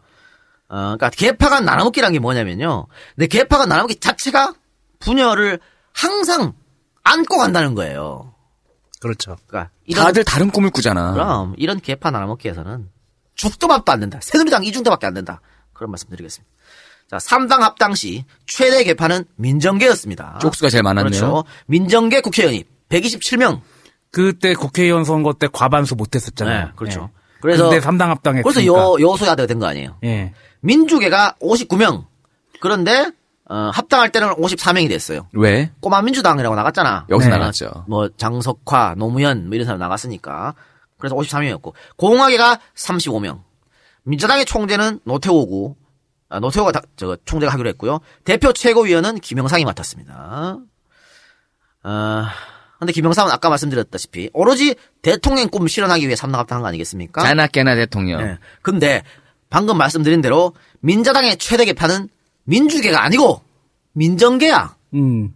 [0.67, 2.87] 어, 그러니까 개파가 나눠먹기라는 게 뭐냐면요.
[3.15, 4.53] 근데 개파가 나눠먹기 자체가
[4.99, 5.59] 분열을
[5.93, 6.53] 항상
[7.03, 8.33] 안고 간다는 거예요.
[8.99, 9.37] 그렇죠.
[9.47, 11.13] 그러니까 다들 다른 꿈을 꾸잖아.
[11.13, 12.89] 그럼 이런 개파 나눠먹기에서는
[13.35, 14.19] 죽도 밥도 안 된다.
[14.21, 15.41] 새누리당 이중대밖에 안 된다.
[15.73, 16.53] 그런 말씀 드리겠습니다.
[17.09, 20.39] 자, 3당 합당 시 최대 개파는 민정계였습니다.
[20.41, 21.09] 쪽수가 제일 많았네요.
[21.09, 21.43] 그렇죠.
[21.67, 23.61] 민정계 국회의원이 127명.
[24.11, 26.65] 그때 국회의원 선거 때 과반수 못했었잖아요.
[26.65, 27.09] 네, 그렇죠.
[27.13, 27.19] 예.
[27.41, 28.43] 그래서 근데 3당 합당했으니까.
[28.43, 29.97] 그래서 여, 여소야대가 된 거 아니에요.
[30.03, 30.33] 예.
[30.59, 32.05] 민주계가 59명.
[32.59, 33.11] 그런데
[33.49, 35.27] 어, 합당할 때는 54명이 됐어요.
[35.33, 35.71] 왜?
[35.81, 37.05] 꼬마 민주당이라고 나갔잖아.
[37.09, 37.37] 여기서 네.
[37.37, 37.85] 나갔죠.
[37.87, 40.53] 뭐 장석화, 노무현 뭐 이런 사람 나갔으니까.
[40.99, 43.41] 그래서 53명이었고 공화계가 35명.
[44.03, 45.77] 민주당의 총재는 노태우고
[46.29, 47.99] 아, 노태우가 다- 저 총재가 하기로 했고요.
[48.23, 50.59] 대표 최고위원은 김영상이 맡았습니다.
[51.83, 52.29] 아,
[52.77, 57.23] 근데 김영삼은 아까 말씀드렸다시피 오로지 대통령 꿈 실현하기 위해 삼당합당한 거 아니겠습니까?
[57.23, 58.23] 자나깨나 대통령.
[58.23, 58.37] 네.
[58.61, 59.03] 근데
[59.49, 62.09] 방금 말씀드린 대로 민자당의 최대 개파는
[62.49, 63.41] 민주계가 아니고
[63.93, 64.75] 민정계야.
[64.95, 65.33] 음.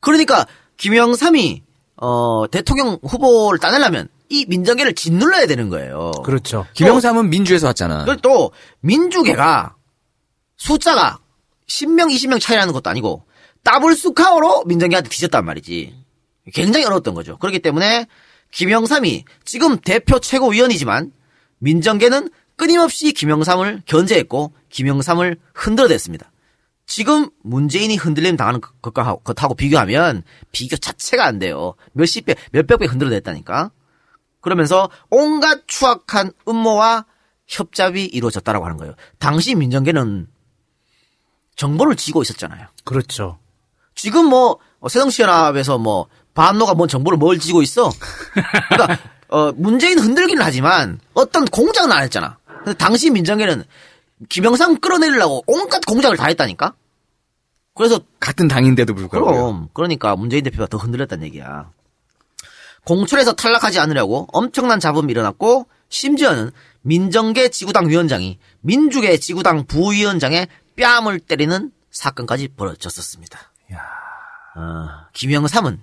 [0.00, 0.46] 그러니까
[0.78, 1.62] 김영삼이
[1.96, 6.10] 어, 대통령 후보를 따내려면 이 민정계를 짓눌러야 되는 거예요.
[6.24, 6.66] 그렇죠.
[6.74, 8.04] 김영삼은 민주에서 왔잖아.
[8.04, 9.76] 그리고 또 민주계가
[10.56, 11.18] 숫자가
[11.68, 13.24] 10명, 20명 차이 나는 것도 아니고
[13.62, 15.94] 더블 수카오로 민정계한테 뒤졌단 말이지.
[16.54, 17.36] 굉장히 어려웠던 거죠.
[17.38, 18.06] 그렇기 때문에
[18.52, 21.12] 김영삼이 지금 대표 최고위원이지만
[21.58, 26.30] 민정계는 끊임없이 김영삼을 견제했고 김영삼을 흔들어댔습니다.
[26.86, 30.22] 지금 문재인이 흔들림 당하는 것과 것하고 비교하면
[30.52, 31.74] 비교 자체가 안 돼요.
[31.92, 33.70] 몇십 배, 몇백 배 흔들어댔다니까.
[34.40, 37.04] 그러면서 온갖 추악한 음모와
[37.48, 38.94] 협잡이 이루어졌다라고 하는 거예요.
[39.18, 40.28] 당시 민정계는
[41.56, 42.68] 정보를 쥐고 있었잖아요.
[42.84, 43.38] 그렇죠.
[43.94, 47.90] 지금 뭐 어, 새정치연합에서 뭐 반노가 뭔 정보를 뭘 쥐고 있어?
[48.68, 52.38] 그러니까 어, 문재인 흔들기는 하지만 어떤 공작은 안 했잖아.
[52.46, 53.64] 근데 당시 민정계는
[54.28, 56.74] 김영삼 끌어내리려고 온갖 공작을 다 했다니까.
[57.74, 59.30] 그래서 같은 당인데도 불구하고.
[59.30, 61.70] 그럼 그러니까 문재인 대표가 더 흔들렸다는 얘기야.
[62.84, 66.52] 공천에서 탈락하지 않으려고 엄청난 잡음이 일어났고 심지어는
[66.82, 70.46] 민정계 지구당 위원장이 민주계 지구당 부위원장의
[70.76, 73.38] 뺨을 때리는 사건까지 벌어졌었습니다.
[74.56, 75.80] 어, 김영삼은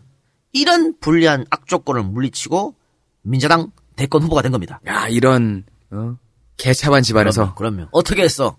[0.53, 2.75] 이런 불리한 악조건을 물리치고
[3.21, 4.79] 민자당 대권 후보가 된 겁니다.
[4.87, 6.15] 야 이런 어?
[6.57, 7.89] 개차반 집안에서 그럼요, 그럼요.
[7.91, 8.57] 어떻게 했어?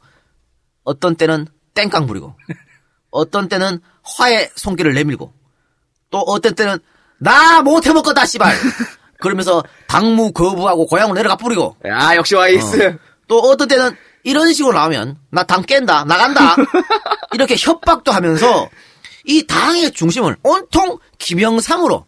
[0.85, 2.35] 어떤 때는 땡깡 부리고,
[3.11, 5.33] 어떤 때는 화에 손길을 내밀고,
[6.11, 6.79] 또 어떤 때는
[7.19, 8.55] 나 못해 먹겠다 씨발.
[9.21, 11.77] 그러면서 당무 거부하고 고향을 내려가 뿌리고.
[11.91, 12.87] 아 역시 와이스.
[12.89, 12.99] 어.
[13.27, 16.57] 또 어떤 때는 이런 식으로 나오면 나 당 깬다 나간다
[17.33, 18.69] 이렇게 협박도 하면서
[19.25, 22.05] 이 당의 중심을 온통 김영삼으로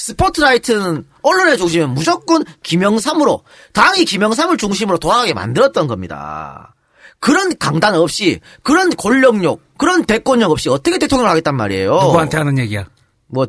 [0.00, 3.44] 스포트라이트는 언론의 중심은 무조건 김영삼으로
[3.74, 6.74] 당이 김영삼을 중심으로 돌아가게 만들었던 겁니다.
[7.18, 11.92] 그런 강단 없이 그런 권력력 그런 대권력 없이 어떻게 대통령을 하겠단 말이에요.
[11.92, 12.86] 누구한테 하는 얘기야?
[13.26, 13.46] 뭐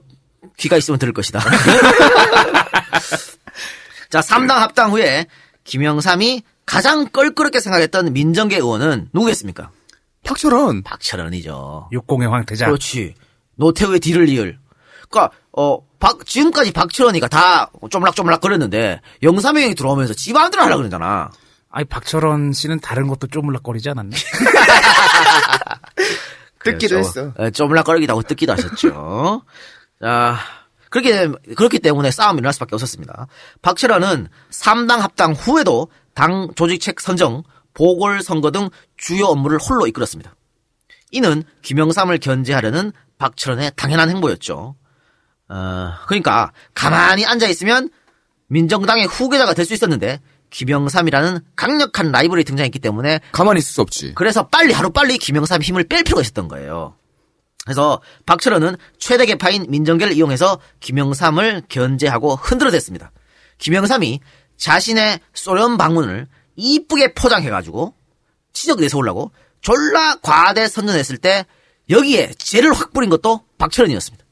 [0.58, 1.40] 귀가 있으면 들을 것이다.
[4.10, 5.28] 자, 3당 합당 후에
[5.64, 9.72] 김영삼이 가장 껄끄럽게 생각했던 민정계 의원은 누구겠습니까?
[10.26, 10.84] 박철원.
[10.84, 11.88] 박철원이죠.
[11.94, 12.66] 육공의 황태자.
[12.66, 13.16] 그렇지.
[13.56, 14.60] 노태우의 뒤를 이을.
[15.10, 21.30] 그니까, 어, 박, 지금까지 박철원이가 다 쪼물락쪼물락 거렸는데, 영삼형이 들어오면서 지 마음대로 하려고 그러잖아.
[21.70, 24.18] 아니, 박철원 씨는 다른 것도 쪼물락거리지 않았나?
[26.64, 26.98] 뜯기도 그렇죠.
[26.98, 27.34] 했어.
[27.40, 29.44] 예, 쪼물락거리기도 하고 뜯기도 하셨죠.
[30.02, 30.38] 자,
[30.90, 33.28] 그렇게, 그렇기 때문에 싸움이 일어날 수밖에 없었습니다.
[33.62, 37.44] 박철원은 3당 합당 후에도 당 조직책 선정,
[37.76, 40.36] 보궐선거 등 주요 업무를 홀로 이끌었습니다.
[41.12, 44.76] 이는 김영삼을 견제하려는 박철원의 당연한 행보였죠.
[45.52, 47.90] 어, 그러니까 가만히 앉아 있으면
[48.48, 54.14] 민정당의 후계자가 될 수 있었는데 김영삼이라는 강력한 라이벌이 등장했기 때문에 가만히 있을 수 없지.
[54.16, 56.96] 그래서 빨리 하루 빨리 김영삼 힘을 뺄 필요가 있었던 거예요.
[57.64, 63.12] 그래서 박철원은 최대 개파인 민정계를 이용해서 김영삼을 견제하고 흔들어댔습니다.
[63.60, 64.20] 김영삼이
[64.58, 67.94] 자신의 소련 방문을 이쁘게 포장해가지고
[68.54, 69.32] 치적 내세우려고
[69.62, 71.46] 졸라 과대 선전했을 때
[71.90, 74.26] 여기에 죄를 확 뿌린 것도 박철원이었습니다.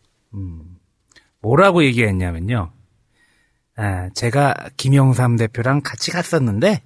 [1.42, 2.72] 뭐라고 얘기했냐면요.
[3.78, 6.84] 아, 제가 김영삼 대표랑 같이 갔었는데,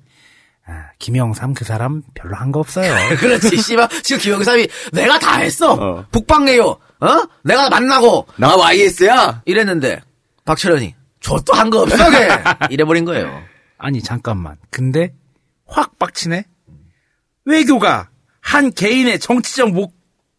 [0.66, 2.94] 아, 김영삼 그 사람 별로 한 거 없어요.
[3.18, 3.90] 그렇지, 씨발.
[4.04, 6.06] 지금 김영삼이 내가 다 했어.
[6.12, 6.64] 북방내요.
[6.66, 7.08] 어?
[7.44, 8.28] 내가 만나고.
[8.38, 9.42] 나 YS야.
[9.46, 10.02] 이랬는데
[10.46, 12.10] 박철원이 저도 한거 없어.
[12.12, 12.28] 걔.
[12.70, 13.42] 이래버린 거예요.
[13.78, 14.58] 아니, 잠깐만.
[14.70, 15.14] 근데
[15.66, 16.46] 확 빡치네?
[17.46, 18.10] 외교가
[18.40, 19.94] 한 개인의 정치적 목,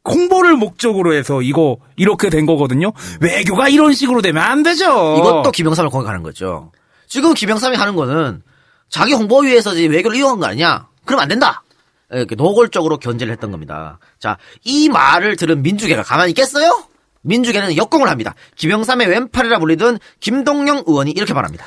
[0.09, 2.93] 홍보를 목적으로 해서 이거 이렇게 된 거거든요.
[3.20, 5.16] 외교가 이런 식으로 되면 안 되죠.
[5.18, 6.72] 이것도 김영삼을 공격하는 거죠.
[7.06, 8.43] 지금 김영삼이 하는 거는
[8.89, 10.89] 자기 홍보 위해서 외교를 이용한 거 아니냐?
[11.05, 11.62] 그럼 안 된다.
[12.10, 13.98] 이렇게 노골적으로 견제를 했던 겁니다.
[14.18, 16.85] 자, 이 말을 들은 민주계가 가만히 있겠어요?
[17.22, 18.35] 민주계는 역공을 합니다.
[18.56, 21.64] 김영삼의 왼팔이라 불리던 김동영 의원이 이렇게 말합니다.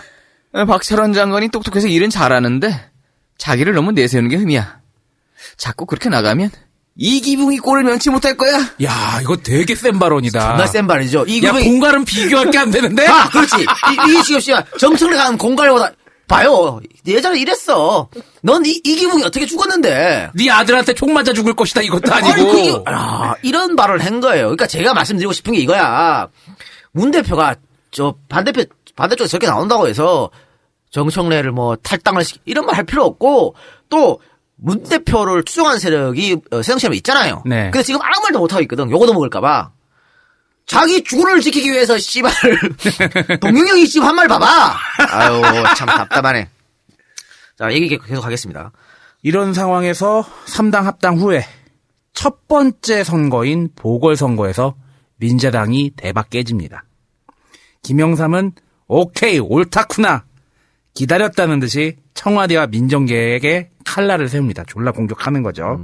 [0.53, 2.91] 어, 박철원 장관이 똑똑해서 일은 잘하는데
[3.37, 4.79] 자기를 너무 내세우는 게 흠이야.
[5.57, 6.51] 자꾸 그렇게 나가면
[6.97, 8.57] 이기붕이 꼴을 면치 못할 거야.
[8.83, 10.39] 야, 이거 되게 센 발언이다.
[10.39, 11.25] 정말 센 발이죠.
[11.27, 13.05] 이 야, 공갈은 비교할 게 안 되는데?
[13.07, 13.55] 아, 그렇지.
[13.61, 15.91] 이, 이 지금 씨가 정청래 가는 공갈보다
[16.27, 16.79] 봐요.
[17.05, 18.09] 예전에 이랬어.
[18.41, 20.31] 넌 이, 이기붕이 어떻게 죽었는데?
[20.33, 22.31] 네 아들한테 총 맞아 죽을 것이다 이것도 아니고.
[22.31, 24.45] 아니, 그게, 아, 이런 말을 한 거예요.
[24.45, 26.27] 그러니까 제가 말씀드리고 싶은 게 이거야.
[26.91, 27.55] 문 대표가
[27.91, 28.63] 저 반대표
[28.95, 30.29] 반대쪽에 저렇게 나온다고 해서
[30.91, 33.55] 정청래를 뭐 탈당을 시키 이런 말 할 필요 없고
[33.89, 34.19] 또
[34.57, 37.43] 문 대표를 추종한 세력이 어, 새정치에 있잖아요.
[37.45, 37.69] 네.
[37.71, 38.89] 근데 지금 아무 말도 못 하고 있거든.
[38.89, 39.71] 요거도 먹을까봐.
[40.65, 42.31] 자기 주군을 지키기 위해서 씨발
[43.39, 44.45] 동영영이 지금 한말 봐봐.
[45.09, 45.41] 아유
[45.77, 46.49] 참 답답하네.
[47.57, 48.71] 자 얘기 계속 하겠습니다.
[49.23, 51.45] 이런 상황에서 3당 합당 후에
[52.13, 54.75] 첫 번째 선거인 보궐선거에서
[55.17, 56.83] 민자당이 대박 깨집니다.
[57.83, 58.51] 김영삼은
[58.87, 60.25] 오케이 옳다쿠나
[60.93, 64.65] 기다렸다는 듯이 청와대와 민정계에게 칼날을 세웁니다.
[64.65, 65.79] 졸라 공격하는 거죠.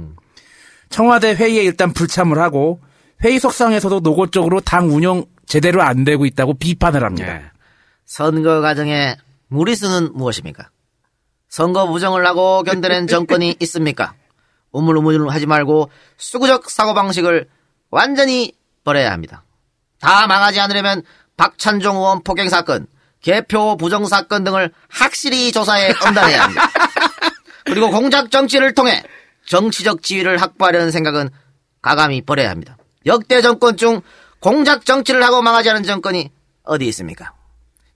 [0.90, 2.80] 청와대 회의에 일단 불참을 하고
[3.24, 7.52] 회의 석상에서도 노골적으로 당 운영 제대로 안 되고 있다고 비판을 합니다.
[8.04, 9.16] 선거 과정에
[9.48, 10.68] 무리수는 무엇입니까?
[11.48, 14.14] 선거 부정을 하고 견뎌낸 정권이 있습니까?
[14.72, 17.48] 우물우물 하지 말고 수구적 사고방식을
[17.90, 18.52] 완전히
[18.84, 19.44] 버려야 합니다.
[20.00, 21.02] 다 망하지 않으려면
[21.36, 22.86] 박찬종 의원 폭행 사건,
[23.22, 26.68] 개표 부정 사건 등을 확실히 조사에 엄단해야 합니다.
[27.64, 29.02] 그리고 공작 정치를 통해
[29.46, 31.30] 정치적 지위를 확보하려는 생각은
[31.82, 32.76] 가감히 버려야 합니다.
[33.06, 34.00] 역대 정권 중
[34.40, 36.30] 공작 정치를 하고 망하지 않은 정권이
[36.64, 37.32] 어디 있습니까?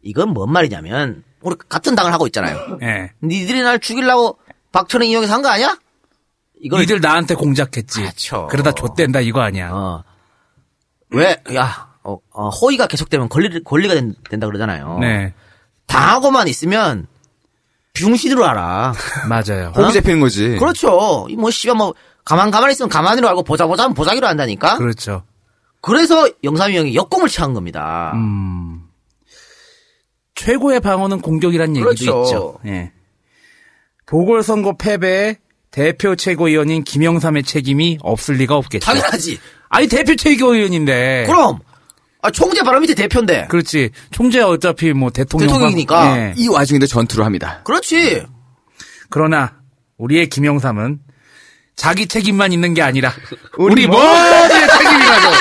[0.02, 2.78] 이건 뭔 말이냐면 우리 같은 당을 하고 있잖아요.
[2.82, 3.10] 예.
[3.22, 4.38] 니들이 날 죽이려고
[4.72, 5.76] 박천을 이용해서 한 거 아니야?
[6.60, 8.02] 이걸 니들 나한테 공작했지.
[8.48, 9.70] 그러다 좆된다 이거 아니야.
[9.72, 10.04] 어.
[11.10, 11.40] 왜?
[11.54, 14.98] 야, 어, 어, 호의가 계속되면 권리, 권리가 된, 다 그러잖아요.
[14.98, 15.32] 네.
[15.86, 17.06] 당하고만 있으면
[17.94, 18.94] 병신으로 알아.
[19.28, 19.72] 맞아요.
[19.76, 20.56] 호흡 잡히는 거지.
[20.56, 21.26] 그렇죠.
[21.28, 21.94] 이 뭐, 씨발, 뭐,
[22.24, 24.76] 가만, 가만히 있으면 가만히로 알고 보자, 보자 하면 보자기로 한다니까?
[24.76, 25.24] 그렇죠.
[25.80, 28.12] 그래서 영삼이 형이 역공을 취한 겁니다.
[28.14, 28.82] 음.
[30.34, 32.22] 최고의 방어는 공격이란 얘기도 그렇죠.
[32.24, 32.58] 있죠.
[32.66, 32.92] 예.
[34.06, 35.36] 보궐선거 패배에
[35.70, 38.84] 대표 최고위원인 김영삼의 책임이 없을 리가 없겠죠.
[38.86, 39.38] 당연하지.
[39.68, 41.24] 아니 대표 최고위원인데.
[41.26, 41.58] 그럼
[42.20, 43.46] 아, 총재 바로 밑에 대표인데.
[43.48, 43.90] 그렇지.
[44.10, 46.16] 총재 어차피 뭐 대통령 대통령이니까.
[46.18, 46.34] 예.
[46.36, 47.60] 이 와중에도 전투를 합니다.
[47.64, 48.24] 그렇지.
[49.10, 49.54] 그러나
[49.98, 50.98] 우리의 김영삼은
[51.76, 53.12] 자기 책임만 있는 게 아니라
[53.56, 55.34] 우리 우리 모두의 책임이라고.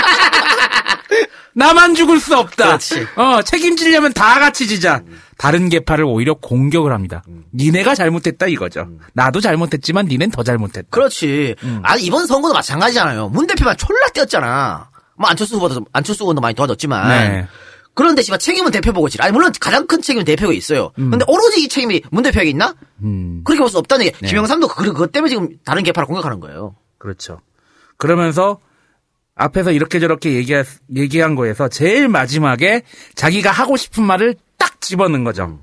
[1.55, 2.67] 나만 죽을 수 없다.
[2.67, 3.07] 그렇지.
[3.15, 5.01] 어, 책임지려면 다 같이 지자.
[5.39, 7.23] 다른 계파를 오히려 공격을 합니다.
[7.55, 8.87] 니네가 잘못했다 이거죠.
[9.13, 10.87] 나도 잘못했지만 니넨 더 잘못했다.
[10.91, 11.55] 그렇지.
[11.63, 11.79] 음.
[11.83, 13.29] 아니, 이번 선거도 마찬가지잖아요.
[13.29, 14.89] 문 대표만 졸라 뛰었잖아.
[15.17, 17.07] 뭐, 안철수 후보도, 안철수 의원도 많이 도와줬지만.
[17.09, 17.47] 네.
[17.93, 19.17] 그런데 씨발 책임은 대표 보고 지.
[19.21, 20.91] 아니, 물론 가장 큰 책임은 대표가 있어요.
[20.95, 22.75] 근데 오로지 이 책임이 문 대표에게 있나?
[23.01, 23.41] 음.
[23.43, 24.17] 그렇게 볼 수 없다는 얘기.
[24.19, 24.27] 네.
[24.27, 26.75] 김영삼도 그, 그것 때문에 지금 다른 계파를 공격하는 거예요.
[26.99, 27.41] 그렇죠.
[27.97, 28.59] 그러면서
[29.33, 30.63] 앞에서 이렇게 저렇게 얘기하,
[30.95, 32.83] 얘기한 거에서 제일 마지막에
[33.15, 35.59] 자기가 하고 싶은 말을 딱 집어넣은 거죠.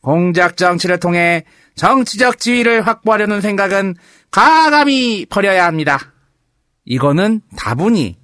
[0.00, 1.44] 공작 정치를 통해
[1.74, 3.96] 정치적 지위를 확보하려는 생각은
[4.30, 6.12] 가감히 버려야 합니다.
[6.84, 8.16] 이거는 다분히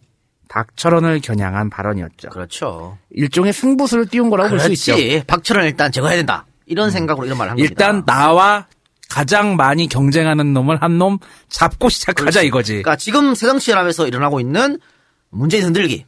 [0.53, 2.29] 박철원을 겨냥한 발언이었죠.
[2.29, 2.99] 그렇죠.
[3.11, 4.95] 일종의 승부수를 띄운 거라고 볼 수 있죠.
[4.95, 5.25] 그렇지.
[5.27, 6.45] 박철원 일단 제거해야 된다.
[6.67, 7.71] 이런 생각으로 이런 말을 한 겁니다.
[7.71, 8.67] 일단 나와
[9.09, 11.19] 가장 많이 경쟁하는 놈을 한 놈
[11.49, 12.47] 잡고 시작하자 그렇지.
[12.47, 12.73] 이거지.
[12.75, 14.79] 그러니까 지금 새정치연합에서 일어나고 있는
[15.31, 16.05] 문재인 흔들기.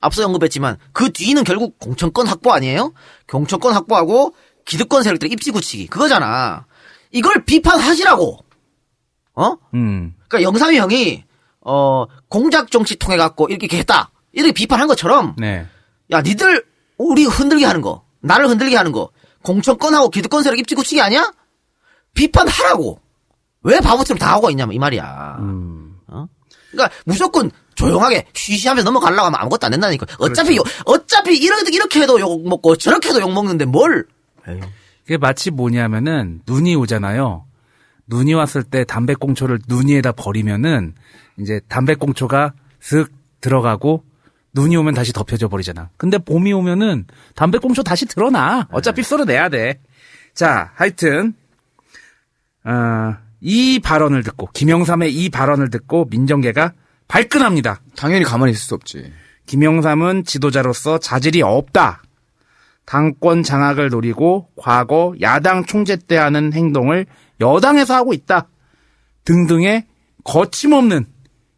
[0.00, 2.92] 앞서 언급했지만 그 뒤는 결국 공천권 확보 아니에요?
[3.28, 4.34] 공천권 확보하고
[4.64, 6.66] 기득권 세력들의 입지 굳히기 그거잖아.
[7.12, 8.38] 이걸 비판하시라고.
[9.36, 9.56] 어?
[9.74, 10.14] 음.
[10.28, 11.24] 그러니까 영삼이 형이
[11.68, 14.10] 어 공작 정치 통해 갖고 이렇게 했다.
[14.32, 15.66] 이렇게 비판한 것처럼 네.
[16.12, 16.64] 야 니들
[16.96, 19.10] 우리 흔들게 하는 거, 나를 흔들게 하는 거,
[19.42, 21.32] 공천권하고 기득권 세력 입지 굳히기 아니야?
[22.14, 23.00] 비판하라고.
[23.62, 25.36] 왜 바보처럼 다 하고 있냐면 이 말이야.
[26.08, 26.26] 어?
[26.70, 30.06] 그러니까 무조건 조용하게 쉬쉬하면서 넘어가려고 하면 아무것도 안 된다니까.
[30.18, 34.06] 어차피 요- 어차피 이렇게 이렇게 해도 욕 먹고 저렇게 해도 욕 먹는데 뭘?
[35.02, 37.44] 그게 마치 뭐냐면은 눈이 오잖아요.
[38.06, 40.94] 눈이 왔을 때 담배꽁초를 눈 위에다 버리면은
[41.38, 44.04] 이제 담배꽁초가 슥 들어가고
[44.52, 45.90] 눈이 오면 다시 덮여져 버리잖아.
[45.96, 48.66] 근데 봄이 오면은 담배꽁초 다시 드러나.
[48.72, 49.80] 어차피 썰어내야 돼.
[50.34, 51.34] 자, 하여튼
[52.64, 56.72] 어, 이 발언을 듣고 김영삼의 이 발언을 듣고 민정계가
[57.06, 57.80] 발끈합니다.
[57.96, 59.12] 당연히 가만히 있을 수 없지.
[59.46, 62.02] 김영삼은 지도자로서 자질이 없다.
[62.84, 67.06] 당권 장악을 노리고 과거 야당 총재 때 하는 행동을
[67.40, 68.48] 여당에서 하고 있다.
[69.24, 69.86] 등등의
[70.24, 71.06] 거침없는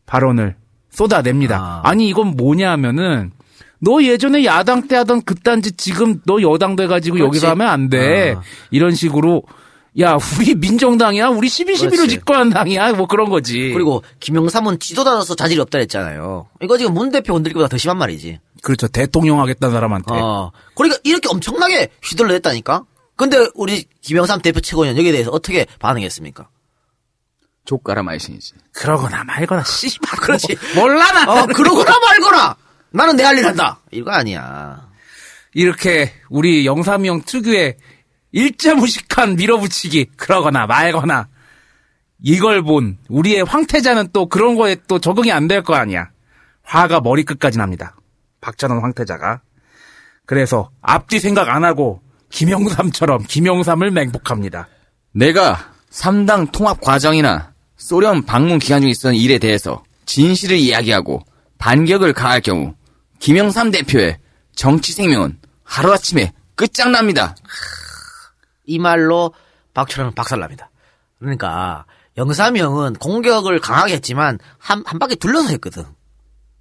[0.08, 0.56] 발언을
[0.90, 1.82] 쏟아냅니다.
[1.84, 1.94] 아.
[1.94, 3.30] 니 이건 뭐냐 하면은
[3.78, 7.26] 너 예전에 야당 때 하던 그딴 짓 지금 너 여당 돼가지고 그렇지.
[7.26, 8.34] 여기서 하면 안 돼.
[8.36, 8.42] 아.
[8.70, 9.44] 이런 식으로
[10.00, 12.08] 야 우리 민정당이야 우리 12.12로 그렇지.
[12.08, 13.70] 집권한 당이야 뭐 그런 거지.
[13.72, 16.46] 그리고 김영삼은 지도자로서 자질이 없다 했잖아요.
[16.62, 18.40] 이거 지금 문 대표 흔들기보다 더 심한 말이지.
[18.62, 20.14] 그렇죠 대통령 하겠다는 사람한테.
[20.14, 20.50] 어.
[20.74, 22.84] 그러니까 이렇게 엄청나게 휘둘러 냈다니까?
[23.14, 26.48] 근데 우리 김영삼 대표 최고위원 여기에 대해서 어떻게 반응했습니까?
[27.68, 28.54] 족가라 마이신이지.
[28.72, 30.56] 그러거나 말거나 씨발 그렇지.
[30.74, 31.28] 몰라 나는.
[31.28, 32.56] 어, 그러거나 말거나
[32.90, 33.78] 나는 내 할 일 한다.
[33.90, 34.88] 이거 아니야.
[35.52, 37.76] 이렇게 우리 영삼이 형 특유의
[38.32, 41.28] 일자무식한 밀어붙이기 그러거나 말거나
[42.22, 46.08] 이걸 본 우리의 황태자는 또 그런 거에 또 적응이 안 될 거 아니야.
[46.62, 47.96] 화가 머리끝까지 납니다.
[48.40, 49.42] 박찬원 황태자가.
[50.24, 52.00] 그래서 앞뒤 생각 안 하고
[52.30, 54.68] 김영삼처럼 김영삼을 맹폭합니다.
[55.12, 57.52] 내가 3당 통합 과정이나
[57.88, 61.24] 소련 방문 기간 중에 있었던 일에 대해서 진실을 이야기하고
[61.56, 62.74] 반격을 가할 경우
[63.18, 64.18] 김영삼 대표의
[64.54, 67.34] 정치 생명은 하루아침에 끝장납니다.
[68.66, 69.32] 이 말로
[69.72, 70.70] 박철원은 박살납니다.
[71.18, 71.86] 그러니까
[72.18, 75.84] 영삼이 형은 공격을 강하게 했지만 한, 한 바퀴 둘러서 했거든.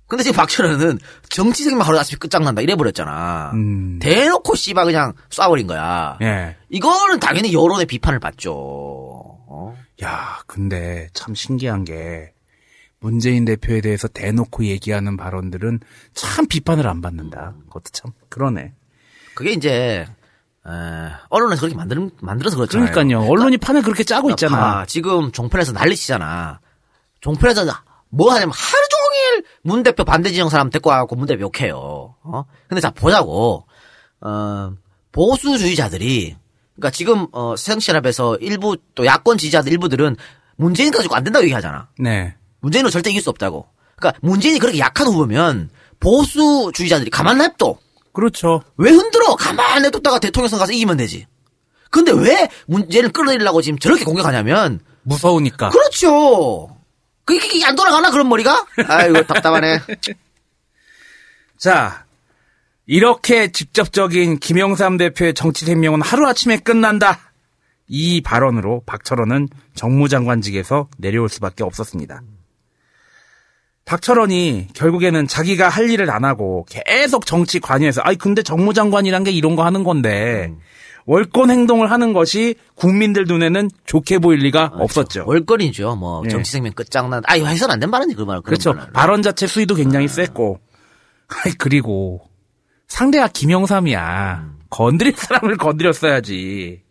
[0.07, 3.51] 근데 지금 박철원은 정치 생명 하루아침에 끝장난다 이래버렸잖아.
[3.53, 3.99] 음.
[3.99, 6.17] 대놓고 씨발 그냥 쏴버린 거야.
[6.21, 6.55] 예.
[6.69, 9.06] 이거는 당연히 여론의 비판을 받죠.
[9.47, 9.75] 어?
[10.03, 12.33] 야, 근데 참 신기한 게
[12.99, 15.79] 문재인 대표에 대해서 대놓고 얘기하는 발언들은
[16.13, 17.55] 참 비판을 안 받는다.
[17.67, 18.73] 그것도 참 그러네.
[19.35, 20.05] 그게 이제
[20.67, 20.69] 에,
[21.29, 22.91] 언론에서 그렇게 만들, 만들어서 그렇잖아요.
[22.91, 23.29] 그러니까요.
[23.29, 24.57] 언론이 판을 그렇게 짜고 있잖아.
[24.57, 26.59] 봐, 지금 종편에서 난리치잖아.
[27.21, 27.65] 종편에서
[28.09, 32.15] 뭐 하냐면 하루 종일 문 대표 반대 진영 사람 데리고 와갖고 문 대표 욕해요.
[32.23, 32.45] 어?
[32.67, 33.65] 근데 자 보자고.
[34.19, 34.73] 어,
[35.11, 36.35] 보수주의자들이
[36.77, 40.15] 그러니까 지금 어, 새정치연합에서 일부 또 야권 지지자들 일부들은
[40.55, 41.89] 문재인 가지고 안 된다고 얘기하잖아.
[41.99, 42.35] 네.
[42.61, 43.67] 문재인은 절대 이길 수 없다고.
[43.95, 47.77] 그러니까 문재인이 그렇게 약한 후보면 보수주의자들이 가만 냅둬.
[48.13, 48.63] 그렇죠.
[48.77, 49.35] 왜 흔들어?
[49.35, 51.27] 가만 냅뒀다가 대통령 선 가서 이기면 되지.
[51.89, 55.69] 근데 왜 문재인을 끌어내리려고 지금 저렇게 공격하냐면 무서우니까.
[55.69, 56.75] 그렇죠.
[57.25, 58.65] 그게 안 돌아가나 그런 머리가?
[58.87, 59.81] 아이고 답답하네.
[61.57, 62.05] 자,
[62.87, 67.19] 이렇게 직접적인 김영삼 대표의 정치 생명은 하루아침에 끝난다.
[67.89, 72.21] 이 발언으로 박철원은 정무장관직에서 내려올 수밖에 없었습니다.
[73.85, 79.55] 박철원이 결국에는 자기가 할 일을 안 하고 계속 정치 관여해서 아니 근데 정무장관이란 게 이런
[79.55, 80.53] 거 하는 건데
[81.05, 85.23] 월권 행동을 하는 것이 국민들 눈에는 좋게 보일 리가 없었죠.
[85.25, 85.95] 월권이죠.
[85.95, 86.29] 뭐 예.
[86.29, 87.21] 정치 생명 끝장난.
[87.25, 88.41] 아 이거 해서는 안된 말이지 그 말.
[88.41, 88.75] 그렇죠.
[88.93, 90.59] 발언 자체 수위도 굉장히 셌고.
[91.45, 92.27] 아이, 그리고
[92.87, 94.57] 상대가 김영삼이야.
[94.69, 96.81] 건드릴 사람을 건드렸어야지.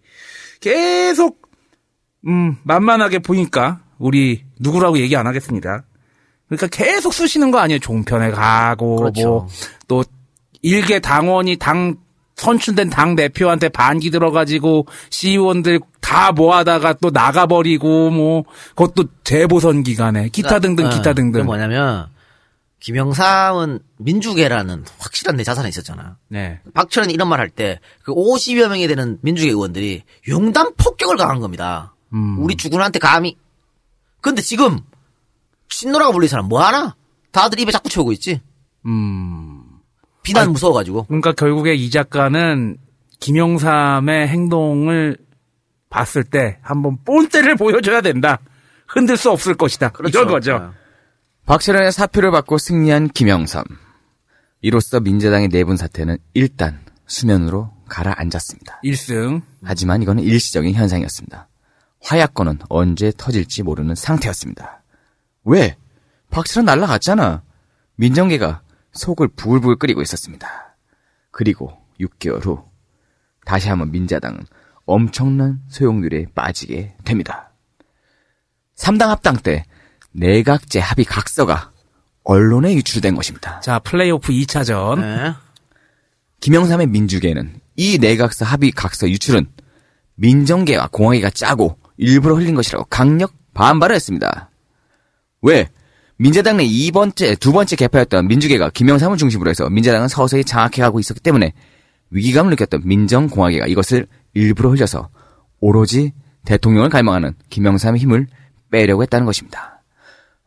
[0.61, 1.43] 계속
[2.27, 5.85] 음 만만하게 보니까 우리 누구라고 얘기 안 하겠습니다.
[6.49, 7.79] 그러니까 계속 쓰시는 거 아니에요.
[7.81, 9.49] 종편에 가고 그렇죠.
[9.89, 10.05] 뭐또
[10.63, 11.97] 일개 당원이 당
[12.37, 18.45] 선출된 당 대표한테 반기 들어가지고 시의원들 다 모아다가 또 나가버리고 뭐
[18.75, 21.33] 그것도 재보선 기간에 기타 등등 어, 기타 등등.
[21.33, 22.09] 그게 뭐냐면
[22.87, 26.19] 김영삼은 민주계라는 확실한 내 자산이 있었잖아.
[26.29, 26.61] 네.
[26.73, 31.95] 박철원이 이런 말 할 때 그 50여 명이 되는 민주계 의원들이 용단 폭격을 가한 겁니다.
[32.15, 32.39] 음.
[32.39, 33.37] 우리 주군한테 감히.
[34.21, 34.79] 근데 지금
[35.69, 36.95] 신노라고 불리는 사람 뭐 하나?
[37.33, 38.41] 다들 입에 자꾸 채우고 있지.
[38.87, 39.65] 음.
[40.23, 41.07] 비난 무서워가지고.
[41.07, 42.77] 그러니까 결국에 이 작가는
[43.19, 45.17] 김영삼의 행동을
[45.91, 48.39] 봤을 때 한번 본때를 보여줘야 된다.
[48.87, 49.89] 흔들 수 없을 것이다.
[49.89, 50.19] 그렇죠.
[50.21, 50.73] 이런 거죠.
[51.47, 53.63] 박철원의 사표를 받고 승리한 김영삼.
[54.63, 58.81] 이로써 민주당의 내분 사태는 일단 수면으로 가라앉았습니다.
[58.83, 59.43] 1승.
[59.63, 61.49] 하지만 이거는 일시적인 현상이었습니다.
[62.03, 64.83] 화약권은 언제 터질지 모르는 상태였습니다.
[65.45, 65.77] 왜?
[66.31, 67.45] 박철원 날라갔잖아.
[67.95, 70.77] 민정계가 속을 부글부글 끓이고 있었습니다.
[71.31, 72.65] 그리고 6개월 후
[73.45, 74.41] 다시 한번 민자당은
[74.85, 77.53] 엄청난 소용률에 빠지게 됩니다.
[78.75, 79.65] 3당 합당 때
[80.17, 81.71] 내각제 합의 각서가
[82.25, 83.61] 언론에 유출된 것입니다.
[83.61, 85.01] 자, 플레이오프 2차전.
[85.01, 85.33] 네.
[86.41, 89.47] 김영삼의 민주계는 이 내각서 합의 각서 유출은
[90.17, 94.51] 민정계와 공화계가 짜고 일부러 흘린 것이라고 강력 반발을 했습니다.
[95.43, 95.69] 왜?
[96.19, 101.53] 민자당 내 2번째, 두 번째 개파였던 민주계가 김영삼을 중심으로 해서 민자당은 서서히 장악해가고 있었기 때문에
[102.11, 105.11] 위기감을 느꼈던 민정공화계가 이것을 일부러 흘려서
[105.61, 106.13] 오로지
[106.47, 108.27] 대통령을 갈망하는 김영삼의 힘을
[108.71, 109.76] 빼려고 했다는 것입니다.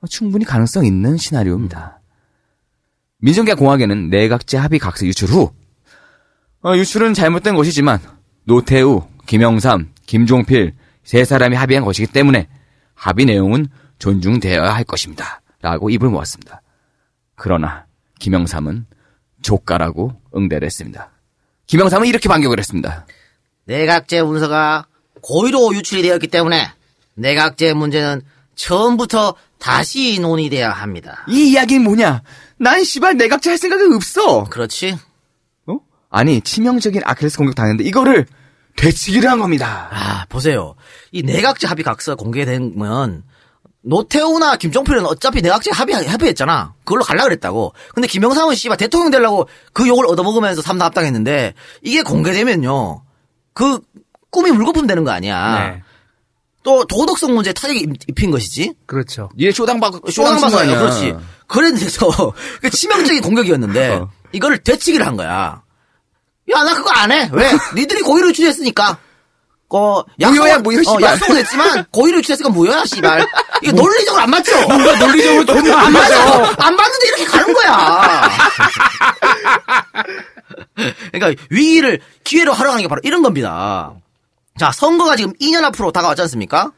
[0.01, 1.99] 어, 충분히 가능성 있는 시나리오입니다.
[3.17, 5.51] 민정계 공화계는 내각제 합의 각서 유출 후
[6.63, 7.99] 어, 유출은 잘못된 것이지만
[8.43, 10.73] 노태우, 김영삼, 김종필
[11.03, 12.47] 세 사람이 합의한 것이기 때문에
[12.93, 13.67] 합의 내용은
[13.99, 15.41] 존중되어야 할 것입니다.
[15.61, 16.61] 라고 입을 모았습니다.
[17.35, 17.85] 그러나
[18.19, 18.85] 김영삼은
[19.41, 21.11] 조카라고 응대를 했습니다.
[21.67, 23.05] 김영삼은 이렇게 반격을 했습니다.
[23.65, 24.88] 내각제 문서가
[25.21, 26.71] 고의로 유출이 되었기 때문에
[27.15, 28.21] 내각제 문제는
[28.55, 31.26] 처음부터 다시 논의돼야 합니다.
[31.27, 32.23] 이 이야기는 뭐냐?
[32.57, 34.45] 난 씨발 내각제 할 생각이 없어.
[34.45, 34.98] 그렇지.
[35.68, 35.77] 어?
[36.10, 38.26] 아니 치명적인 아킬레스 공격 당했는데 이거를
[38.77, 39.90] 되치기를 한 겁니다.
[39.91, 40.76] 아 보세요.
[41.11, 43.23] 이 내각제 합의 각서 공개되면
[43.81, 46.73] 노태우나 김종필은 어차피 내각제 합의 합의했잖아.
[46.84, 47.73] 그걸로 갈라 그랬다고.
[47.94, 53.03] 근데 김영삼은 씨발 대통령 되려고 그 욕을 얻어먹으면서 삼당 합당했는데 이게 공개되면요.
[53.53, 53.80] 그
[54.31, 55.60] 꿈이 물거품 되는 거 아니야.
[55.60, 55.84] 네.
[56.64, 58.73] 또 도덕성 문제 타격이 입- 입힌 것이지.
[58.86, 59.30] 그렇죠.
[59.40, 60.60] 얘 쇼당 박 쇼당 쇼당 박아요.
[60.61, 60.80] 아니야.
[60.80, 61.15] 그렇지.
[61.48, 64.02] 그래서 그 치명적인 공격이었는데
[64.34, 65.61] 이거를 되치기를 한 거야.
[66.56, 67.30] 야, 나 그거 안 해.
[67.31, 67.52] 왜?
[67.76, 68.98] 니들이 고의로 유출했으니까.
[69.72, 71.03] 어, 무효야, 무효, 어, 씨발.
[71.03, 73.23] 약속은 했지만, 고의로 유출했으니까 무효야, 씨발.
[73.61, 74.60] 이게 논리적으로 안 맞죠?
[74.68, 76.23] 뭔가 논리적으로 전혀 안 맞아.
[76.57, 78.30] 안 맞는데 이렇게 가는 거야.
[81.11, 83.94] 그러니까 위기를 기회로 활용하는 게 바로 이런 겁니다.
[84.60, 86.72] 자, 선거가 지금 2년 앞으로 다가왔지 않습니까?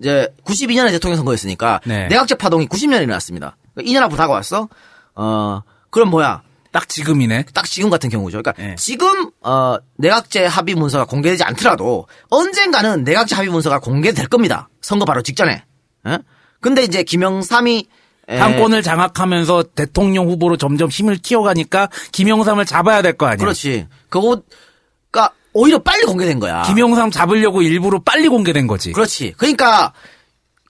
[0.00, 2.08] 이제 92년에 대통령 선거였으니까 네.
[2.08, 3.56] 내각제 파동이 90년에 일어났습니다.
[3.78, 4.68] 2년 앞으로 다가왔어.
[5.14, 6.42] 어, 그럼 뭐야?
[6.72, 7.46] 딱 지금이네.
[7.54, 8.42] 딱 지금 같은 경우죠.
[8.42, 14.68] 그러니까 지금 어, 내각제 합의 문서가 공개되지 않더라도 언젠가는 내각제 합의 문서가 공개될 겁니다.
[14.80, 15.64] 선거 바로 직전에.
[16.08, 16.18] 예?
[16.60, 17.88] 근데 이제 김영삼이
[18.28, 23.36] 에, 당권을 장악하면서 대통령 후보로 점점 힘을 키워가니까 김영삼을 잡아야 될 거 아니야.
[23.38, 23.86] 그렇지.
[24.08, 26.62] 그거가 오히려 빨리 공개된 거야.
[26.62, 28.92] 김영삼 잡으려고 일부러 빨리 공개된 거지.
[28.92, 29.34] 그렇지.
[29.36, 29.92] 그러니까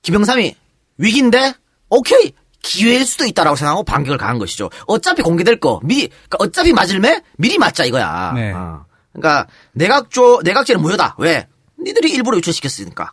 [0.02, 0.54] 김영삼이
[0.98, 1.54] 위기인데
[1.88, 2.32] 오케이
[2.62, 4.70] 기회일 수도 있다라고 생각하고 반격을 가한 것이죠.
[4.86, 8.32] 어차피 공개될 거 미리 그러니까 어차피 맞을매 미리 맞자 이거야.
[8.34, 8.52] 네.
[8.52, 8.84] 어.
[9.12, 11.16] 그러니까 내각조 내각제는 무효다.
[11.18, 11.46] 왜?
[11.82, 13.12] 니들이 일부러 유출시켰으니까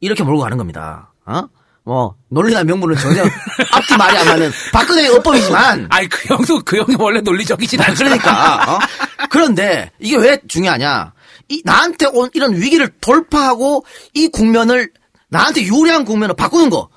[0.00, 1.12] 이렇게 몰고 가는 겁니다.
[1.26, 1.42] 어?
[1.86, 3.22] 뭐 논리나 명분은 전혀
[3.70, 8.10] 앞뒤 말이 안 맞는 박근혜의 어법이지만 아니 그 형도 그 형이 원래 논리적이진 않잖아.
[8.18, 8.78] 그러니까 어?
[9.30, 11.12] 그런데 이게 왜 중요하냐?
[11.48, 13.84] 이 나한테 온 이런 위기를 돌파하고
[14.14, 14.90] 이 국면을
[15.28, 16.88] 나한테 유리한 국면으로 바꾸는 거,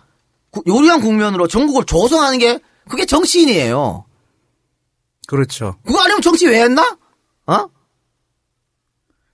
[0.49, 2.59] 구- 유리한 국면으로 전국을 조성하는 게
[2.89, 4.05] 그게 정치인이에요.
[5.27, 5.75] 그렇죠.
[5.85, 6.97] 그거 아니면 정치 왜 했나?
[7.45, 7.67] 어?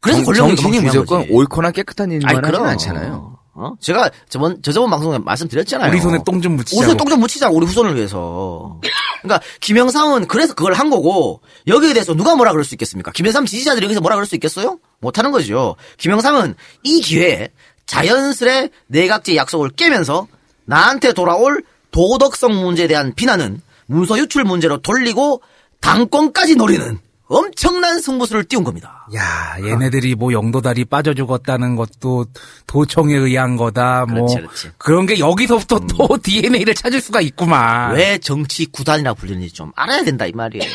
[0.01, 1.25] 그래서 정- 권력이 중요한 무조건.
[1.29, 2.65] 옳거나 깨끗한 일만 그럼.
[2.65, 3.34] 않잖아요.
[3.57, 3.73] 어?
[3.79, 5.89] 제가 저번 저저번 방송에 말씀드렸잖아요.
[5.89, 6.77] 우리 손에 똥 좀 묻히자고.
[6.77, 8.79] 우리 손에 똥 좀 묻히자고 우리 후손을 위해서.
[9.21, 13.11] 그러니까 김영삼은 그래서 그걸 한 거고 여기에 대해서 누가 뭐라 그럴 수 있겠습니까?
[13.11, 14.77] 김영삼 지지자들이 여기서 뭐라 그럴 수 있겠어요?
[14.99, 15.77] 못 하는 거죠.
[15.97, 17.49] 김영삼은 이 기회에
[17.85, 20.27] 자연스레 내각제 약속을 깨면서
[20.65, 25.41] 나한테 돌아올 도덕성 문제에 대한 비난은 문서 유출 문제로 돌리고
[25.79, 29.07] 당권까지 노리는 엄청난 승부수를 띄운 겁니다.
[29.15, 32.27] 야, 얘네들이 뭐 영도다리 빠져 죽었다는 것도
[32.67, 34.05] 도청에 의한 거다.
[34.05, 34.71] 뭐 그렇지, 그렇지.
[34.77, 37.95] 그런 게 여기서부터 또 DNA를 찾을 수가 있구만.
[37.95, 40.65] 왜 정치 구단이라 불리는지 좀 알아야 된다 이 말이에요.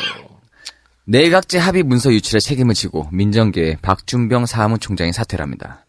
[1.05, 5.85] 내각제 합의 문서 유출에 책임을 지고 민정계의 박준병 사무총장이 사퇴를 합니다.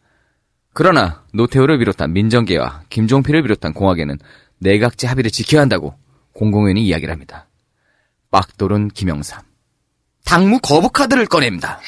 [0.75, 4.19] 그러나 노태우를 비롯한 민정계와 김종필을 비롯한 공화계는
[4.59, 5.95] 내각제 합의를 지켜야 한다고
[6.33, 7.49] 공공연히 이야기를 합니다.
[8.31, 9.52] 빡돌은 김영삼.
[10.25, 11.81] 당무 거부 카드를 꺼냅니다.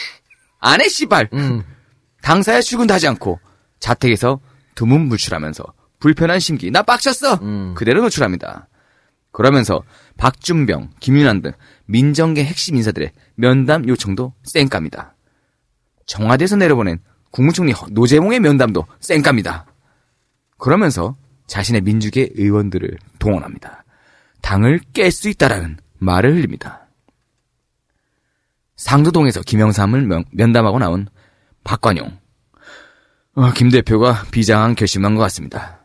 [0.60, 1.28] 안해 씨발.
[2.22, 3.38] 당사에 출근도 하지 않고
[3.80, 4.40] 자택에서
[4.74, 5.64] 두문 물출하면서
[6.00, 7.74] 불편한 심기 나 빡쳤어.
[7.74, 8.68] 그대로 노출합니다.
[9.30, 9.82] 그러면서
[10.16, 11.52] 박준병, 김윤환 등
[11.86, 15.16] 민정계 핵심 인사들의 면담 요청도 쌩깝니다.
[16.06, 17.00] 청와대에서 내려보낸
[17.30, 19.66] 국무총리 노재몽의 면담도 쌩깝니다.
[20.58, 21.16] 그러면서
[21.46, 23.84] 자신의 민주계 의원들을 동원합니다.
[24.40, 26.83] 당을 깰 수 있다라는 말을 흘립니다.
[28.76, 31.08] 상도동에서 김영삼을 면, 면담하고 나온
[31.64, 32.18] 박관용.
[33.36, 35.78] 어, 김 대표가 비장한 결심한 것 같습니다.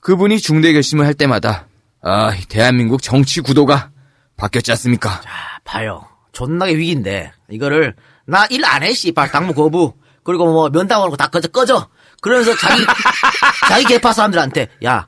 [0.00, 1.66] 그분이 중대 결심을 할 때마다
[2.02, 3.90] 아, 이 대한민국 정치 구도가
[4.36, 5.20] 바뀌었지 않습니까?
[5.64, 6.06] 봐요.
[6.32, 7.94] 존나게 위기인데 이거를
[8.26, 9.94] 나 일 안 해 씨발 당무 거부
[10.24, 11.88] 그리고 뭐 면담하는 거 다 꺼져 꺼져
[12.22, 12.82] 그러면서 자기
[13.68, 15.06] 자기 개파 사람들한테 야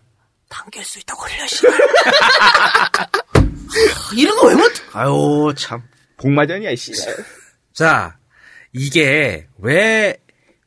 [0.48, 1.72] 당길 수 있다고 흘려 씨발
[4.14, 4.70] 이런 거 왜 못?
[4.92, 5.82] 아유 참
[6.22, 6.92] 복마전이야 씨.
[7.72, 8.16] 자,
[8.72, 10.16] 이게 왜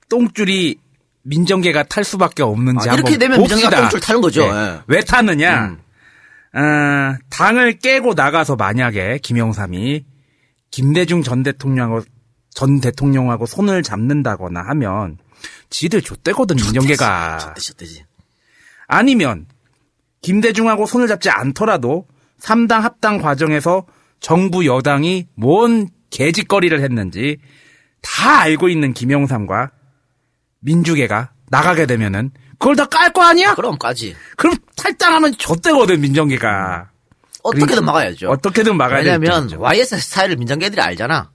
[0.10, 0.78] 똥줄이
[1.24, 3.82] 민정계가 탈 수밖에 없는지 아, 이렇게 한번 되면 민정계가 봅시다.
[3.82, 4.44] 똥줄 타는 거죠.
[4.44, 4.48] 예.
[4.48, 4.80] 예.
[4.88, 5.78] 왜 타느냐?
[6.54, 10.06] 어, 당을 깨고 나가서 만약에 김영삼이
[10.72, 12.06] 김대중 전 대통령하고
[12.52, 15.18] 전 대통령하고 손을 잡는다거나 하면
[15.70, 17.56] 지들 좆대거든 민정계가.
[17.58, 18.06] 좆대지.
[18.88, 19.48] 아니면
[20.22, 22.08] 김대중하고 손을 잡지 않더라도
[22.40, 23.86] 3당 합당 과정에서
[24.20, 27.38] 정부 여당이 뭔 개짓거리를 했는지
[28.02, 29.72] 다 알고 있는 김영삼과
[30.62, 33.54] 민주계가 나가게 되면은 그걸 다 깔 거 아니야?
[33.56, 34.16] 그럼 까지.
[34.38, 36.90] 그럼 탈당하면 좆대거든 민정계가.
[37.44, 38.30] 어떻게든 그러니까 막아야죠.
[38.30, 39.52] 어떻게든 막아야 왜냐면.
[39.56, 41.30] YS 스타일을 민정계들이 알잖아.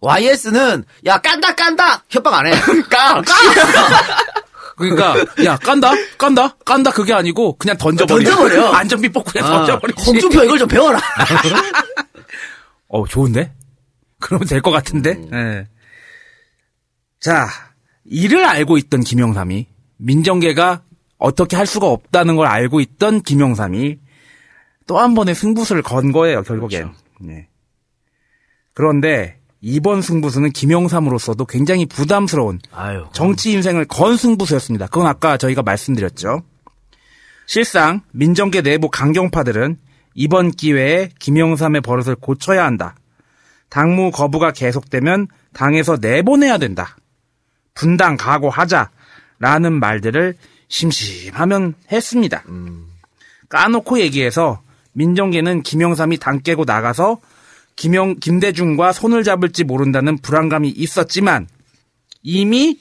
[0.00, 2.50] YS는 야 깐다 깐다 협박 안 해.
[2.90, 3.24] 까 까.
[4.76, 8.22] 그러니까 야 깐다 깐다 깐다 그게 아니고 그냥 던져버려.
[8.24, 8.72] 던져버려.
[8.74, 10.04] 안전비 뽑고 그냥 아, 던져버리지.
[10.04, 11.00] 홍준표 이걸 좀 배워라.
[12.94, 13.52] 어, 좋은데?
[14.20, 15.12] 그러면 될 것 같은데?
[15.12, 15.30] 음.
[15.34, 15.66] 예.
[17.20, 17.48] 자,
[18.04, 19.66] 이를 알고 있던 김영삼이,
[19.96, 20.82] 민정계가
[21.18, 23.98] 어떻게 할 수가 없다는 걸 알고 있던 김영삼이
[24.86, 26.82] 또 한 번의 승부수를 건 거예요, 결국엔.
[26.82, 26.98] 그렇죠.
[27.20, 27.48] 네.
[28.74, 33.06] 그런데 이번 승부수는 김영삼으로서도 굉장히 부담스러운 아유.
[33.12, 34.88] 정치 인생을 건 승부수였습니다.
[34.88, 36.42] 그건 아까 저희가 말씀드렸죠.
[37.46, 39.78] 실상 민정계 내부 강경파들은
[40.14, 42.94] 이번 기회에 김영삼의 버릇을 고쳐야 한다.
[43.68, 46.96] 당무 거부가 계속되면 당에서 내보내야 된다.
[47.74, 48.90] 분당 각오하자
[49.38, 50.34] 라는 말들을
[50.68, 52.44] 심심하면 했습니다.
[53.48, 54.62] 까놓고 얘기해서
[54.92, 57.18] 민정계는 김영삼이 당 깨고 나가서
[57.76, 61.48] 김영 김대중과 손을 잡을지 모른다는 불안감이 있었지만
[62.22, 62.78] 이미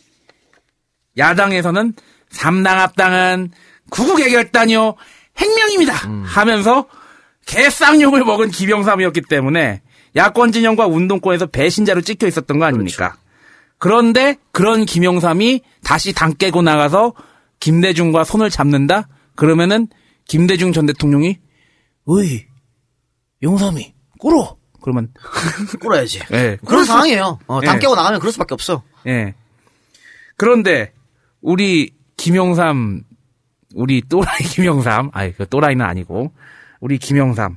[1.18, 1.94] 야당에서는
[2.30, 3.52] 삼당 합당은
[3.90, 4.96] 구국의 결단이요
[5.38, 5.94] 행명입니다
[6.26, 6.88] 하면서
[7.46, 9.82] 개쌍욕을 먹은 김영삼이었기 때문에
[10.16, 13.16] 야권 진영과 운동권에서 배신자로 찍혀 있었던 거 아닙니까?
[13.78, 17.14] 그런데 그런 김영삼이 다시 당 깨고 나가서
[17.60, 19.08] 김대중과 손을 잡는다?
[19.36, 19.88] 그러면은
[20.26, 21.40] 김대중 전 대통령이
[22.06, 22.46] 어이
[23.42, 25.14] 영삼이 꿇어 그러면
[25.82, 26.20] 꿇어야지.
[26.32, 26.58] 예.
[26.66, 27.40] 그런 상황이에요.
[27.48, 27.80] 어, 당 예.
[27.80, 28.84] 깨고 나가면 그럴 수밖에 없어.
[29.08, 29.34] 예.
[30.38, 30.94] 그런데
[31.42, 33.04] 우리 김영삼
[33.76, 36.32] 우리 또라이 김영삼 아니 그 또라이는 아니고
[36.84, 37.56] 우리 김영삼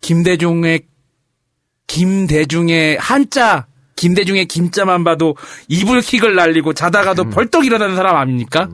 [0.00, 0.80] 김대중의
[1.86, 3.66] 김대중의 한자
[3.96, 5.36] 김대중의 김자만 봐도
[5.68, 8.70] 이불킥을 날리고 자다가도 벌떡 일어나는 사람 아닙니까?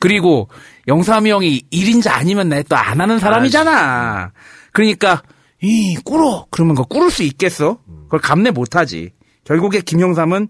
[0.00, 0.48] 그리고
[0.88, 4.32] 영삼이 형이 1인자 아니면 내 또 안 하는 사람이잖아.
[4.72, 5.22] 그러니까
[5.62, 7.78] 이 꿇어 그러면 그거 꿇을 수 있겠어?
[8.06, 9.12] 그걸 감내 못하지.
[9.44, 10.48] 결국에 김영삼은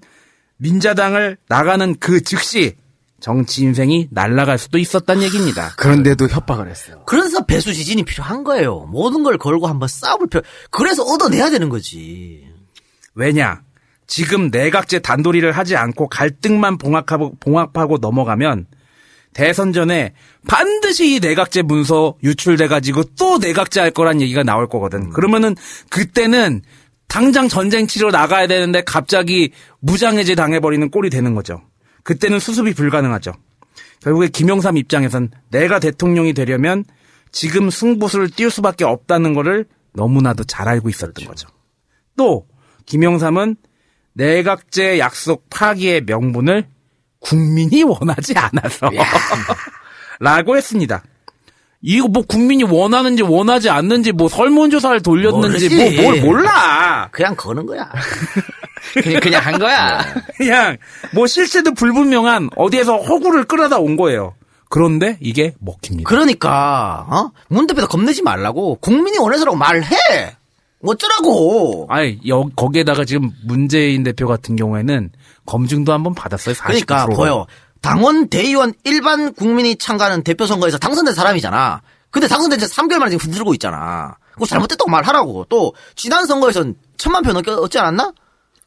[0.57, 2.75] 민자당을 나가는 그 즉시
[3.23, 5.73] 정치 인생이 날아갈 수도 있었단 얘기입니다.
[5.77, 7.03] 그런데도 협박을 했어요.
[7.07, 8.89] 그래서 배수 지진이 필요한 거예요.
[8.91, 10.43] 모든 걸 걸고 한번 싸울 필요.
[10.71, 12.45] 그래서 얻어내야 되는 거지.
[13.15, 13.63] 왜냐?
[14.09, 18.67] 지금 내각제 단도리를 하지 않고 갈등만 봉합하고, 봉합하고 넘어가면
[19.33, 20.15] 대선 전에
[20.49, 25.11] 반드시 이 내각제 문서 유출돼가지고 또 내각제 할 거란 얘기가 나올 거거든.
[25.11, 25.55] 그러면은
[25.91, 26.61] 그때는
[27.07, 31.63] 당장 전쟁 치러 나가야 되는데 갑자기 무장해제 당해버리는 꼴이 되는 거죠.
[32.03, 33.33] 그때는 수습이 불가능하죠.
[34.01, 36.85] 결국에 김영삼 입장에선 내가 대통령이 되려면
[37.31, 41.49] 지금 승부수를 띄울 수밖에 없다는 거를 너무나도 잘 알고 있었던 거죠.
[42.17, 42.47] 또
[42.87, 43.57] 김영삼은
[44.15, 46.69] 내각제 약속 파기의 명분을
[47.21, 48.91] 국민이 원하지 않아서
[50.21, 51.03] 라고 했습니다.
[51.81, 56.03] 이거 뭐 국민이 원하는지 원하지 않는지 뭐 설문조사를 돌렸는지 뭐.
[56.03, 57.09] 뭘 몰라.
[57.11, 57.91] 그냥 거는 거야.
[58.95, 60.05] 그냥, 그냥 한 거야.
[60.37, 60.77] 그냥
[61.13, 64.35] 뭐 실체도 불분명한 어디에서 허구를 끌어다 온 거예요.
[64.69, 66.09] 그런데 이게 먹힙니다.
[66.09, 67.31] 그러니까 어?
[67.49, 69.87] 문 대표도 겁내지 말라고 국민이 원해서라고 말해.
[70.85, 71.87] 어쩌라고.
[71.91, 75.11] 아니 여, 거기에다가 지금 문재인 대표 같은 경우에는
[75.47, 76.55] 검증도 한번 받았어요.
[76.55, 76.67] 49%로.
[76.67, 77.47] 그러니까 보여.
[77.83, 81.83] 당원 대의원 일반 국민이 참가하는 대표 선거에서 당선된 사람이잖아.
[82.11, 84.17] 근데 당선된 지 3개월 만에 지금 흔들고 있잖아.
[84.33, 85.47] 그거 잘못됐다고 말하라고.
[85.49, 88.13] 또 지난 선거에선 천만 표 넘게 얻지 않았나?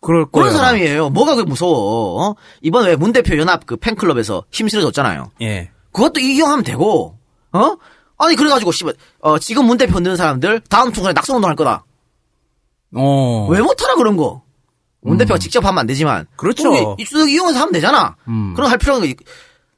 [0.06, 0.50] 그럴 거예요.
[0.50, 1.10] 그런 사람이에요.
[1.10, 2.22] 뭐가 그게 무서워?
[2.30, 2.36] 어?
[2.62, 5.32] 이번 왜 문 대표 연합 그 팬클럽에서 힘 실어줬잖아요.
[5.42, 5.72] 예.
[5.92, 7.18] 그것도 이용하면 되고,
[7.54, 7.76] 어?
[8.18, 11.84] 아니 그래가지고 씨발, 어, 지금 문 대표 넣는 사람들 다음 총선에 낙선운동 할 거다.
[12.96, 13.48] 어.
[13.50, 14.44] 왜 못하라 그런 거?
[15.02, 16.26] 문 대표가 직접 하면 안 되지만.
[16.36, 16.96] 그렇죠.
[16.98, 18.16] 입수석 이용해서 하면 되잖아.
[18.28, 18.54] 음.
[18.56, 19.18] 그럼 할 있-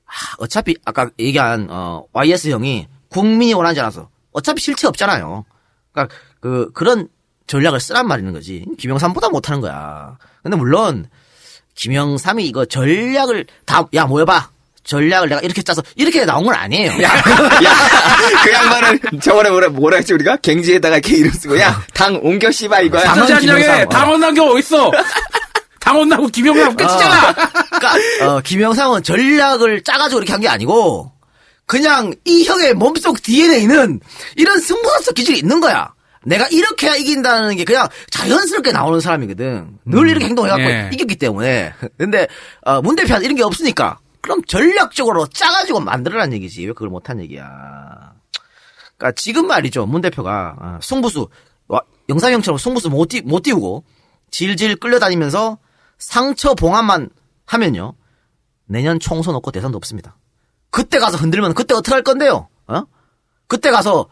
[0.05, 5.43] 하, 어차피 아까 얘기한 어, YS 형이 국민이 원하지 않아서 어차피 실체 없잖아요.
[5.91, 7.09] 그러니까 그 그런
[7.47, 8.65] 전략을 쓰란 말이는 거지.
[8.77, 10.17] 김영삼보다 못하는 거야.
[10.43, 11.07] 근데 물론
[11.75, 14.49] 김영삼이 이거 전략을 다 야 모여봐.
[14.83, 16.93] 전략을 내가 이렇게 짜서 이렇게 나온 건 아니에요.
[16.97, 20.37] 그 양반은 저번에 뭐라, 뭐라 했지, 우리가?
[20.37, 23.03] 갱지에다가 이렇게 이름 쓰고, 야, 당 옮겨 씨바 이거야.
[23.03, 23.89] 당원 김영삼.
[23.89, 24.91] 당원 나겨 어딨어?
[25.81, 27.33] 당원 나고 김영삼 끝이잖아.
[27.33, 27.95] 그러니까
[28.25, 31.11] 어, 김영삼은 전략을 짜가지고 이렇게 한 게 아니고
[31.65, 33.99] 그냥 이 형의 몸속 DNA는
[34.37, 35.93] 이런 승부사적 기질이 있는 거야.
[36.27, 39.79] 내가 이렇게 해야 이긴다는 게 그냥 자연스럽게 나오는 사람이거든.
[39.85, 40.89] 늘 이렇게 행동해갖고 예.
[40.93, 41.73] 이겼기 때문에.
[41.97, 42.27] 근데
[42.63, 46.65] 어, 문 대표는 이런 게 없으니까 그럼 전략적으로 짜가지고 만들어란 얘기지.
[46.65, 47.45] 왜 그걸 못한 얘기야.
[48.97, 49.85] 그러니까 지금 말이죠.
[49.85, 51.29] 문 대표가 어, 승부수
[51.69, 53.85] 와, 영삼 형처럼 승부수 못, 띄, 못 띄우고
[54.29, 55.57] 질질 끌려다니면서
[55.97, 57.09] 상처 봉합만
[57.45, 57.93] 하면요.
[58.65, 60.17] 내년 총선 없고 대선도 없습니다.
[60.71, 62.49] 그때 가서 흔들면 그때 어떻게 할 건데요?
[62.67, 62.83] 어?
[63.47, 64.09] 그때 가서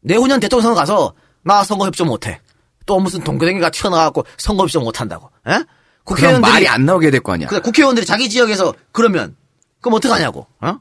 [0.00, 1.14] 내후년 대통령 선거 가서
[1.46, 2.40] 나 선거 협조 못해.
[2.86, 5.30] 또 무슨 동교댕이가 튀어나와갖고 선거 협조 못한다고.
[5.48, 5.62] 에?
[6.04, 7.48] 국회의원들이 말이 안 나오게 될 거 아니야.
[7.48, 9.36] 그래, 국회의원들이 자기 지역에서 그러면
[9.80, 10.46] 그럼 어떡하냐고.
[10.60, 10.78] 어?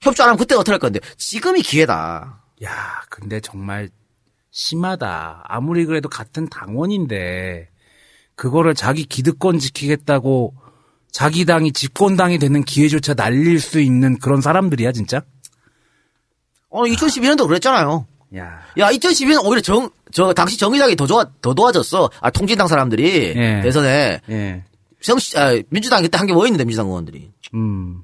[0.00, 1.00] 협조 안 하면 그때 어떻게 할 건데.
[1.16, 2.40] 지금이 기회다.
[2.64, 3.88] 야, 근데 정말
[4.50, 5.44] 심하다.
[5.46, 7.68] 아무리 그래도 같은 당원인데
[8.36, 10.54] 그거를 자기 기득권 지키겠다고
[11.12, 15.22] 자기 당이 집권당이 되는 기회조차 날릴 수 있는 그런 사람들이야, 진짜?
[16.70, 18.06] 어, 2012년도 그랬잖아요.
[18.36, 18.60] 야.
[18.78, 22.10] 야, 2012년 오히려 정, 저, 당시 정의당이 더 좋아, 더 도와졌어.
[22.20, 23.34] 아, 통진당 사람들이.
[23.36, 23.60] 예.
[23.62, 24.20] 대선에.
[24.30, 24.64] 예.
[25.00, 27.30] 정, 아, 민주당 그때 한 게뭐 있는데, 민주당 의원들이.
[27.54, 28.00] 음.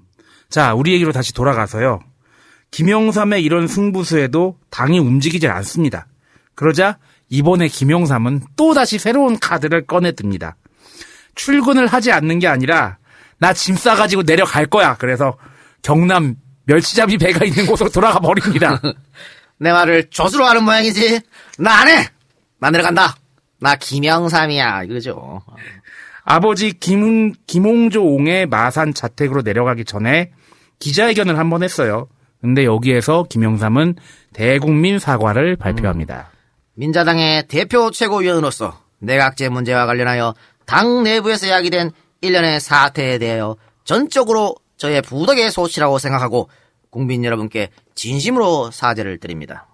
[0.48, 2.00] 자, 우리 얘기로 다시 돌아가서요.
[2.70, 6.06] 김영삼의 이런 승부수에도 당이 움직이질 않습니다.
[6.54, 6.98] 그러자
[7.28, 10.56] 이번에 김영삼은 또 다시 새로운 카드를 꺼내 듭니다.
[11.34, 12.98] 출근을 하지 않는 게 아니라
[13.38, 14.96] 나 짐 싸가지고 내려갈 거야.
[14.96, 15.36] 그래서
[15.82, 18.80] 경남 멸치잡이 배가 있는 곳으로 돌아가 버립니다.
[19.60, 21.20] 내 말을 조수로 하는 모양이지.
[21.58, 22.06] 나 안 해!
[22.58, 23.14] 나 내려간다.
[23.60, 24.84] 나 김영삼이야.
[24.84, 25.42] 이거죠.
[26.24, 30.32] 아버지 김, 김홍조 옹의 마산 자택으로 내려가기 전에
[30.78, 32.08] 기자회견을 한 번 했어요.
[32.40, 33.96] 근데 여기에서 김영삼은
[34.32, 36.30] 대국민 사과를 발표합니다.
[36.74, 40.34] 민자당의 대표 최고위원으로서 내각제 문제와 관련하여
[40.64, 41.90] 당 내부에서 야기된
[42.22, 46.48] 일련의 사태에 대하여 전적으로 저의 부덕의 소치라고 생각하고
[46.90, 47.68] 국민 여러분께
[48.00, 49.66] 진심으로 사죄를 드립니다.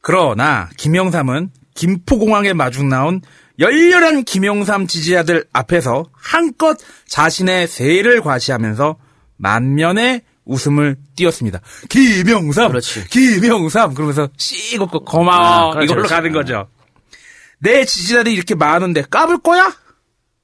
[0.00, 3.20] 그러나 김영삼은 김포공항에 마중 나온
[3.58, 8.96] 열렬한 김영삼 지지자들 앞에서 한껏 자신의 세를 과시하면서
[9.36, 11.60] 만면의 웃음을 띄웠습니다.
[11.90, 12.72] 김영삼,
[13.10, 16.14] 김영삼 그러면서 씩 웃고 고마워 아, 그렇죠, 이걸로 그렇죠.
[16.14, 16.68] 가는 거죠.
[17.58, 19.70] 내 지지자들이 이렇게 많은데 까불 거야?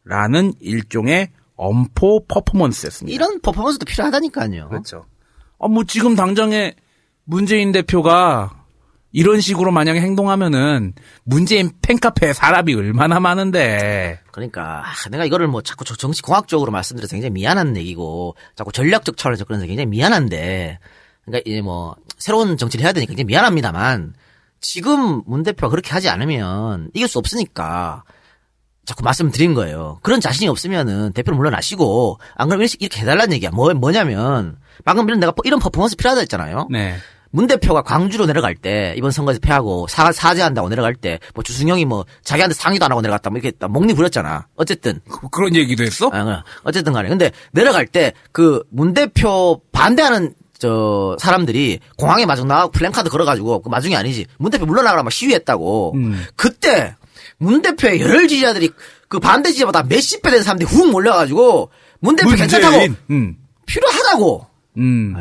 [0.05, 3.14] 라는 일종의 엄포 퍼포먼스였습니다.
[3.14, 4.68] 이런 퍼포먼스도 필요하다니까요.
[4.68, 5.06] 그렇죠.
[5.56, 6.74] 어, 뭐 지금 당장에
[7.32, 8.55] 문재인 대표가
[9.12, 10.94] 이런 식으로 만약에 행동하면은
[11.24, 14.18] 문재인 팬카페에 사람이 얼마나 많은데.
[14.32, 19.18] 그러니까 아, 내가 이거를 뭐 자꾸 저- 정치 공학적으로 말씀드려서 굉장히 미안한 얘기고 자꾸 전략적
[19.18, 20.78] 차원에서 그래서 굉장히 미안한데
[21.26, 24.14] 그러니까 이제 뭐 새로운 정치를 해야 되니까 굉장히 미안합니다만
[24.60, 28.05] 지금 문 대표가 그렇게 하지 않으면 이길 수 없으니까
[28.86, 29.98] 자꾸 말씀드린 거예요.
[30.02, 33.50] 그런 자신이 없으면은 대표를 물러나시고 안 그러면 이렇게- 이렇게 해달라는 얘기야.
[33.50, 36.68] 뭐 뭐냐면 방금 이런 내가 이런 퍼포먼스 필요하다 했잖아요.
[36.70, 36.96] 네.
[37.39, 42.05] 문 대표가 광주로 내려갈 때 이번 선거에서 패하고 사, 사죄한다고 내려갈 때 뭐 주승용이 뭐
[42.24, 44.48] 자기한테 상의도 안 하고 내려갔다 뭐 이렇게 딱 목리 부렸잖아.
[44.56, 45.01] 어쨌든
[45.31, 46.10] 그런 얘기도 했어?
[46.12, 52.73] 아, 어쨌든 간에 근데 내려갈 때 그 문 대표 반대하는 저 사람들이 공항에 마중 나가고
[52.73, 55.93] 플랜카드 걸어가지고 그 마중이 아니지 문 대표 물러나가라 막 시위했다고.
[55.94, 56.24] 음.
[56.35, 56.97] 그때
[57.39, 58.70] 문 대표의 열혈 지지자들이
[59.09, 61.70] 그 반대 지지자보다 몇십 배 되는 사람들이 훅 몰려가지고
[62.01, 62.97] 문 대표 괜찮다고 문재인.
[63.10, 63.36] 음.
[63.66, 64.47] 필요하다고.
[64.78, 65.15] 음.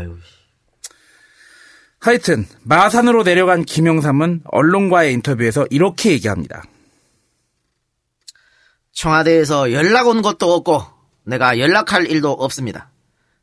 [1.99, 6.63] 하여튼 마산으로 내려간 김영삼은 언론과의 인터뷰에서 이렇게 얘기합니다.
[8.93, 10.83] 청와대에서 연락 온 것도 없고
[11.25, 12.89] 내가 연락할 일도 없습니다.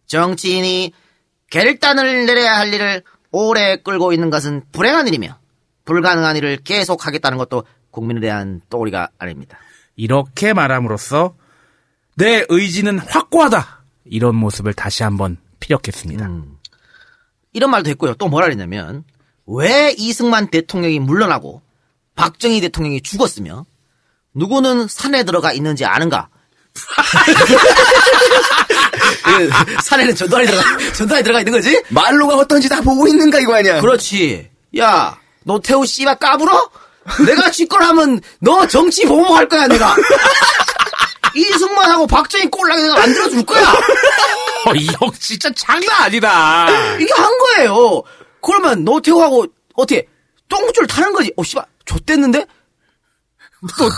[0.07, 0.93] 정치인이
[1.51, 5.39] 결단을 내려야 할 일을 오래 끌고 있는 것은 불행한 일이며
[5.85, 9.59] 불가능한 일을 계속하겠다는 것도 국민에 대한 또리가 아닙니다.
[9.97, 11.37] 이렇게 말함으로써
[12.17, 13.85] 내 의지는 확고하다.
[14.07, 16.29] 이런 모습을 다시 한번 피력했습니다.
[17.55, 18.15] 이런 말도 했고요.
[18.15, 19.05] 또 뭐라 그랬냐면
[19.47, 21.63] 왜 이승만 대통령이 물러나고
[22.17, 23.65] 박정희 대통령이 죽었으며
[24.35, 26.29] 누구는 산에 들어가 있는지 아는가?
[29.25, 29.51] 그
[29.85, 31.83] 산에는 전두환이 들어가 전두환이 들어가 있는 거지?
[31.89, 33.81] 말로가 어떤지 다 보고 있는가 이거 아니야?
[33.81, 34.51] 그렇지.
[34.79, 36.71] 야, 노태우 씨발 까불어?
[37.27, 39.95] 내가 쥐걸 하면 너 정치 보복할 거야 내가.
[41.35, 43.63] 이승만하고 박정희 꼴랑 내가 만들어줄 거야.
[44.67, 46.67] 어, 이형 진짜 장난 아니다.
[46.99, 48.03] 이게 한 거예요.
[48.41, 50.07] 그러면 노태우하고 어떻게
[50.49, 51.33] 똥줄 타는 거지?
[51.37, 52.47] 어 씨발 좆됐는데?
[53.79, 53.89] 또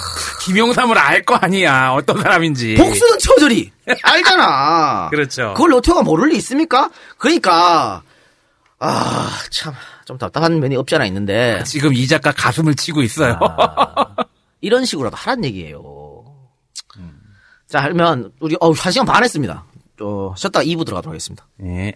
[0.43, 1.91] 김영삼을 알 거 아니야.
[1.93, 2.77] 어떤 사람인지.
[2.77, 3.73] 복수는 처절히
[4.03, 5.09] 알잖아.
[5.11, 5.55] 그렇죠.
[5.55, 6.91] 그걸 노태우가 모를 리 있습니까?
[7.19, 8.03] 그러니까
[8.79, 9.75] 아 참
[10.07, 13.41] 좀 답답한 면이 없지 않아 있는데 지금 이 작가 가슴을 치고 있어요.
[14.61, 15.83] 이런 식으로도 하란 얘기예요.
[17.67, 19.65] 자, 그러면 우리 어, 한 시간 반 했습니다.
[20.01, 21.45] 어, 쉬었다가 2부 들어가도록 하겠습니다.
[21.59, 21.93] 네.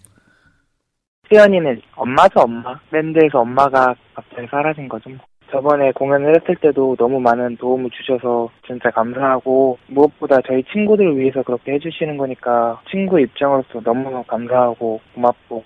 [1.30, 5.18] 수연이는 엄마죠 엄마 밴드에서 엄마가 갑자기 사라진 거죠 뭐.
[5.52, 11.72] 저번에 공연을 했을 때도 너무 많은 도움을 주셔서 진짜 감사하고 무엇보다 저희 친구들을 위해서 그렇게
[11.72, 15.64] 해주시는 거니까 친구 입장으로서 너무 감사하고 고맙고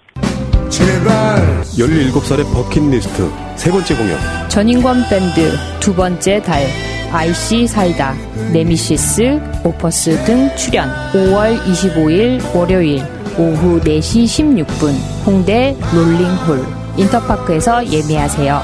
[0.68, 3.22] 17살의 버킷리스트
[3.56, 4.18] 세 번째 공연
[4.48, 5.50] 전인권 밴드
[5.80, 6.62] 두 번째 달
[7.14, 8.12] IC 사이다
[8.52, 13.02] 네미시스 오퍼스 등 출연 5월 25일 월요일
[13.38, 14.92] 오후 4시 16분
[15.24, 16.64] 홍대 롤링홀
[16.98, 18.60] 인터파크에서 예매하세요.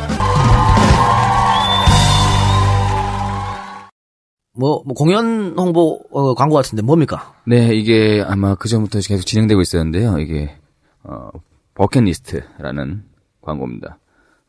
[4.59, 7.35] 뭐, 뭐 공연 홍보 어, 광고 같은데 뭡니까?
[7.47, 10.19] 네, 이게 아마 그 전부터 계속 진행되고 있었는데요.
[10.19, 10.57] 이게
[11.05, 11.31] 어,
[11.75, 13.05] 버킷리스트라는
[13.43, 14.01] 광고입니다.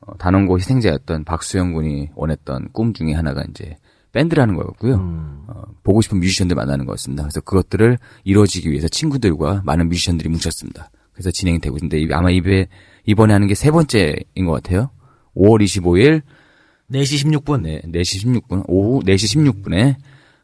[0.01, 3.77] 어, 단원고 희생자였던 박수영 군이 원했던 꿈 중에 하나가 이제
[4.13, 4.95] 밴드라는 거였고요.
[5.47, 7.23] 어, 보고 싶은 뮤지션들 만나는 거였습니다.
[7.23, 10.89] 그래서 그것들을 이루어지기 위해서 친구들과 많은 뮤지션들이 뭉쳤습니다.
[11.13, 12.65] 그래서 진행이 되고 있는데 이- 아마 이번
[13.05, 14.89] 이번에 하는 게 세 번째인 것 같아요.
[15.35, 16.21] 5월 25일
[16.91, 17.61] 4시 16분.
[17.61, 18.63] 네, 4시 16분.
[18.67, 19.95] 오후 4시 16분에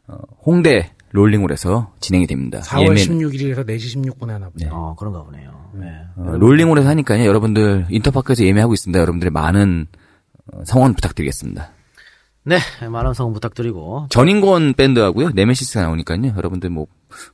[0.08, 0.16] 어,
[0.46, 2.60] 홍대 롤링홀에서 진행이 됩니다.
[2.60, 2.96] 4월 예매는-
[3.30, 4.68] 16일에서 4시 16분에 하나 보네.
[4.70, 5.70] 어, 그런가 보네요.
[5.74, 5.86] 네.
[6.16, 7.24] 어, 롤링홀에서 하니까요.
[7.26, 8.98] 여러분들 인터파크에서 예매하고 있습니다.
[8.98, 9.86] 여러분들의 많은
[10.52, 11.70] 어, 성원 부탁드리겠습니다.
[12.48, 14.06] 네, 많은 성원 부탁드리고.
[14.08, 15.30] 전인권 밴드하고요.
[15.34, 16.34] 네메시스가 나오니까요.
[16.34, 16.86] 여러분들 뭐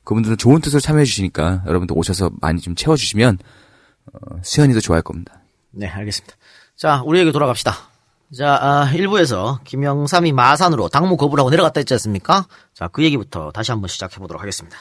[0.02, 3.38] 그분들은 좋은 뜻으로 참여해 주시니까 여러분들 오셔서 많이 좀 채워 주시면
[4.12, 5.40] 어, 수현이도 좋아할 겁니다.
[5.70, 6.34] 네, 알겠습니다.
[6.76, 7.72] 자, 우리에게 돌아갑시다.
[8.36, 12.46] 자, 아, 1부에서 김영삼이 마산으로 당무 거부라고 내려갔다 했지 않습니까?
[12.74, 14.76] 자, 그 얘기부터 다시 한번 시작해 보도록 하겠습니다.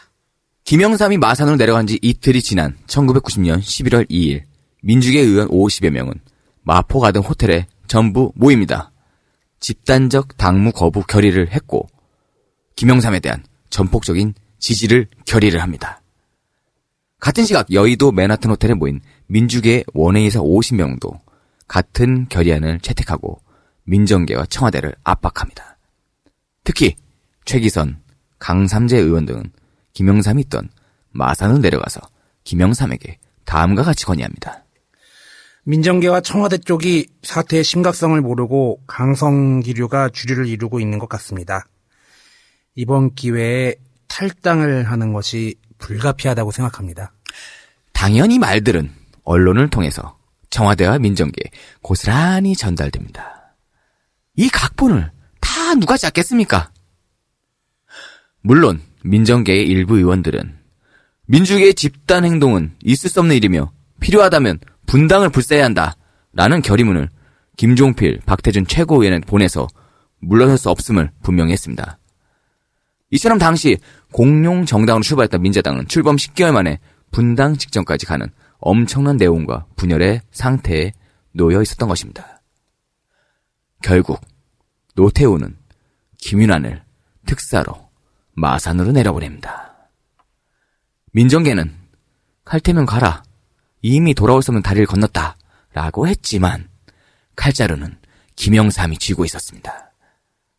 [0.63, 4.43] 김영삼이 마산으로 내려간 지 이틀이 지난 1990년 11월 2일
[4.81, 6.13] 민주계 의원 50여 명은
[6.63, 8.92] 마포 가든 호텔에 전부 모입니다.
[9.63, 11.87] 집단적 당무 거부 결의를 했고
[12.75, 16.01] 김영삼에 대한 전폭적인 지지를 결의를 합니다.
[17.21, 21.17] 같은 시각 여의도 맨하튼 호텔에 모인 민주계 원회의사 50명도
[21.69, 23.39] 같은 결의안을 채택하고
[23.85, 25.77] 민정계와 청와대를 압박합니다.
[26.65, 26.95] 특히
[27.45, 28.01] 최기선,
[28.39, 29.49] 강삼재 의원 등은
[29.93, 30.67] 김영삼이 있던
[31.11, 32.01] 마산을 내려가서
[32.43, 34.62] 김영삼에게 다음과 같이 건의합니다.
[35.65, 41.65] 민정계와 청와대 쪽이 사태의 심각성을 모르고 강성기류가 주류를 이루고 있는 것 같습니다.
[42.75, 43.75] 이번 기회에
[44.07, 47.13] 탈당을 하는 것이 불가피하다고 생각합니다.
[47.93, 48.91] 당연히 말들은
[49.23, 50.17] 언론을 통해서
[50.49, 51.49] 청와대와 민정계에
[51.81, 53.55] 고스란히 전달됩니다.
[54.35, 56.71] 이 각본을 다 누가 짰겠습니까?
[58.41, 60.57] 물론 민정계의 일부 의원들은
[61.25, 63.71] 민주계의 집단 행동은 있을 수 없는 일이며
[64.01, 65.95] 필요하다면 분당을 불사해야 한다.
[66.33, 67.09] 라는 결의문을
[67.57, 69.67] 김종필, 박태준 최고위원에 보내서
[70.19, 71.99] 물러설 수 없음을 분명히 했습니다.
[73.11, 73.77] 이처럼 당시
[74.11, 76.79] 공룡 정당으로 출발했던 민자당은 출범 10개월 만에
[77.11, 78.27] 분당 직전까지 가는
[78.57, 80.93] 엄청난 내용과 분열의 상태에
[81.31, 82.41] 놓여 있었던 것입니다.
[83.83, 84.21] 결국
[84.95, 85.57] 노태우는
[86.17, 86.83] 김윤환을
[87.25, 87.89] 특사로
[88.31, 89.89] 마산으로 내려보냅니다.
[91.11, 91.71] 민정계는
[92.45, 93.23] 칼테면 가라.
[93.83, 95.35] 이미 돌아올 수 없는 다리를 건넜다.
[95.73, 96.69] 라고 했지만
[97.35, 97.97] 칼자루는
[98.35, 99.91] 김영삼이 쥐고 있었습니다.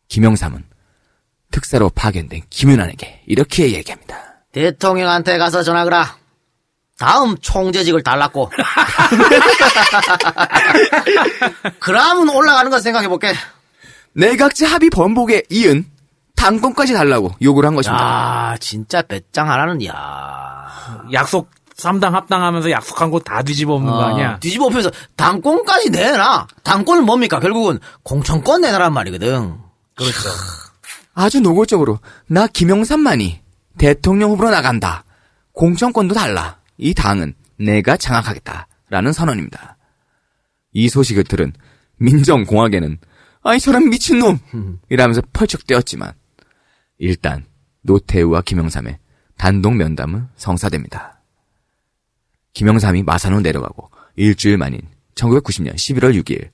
[0.07, 0.63] 김영삼은
[1.51, 4.17] 특사로 파견된 김윤환에게 이렇게 얘기합니다.
[4.51, 6.17] 대통령한테 가서 전화하거라.
[6.97, 8.51] 다음 총재직을 달랐고.
[11.79, 13.33] 그러면 올라가는 거 생각해볼게.
[14.13, 15.85] 내각제 합의 번복에 이은
[16.35, 18.03] 당권까지 달라고 요구를 한 것입니다.
[18.03, 24.39] 아, 진짜 배짱 하나는, 야 약속 3당 합당하면서 약속한 거 다 뒤집어 엎는 거 아니야?
[24.39, 26.47] 뒤집어 엎면서 당권까지 내놔.
[26.63, 27.39] 당권은 뭡니까?
[27.39, 29.55] 결국은 공천권 내놔란 말이거든.
[29.95, 30.29] 그렇죠.
[31.13, 33.41] 아주 노골적으로 나 김영삼만이
[33.77, 35.03] 대통령 후보로 나간다.
[35.53, 36.57] 공천권도 달라.
[36.77, 38.67] 이 당은 내가 장악하겠다.
[38.89, 39.77] 라는 선언입니다.
[40.73, 41.53] 이 소식을 들은
[41.97, 42.99] 민정공학에는
[43.43, 44.39] 아이 저런 미친놈!
[44.89, 46.13] 이라면서 펄쩍 뛰었지만
[46.97, 47.45] 일단
[47.81, 48.97] 노태우와 김영삼의
[49.37, 51.14] 단독 면담은 성사됩니다.
[52.55, 54.81] 김영삼이 마산으로 내려가고 일주일 만인
[55.13, 56.49] 1990년 11월 6일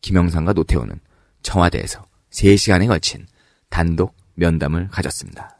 [0.00, 0.98] 김영삼과 노태우는
[1.42, 3.26] 청와대에서 3시간에 걸친
[3.68, 5.58] 단독 면담을 가졌습니다.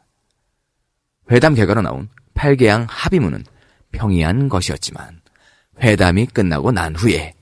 [1.31, 3.43] 회담 결과로 나온 8개항 합의문은
[3.91, 5.21] 평이한 것이었지만
[5.81, 7.33] 회담이 끝나고 난 후에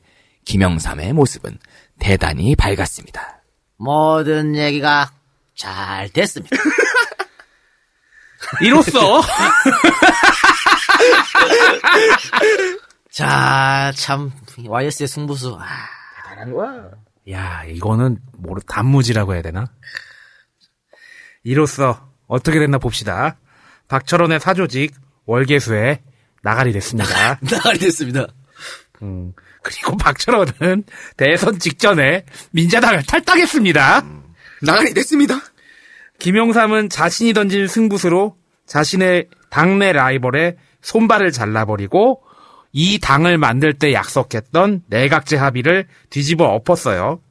[0.45, 1.57] 김영삼의 모습은
[1.99, 3.43] 대단히 밝았습니다.
[3.77, 5.11] 모든 얘기가
[5.55, 6.57] 잘 됐습니다.
[8.61, 9.21] 이로써
[13.11, 14.31] 자, 참
[14.65, 15.57] YS의 승부수.
[15.59, 15.65] 아,
[16.29, 16.89] 대단한 거야.
[17.29, 19.65] 야, 이거는 모르 단무지라고 해야 되나?
[21.43, 23.37] 이로써 어떻게 됐나 봅시다.
[23.87, 24.93] 박철원의 사조직
[25.25, 26.01] 월계수에
[26.41, 27.39] 나가리 됐습니다.
[27.43, 28.27] 나가리 됐습니다.
[29.01, 29.33] 음,
[29.63, 30.83] 그리고 박철원은
[31.17, 34.05] 대선 직전에 민자당을 탈당했습니다.
[34.61, 35.39] 나가리 됐습니다.
[36.19, 38.37] 김용삼은 자신이 던진 승부수로
[38.67, 42.21] 자신의 당내 라이벌의 손발을 잘라버리고
[42.73, 47.21] 이 당을 만들 때 약속했던 내각제 합의를 뒤집어 엎었어요.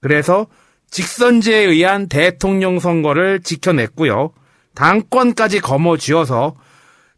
[0.00, 0.46] 그래서
[0.90, 4.32] 직선제에 의한 대통령 선거를 지켜냈고요.
[4.74, 6.56] 당권까지 거머쥐어서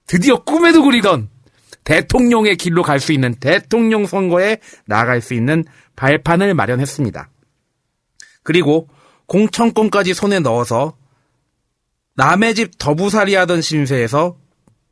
[0.06, 1.28] 드디어 꿈에도 그리던
[1.84, 5.64] 대통령의 길로 갈 수 있는 대통령 선거에 나갈 수 있는
[5.96, 7.28] 발판을 마련했습니다.
[8.42, 8.88] 그리고
[9.26, 10.96] 공천권까지 손에 넣어서
[12.14, 14.36] 남의 집 더부살이 하던 신세에서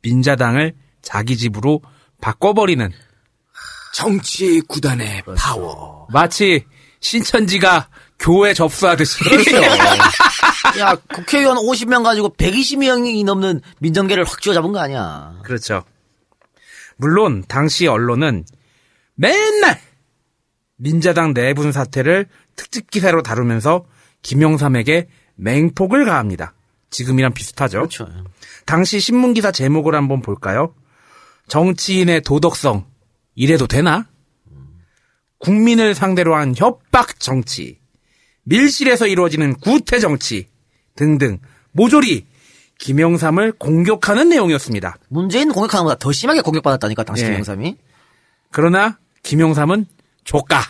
[0.01, 1.81] 민자당을 자기 집으로
[2.21, 2.91] 바꿔버리는
[3.93, 6.07] 정치 구단의 파워.
[6.11, 6.65] 마치
[6.99, 9.57] 신천지가 교회 접수하듯이 그렇죠.
[10.79, 15.39] 야, 국회의원 50명 가지고 120명이 넘는 민정계를 확 쥐어잡은 거 아니야.
[15.43, 15.83] 그렇죠.
[16.97, 18.45] 물론 당시 언론은
[19.15, 19.79] 맨날
[20.77, 23.85] 민자당 내분 사태를 특집 기사로 다루면서
[24.21, 26.53] 김영삼에게 맹폭을 가합니다.
[26.91, 27.79] 지금이랑 비슷하죠.
[27.79, 28.07] 그렇죠.
[28.65, 30.75] 당시 신문 기사 제목을 한번 볼까요?
[31.47, 32.85] 정치인의 도덕성
[33.35, 34.07] 이래도 되나?
[35.39, 37.79] 국민을 상대로 한 협박 정치.
[38.43, 40.47] 밀실에서 이루어지는 구태 정치
[40.95, 41.39] 등등
[41.71, 42.27] 모조리
[42.77, 44.97] 김영삼을 공격하는 내용이었습니다.
[45.09, 47.27] 문재인 공격하는 것보다 더 심하게 공격받았다니까 당시 예.
[47.29, 47.77] 김영삼이.
[48.51, 49.85] 그러나 김영삼은
[50.23, 50.61] 조까.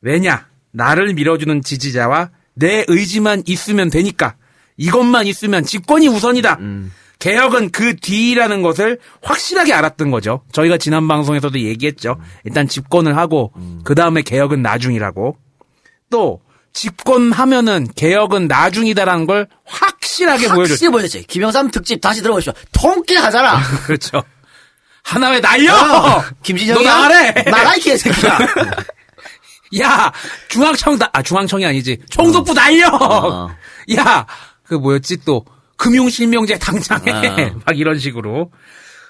[0.00, 0.48] 왜냐?
[0.70, 4.34] 나를 밀어주는 지지자와 내 의지만 있으면 되니까.
[4.76, 6.58] 이것만 있으면 집권이 우선이다.
[7.18, 10.42] 개혁은 그 뒤라는 것을 확실하게 알았던 거죠.
[10.52, 12.16] 저희가 지난 방송에서도 얘기했죠.
[12.44, 13.52] 일단 집권을 하고
[13.84, 15.36] 그 다음에 개혁은 나중이라고.
[16.10, 16.40] 또
[16.72, 20.72] 집권하면은 개혁은 나중이다라는 걸 확실하게 보여줬죠.
[20.74, 21.24] 확실히 보여줬지.
[21.26, 22.52] 김영삼 특집 다시 들어보시오.
[22.72, 23.60] 통쾌 하잖아.
[23.84, 24.22] 그렇죠.
[25.02, 25.74] 하나 왜 날려?
[25.74, 26.82] 어, 김진영이야?
[26.94, 27.32] 너 나가래.
[27.50, 28.38] 나가 이 개새끼야.
[29.80, 30.12] 야
[30.48, 32.88] 중앙청 다, 아 중앙청이 아니지 총독부 날려.
[32.90, 33.50] 어.
[33.94, 35.44] 야그 뭐였지 또
[35.76, 37.50] 금융실명제 당장에 어.
[37.66, 38.50] 막 이런 식으로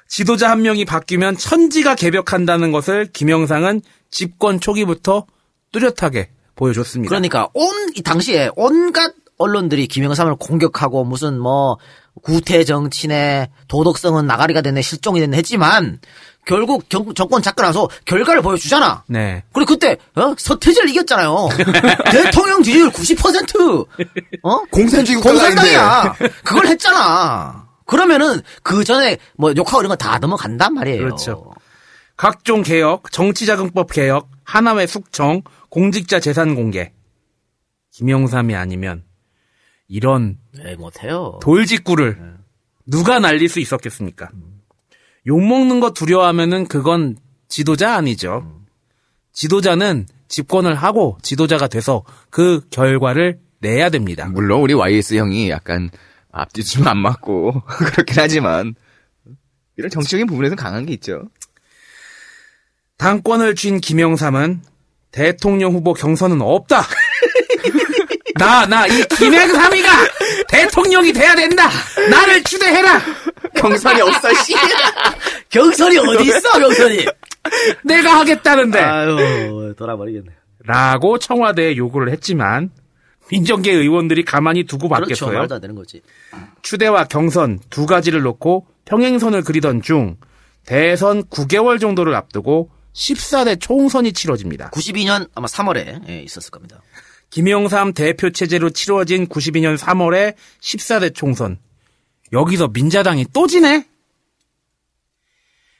[0.08, 5.26] 지도자 한 명이 바뀌면 천지가 개벽한다는 것을 김영상은 집권 초기부터
[5.72, 7.08] 뚜렷하게 보여줬습니다.
[7.10, 11.78] 그러니까 온 이 당시에 온갖 언론들이 김영삼을 공격하고 무슨 뭐
[12.22, 16.00] 구태 정치네 도덕성은 나가리가 됐네 실종이 됐네 했지만
[16.48, 19.04] 결국 정, 정권 잡고 나서 결과를 보여주잖아.
[19.06, 19.44] 네.
[19.52, 20.34] 그리고 그때 어?
[20.36, 21.48] 서태지를 이겼잖아요.
[22.10, 23.86] 대통령 지지율 90%.
[24.42, 24.58] 어?
[24.70, 26.14] 공산주의 공산당이야.
[26.42, 27.68] 그걸 했잖아.
[27.84, 30.98] 그러면은 그 전에 뭐 욕하고 이런 거 다 넘어간단 말이에요.
[30.98, 31.52] 그렇죠.
[32.16, 36.92] 각종 개혁, 정치자금법 개혁, 하나회 숙청, 공직자 재산 공개.
[37.92, 39.04] 김영삼이 아니면
[39.86, 41.38] 이런 네, 못해요.
[41.42, 42.38] 돌직구를
[42.86, 44.30] 누가 날릴 수 있었겠습니까?
[45.28, 47.16] 욕먹는 거 두려워하면은 그건
[47.48, 48.60] 지도자 아니죠.
[49.32, 54.28] 지도자는 집권을 하고 지도자가 돼서 그 결과를 내야 됩니다.
[54.32, 55.90] 물론 우리 YS 형이 약간
[56.32, 58.74] 앞뒤 좀 안 맞고 그렇긴 하지만
[59.76, 61.22] 이런 정치적인 부분에서 강한 게 있죠.
[62.96, 64.62] 당권을 쥔 김영삼은
[65.12, 66.82] 대통령 후보 경선은 없다.
[68.38, 69.88] 나, 나, 이 김영삼이가
[70.48, 71.68] 대통령이 돼야 된다!
[72.10, 73.00] 나를 추대해라!
[73.60, 74.54] 경선이 없어, 씨.
[75.50, 77.06] 경선이 어디 있어, 경선이?
[77.84, 78.78] 내가 하겠다는데!
[78.78, 80.32] 아유, 돌아버리겠네.
[80.64, 82.70] 라고 청와대에 요구를 했지만,
[83.30, 85.02] 민정계 의원들이 가만히 두고 그렇죠.
[85.02, 85.38] 받겠어요.
[85.38, 86.02] 말도 안 되는 거지.
[86.62, 90.16] 추대와 경선 두 가지를 놓고 평행선을 그리던 중
[90.64, 94.70] 대선 9개월 정도를 앞두고 14대 총선이 치러집니다.
[94.70, 96.80] 92년 아마 3월에 예, 있었을 겁니다.
[97.30, 101.58] 김영삼 대표 체제로 치러진 92년 3월에 14대 총선.
[102.32, 103.86] 여기서 민자당이 또 지네?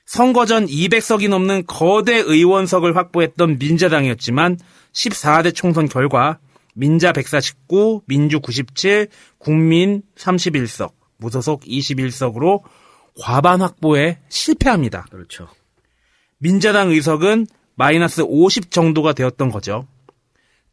[0.05, 4.57] 선거 전 200석이 넘는 거대 의원석을 확보했던 민자당이었지만
[4.91, 6.39] 14대 총선 결과
[6.73, 12.63] 민자 149, 민주 97, 국민 31석, 무소속 21석으로
[13.19, 15.05] 과반 확보에 실패합니다.
[15.11, 15.47] 그렇죠.
[16.39, 19.87] 민자당 의석은 마이너스 50 정도가 되었던 거죠.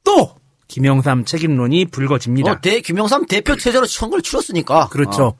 [0.04, 0.34] 또
[0.68, 2.52] 김영삼 책임론이 불거집니다.
[2.52, 4.88] 어, 대, 김영삼 대표 체제로 선거를 치렀으니까.
[4.88, 5.26] 그렇죠.
[5.26, 5.36] 어,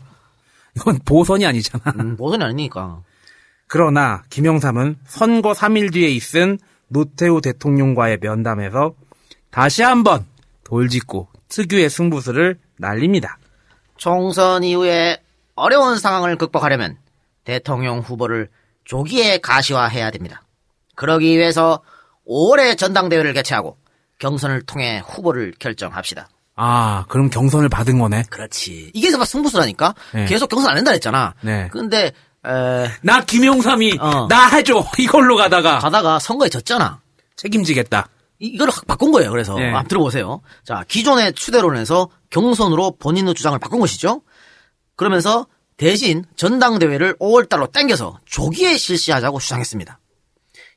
[0.77, 1.83] 이건 보선이 아니잖아.
[1.99, 3.03] 음, 모선이 아니니까.
[3.67, 6.59] 그러나 김영삼은 선거 3일 뒤에 있은
[6.89, 8.95] 노태우 대통령과의 면담에서
[9.51, 10.27] 다시 한번
[10.65, 13.39] 돌직구 특유의 승부수를 날립니다.
[13.97, 15.19] 총선 이후에
[15.55, 16.99] 어려운 상황을 극복하려면
[17.45, 18.51] 대통령 후보를
[18.85, 20.43] 조기에 가시화해야 됩니다.
[20.95, 21.83] 그러기 위해서
[22.25, 23.79] 올해 전당대회를 개최하고
[24.19, 26.29] 경선을 통해 후보를 결정합시다.
[26.57, 28.25] 아, 그럼 경선을 받은 거네.
[28.31, 28.91] 그렇지.
[28.95, 29.95] 이게 정말 승부수라니까.
[30.15, 30.25] 네.
[30.25, 31.35] 계속 경선 안 한다 했잖아.
[31.43, 31.69] 네.
[31.71, 32.13] 근데
[32.47, 34.27] 에, 나 김영삼이 어.
[34.29, 37.01] 나 해줘 이걸로 가다가 가다가 선거에 졌잖아.
[37.37, 38.09] 책임지겠다.
[38.39, 39.31] 이- 이걸 확 바꾼 거예요.
[39.31, 39.65] 그래서 네.
[39.65, 40.41] 한번 들어보세요.
[40.65, 44.23] 자, 기존의 추대론에서 경선으로 본인의 주장을 바꾼 것이죠.
[44.97, 45.47] 그러면서
[45.77, 49.99] 대신 전당대회를 5월달로 땡겨서 조기에 실시하자고 주장했습니다.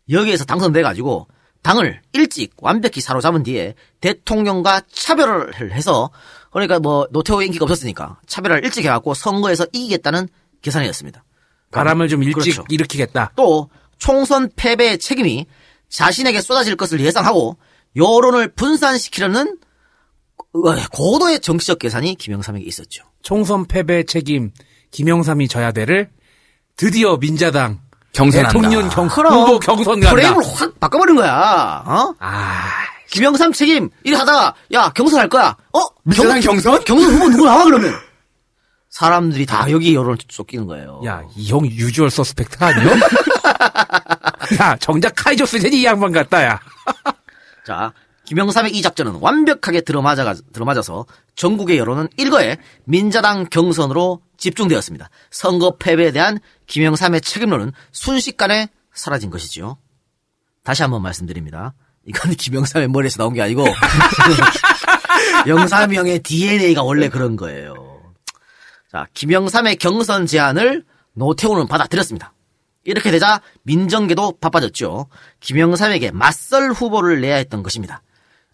[0.10, 1.28] 여기에서 당선돼 가지고
[1.62, 6.10] 당을 일찍 완벽히 사로잡은 뒤에 대통령과 차별을 해서
[6.52, 10.28] 그러니까 뭐 노태우 인기가 없었으니까 차별을 일찍 해갖고 선거에서 이기겠다는
[10.62, 11.24] 계산이었습니다.
[11.72, 12.66] 바람을 좀 일찍 그렇죠.
[12.70, 13.34] 일으키겠다.
[13.36, 15.46] 또 총선 패배의 책임이
[15.90, 17.58] 자신에게 쏟아질 것을 예상하고
[17.96, 19.58] 여론을 분산시키려는
[20.54, 23.04] 어, 고도의 정치적 계산이 김영삼에게 있었죠.
[23.22, 24.52] 총선 패배 책임
[24.92, 26.10] 김영삼이 져야 되를
[26.76, 27.82] 드디어 민자당
[28.14, 28.50] 경선한다.
[28.54, 30.10] 대통령 경, 그럼 후보 경선 간다.
[30.12, 31.84] 프레임을 확 바꿔버린 거야.
[31.86, 32.14] 어?
[32.20, 32.68] 아,
[33.12, 35.56] 김영삼 책임 이래 하다가 야 경선 할 거야.
[35.74, 35.80] 어?
[36.04, 36.84] 민주당 경선?
[36.84, 37.94] 경선 후보 누구 나와 그러면?
[38.90, 41.02] 사람들이 다 여기 여론을 쫓기는 거예요.
[41.06, 42.90] 야, 이 형 유주얼 서스펙트 아니요?
[44.60, 46.60] 야, 정작 카이조스 제지 이 양반 같다, 야.
[47.66, 47.94] 자,
[48.30, 55.10] 김영삼의 이 작전은 완벽하게 들어맞아, 들어맞아서 전국의 여론은 일거에 민자당 경선으로 집중되었습니다.
[55.32, 56.38] 선거 패배에 대한
[56.68, 59.80] 김영삼의 책임론은 순식간에 사라진 것이지요.
[60.64, 61.74] 다시 한번 말씀드립니다.
[62.06, 63.66] 이건 김영삼의 머리에서 나온 게 아니고
[65.48, 68.14] 영삼이 형의 DNA가 원래 그런 거예요.
[68.92, 72.34] 자, 김영삼의 경선 제안을 노태우는 받아들였습니다.
[72.84, 75.08] 이렇게 되자 민정계도 바빠졌죠.
[75.40, 78.04] 김영삼에게 맞설 후보를 내야 했던 것입니다.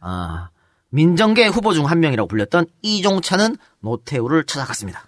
[0.08, 0.50] 아,
[0.90, 5.04] 민정계 후보 중 한 명이라고 불렸던 이종찬은 노태우를 찾아갔습니다.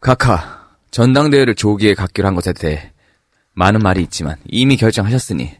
[0.00, 2.92] 각하, 전당대회를 조기에 갖기로 한 것에 대해
[3.52, 5.52] 많은 말이 있지만 이미 결정하셨으니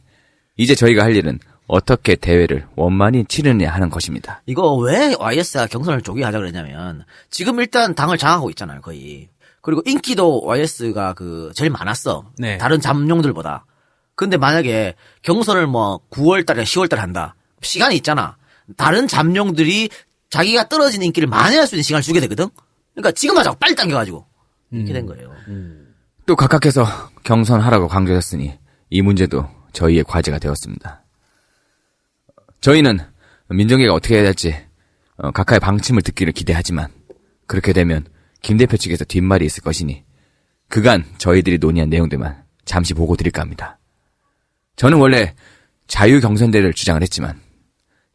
[0.56, 4.42] 이제 저희가 할 일은 어떻게 대회를 원만히 치르느냐 하는 것입니다.
[4.46, 9.28] 이거 왜 YS가 경선을 조기 하자 그랬냐면 지금 일단 당을 장악하고 있잖아요, 거의.
[9.62, 12.24] 그리고 인기도 YS가 그 제일 많았어.
[12.38, 12.58] 네.
[12.58, 13.64] 다른 잠룡들보다.
[14.14, 17.34] 근데 만약에 경선을 뭐 9월 달에 10월 달에 한다.
[17.62, 18.36] 시간이 있잖아.
[18.76, 19.88] 다른 잠룡들이
[20.30, 22.48] 자기가 떨어진 인기를 만회할 수 있는 시간을 주게 되거든.
[22.94, 24.26] 그러니까 지금 하자고 빨리 당겨가지고
[24.72, 25.32] 이렇게 된 거예요.
[26.26, 26.84] 또 각하께서
[27.22, 28.58] 경선하라고 강조하셨으니
[28.90, 31.04] 이 문제도 저희의 과제가 되었습니다.
[32.60, 32.98] 저희는
[33.50, 34.56] 민정계가 어떻게 해야 할지
[35.16, 36.88] 어, 각하의 방침을 듣기를 기대하지만
[37.46, 38.06] 그렇게 되면
[38.42, 40.02] 김 대표 측에서 뒷말이 있을 것이니
[40.68, 43.78] 그간 저희들이 논의한 내용들만 잠시 보고 드릴까 합니다.
[44.76, 45.34] 저는 원래
[45.86, 47.40] 자유 경선대를 주장을 했지만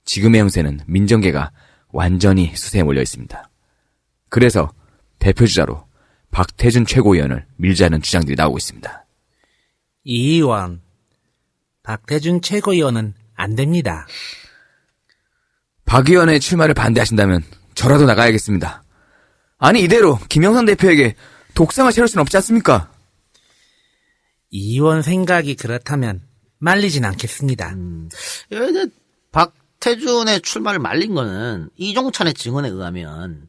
[0.10, 1.52] 지금의 형세는 민정계가
[1.90, 3.48] 완전히 수세에 몰려 있습니다.
[4.30, 4.73] 그래서
[5.19, 5.86] 대표주자로
[6.31, 9.06] 박태준 최고위원을 밀자는 주장들이 나오고 있습니다.
[10.06, 10.81] 이 의원,
[11.84, 14.07] 박태준 최고위원은 안 됩니다.
[15.86, 17.44] 박 의원의 출마를 반대하신다면
[17.76, 18.84] 저라도 나가야겠습니다.
[19.60, 21.14] 아니 이대로 김영선 대표에게
[21.53, 22.91] 독상을 채울 수는 없지 않습니까?
[24.49, 26.23] 이 의원 생각이 그렇다면
[26.57, 27.76] 말리진 않겠습니다.
[28.52, 28.99] 이제 박
[29.80, 33.48] 태준의 출마를 말린 거는 이종찬의 증언에 의하면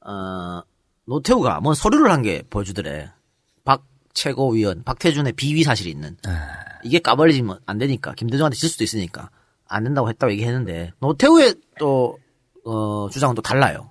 [0.00, 0.62] 어,
[1.06, 3.10] 노태우가 뭔 서류를 한 게 보여주더래.
[3.64, 3.84] 박
[4.14, 6.16] 최고위원, 박태준의 비위 사실이 있는.
[6.84, 9.30] 이게 까발리지면 안 되니까 김대중한테 질 수도 있으니까
[9.68, 12.18] 안 된다고 했다고 얘기했는데 노태우의 또
[12.64, 13.90] 어, 주장은 또 달라요.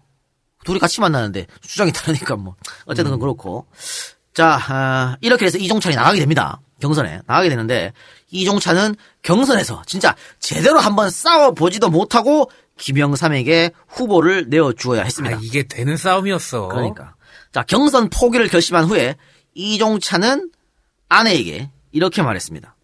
[0.64, 2.56] 둘이 같이 만나는데 주장이 다르니까 뭐
[2.86, 3.68] 어쨌든 그건 그렇고
[4.36, 7.94] 자 아, 이렇게 해서 이종찬이 나가게 됩니다 경선에 나가게 되는데
[8.30, 15.38] 이종찬은 경선에서 진짜 제대로 한번 싸워 보지도 못하고 김영삼에게 후보를 내어 주어야 했습니다.
[15.38, 16.68] 아, 이게 되는 싸움이었어.
[16.68, 17.16] 그러니까
[17.54, 19.16] 자 경선 포기를 결심한 후에
[19.54, 20.52] 이종찬은
[21.08, 22.76] 아내에게 이렇게 말했습니다.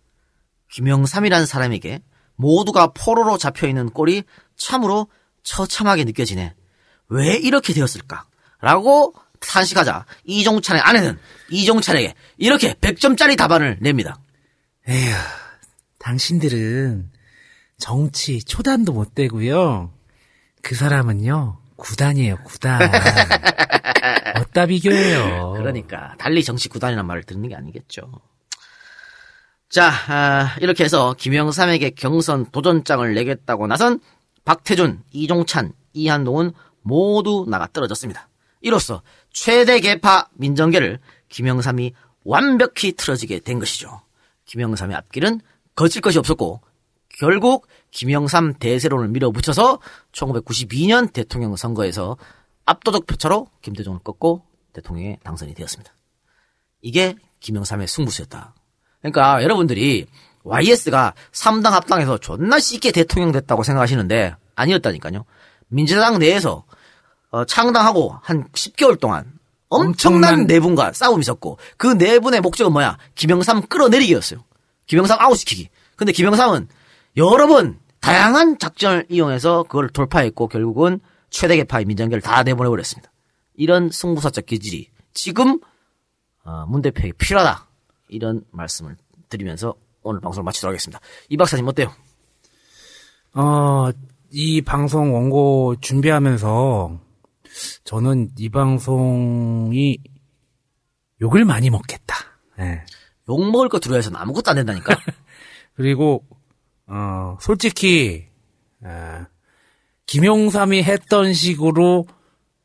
[0.71, 2.01] 김영삼이라는 사람에게
[2.35, 4.23] 모두가 포로로 잡혀 있는 꼴이
[4.55, 5.07] 참으로
[5.43, 6.53] 처참하게 느껴지네.
[7.09, 8.25] 왜 이렇게 되었을까?
[8.61, 11.19] 라고 탄식하자 이종찬의 아내는
[11.49, 14.19] 이종찬에게 이렇게 100점짜리 답안을 냅니다.
[14.87, 15.13] 에휴,
[15.99, 17.11] 당신들은
[17.77, 19.91] 정치 초단도 못 되고요.
[20.61, 22.79] 그 사람은요, 구단이에요, 구단.
[24.37, 25.53] 어따 비교해요.
[25.57, 28.11] 그러니까 달리 정치 구단이란 말을 듣는 게 아니겠죠.
[29.69, 33.99] 자, 아, 이렇게 해서 김영삼에게 경선 도전장을 내겠다고 나선
[34.45, 36.51] 박태준, 이종찬, 이한동은
[36.81, 38.27] 모두 나가 떨어졌습니다.
[38.61, 39.01] 이로써
[39.31, 40.99] 최대 개파 민정계를
[41.29, 41.93] 김영삼이
[42.23, 44.01] 완벽히 틀어지게 된 것이죠.
[44.45, 45.41] 김영삼의 앞길은
[45.75, 46.61] 거칠 것이 없었고
[47.19, 49.79] 결국 김영삼 대세론을 밀어붙여서
[50.11, 52.17] 1992년 대통령 선거에서
[52.65, 54.43] 압도적 표차로 김대중을 꺾고
[54.73, 55.93] 대통령에 당선이 되었습니다.
[56.81, 58.55] 이게 김영삼의 승부수였다.
[58.99, 60.07] 그러니까 여러분들이
[60.43, 65.25] YS가 3당 합당해서 존나 쉽게 대통령 됐다고 생각하시는데 아니었다니까요.
[65.67, 66.65] 민주당 내에서
[67.31, 69.33] 어, 창당하고 한 10개월 동안
[69.69, 72.97] 엄청난 내분과 싸움이 있었고 그 내분의 목적은 뭐야?
[73.15, 74.43] 김영삼 끌어내리기였어요.
[74.85, 75.69] 김영삼 아웃시키기.
[75.95, 76.67] 근데 김영삼은
[77.17, 80.99] 여러 번 다양한 작전을 이용해서 그걸 돌파했고 결국은
[81.29, 83.09] 최대 개파의 민정계를 다 내보내버렸습니다.
[83.55, 85.59] 이런 승부사적 기질이 지금
[86.43, 87.67] 어, 문 대표에게 필요하다.
[88.09, 88.97] 이런 말씀을
[89.29, 90.99] 드리면서 오늘 방송을 마치도록 하겠습니다.
[91.29, 91.93] 이 박사님 어때요?
[93.33, 93.89] 어,
[94.31, 96.99] 이 방송 원고 준비하면서
[97.83, 99.97] 저는 이 방송이
[101.21, 102.15] 욕을 많이 먹겠다.
[102.59, 102.83] 예.
[103.29, 104.97] 욕 먹을 거 들어야서는 아무것도 안 된다니까.
[105.75, 106.25] 그리고
[106.87, 108.27] 어, 솔직히
[108.83, 109.25] 어,
[110.05, 112.05] 김용삼이 했던 식으로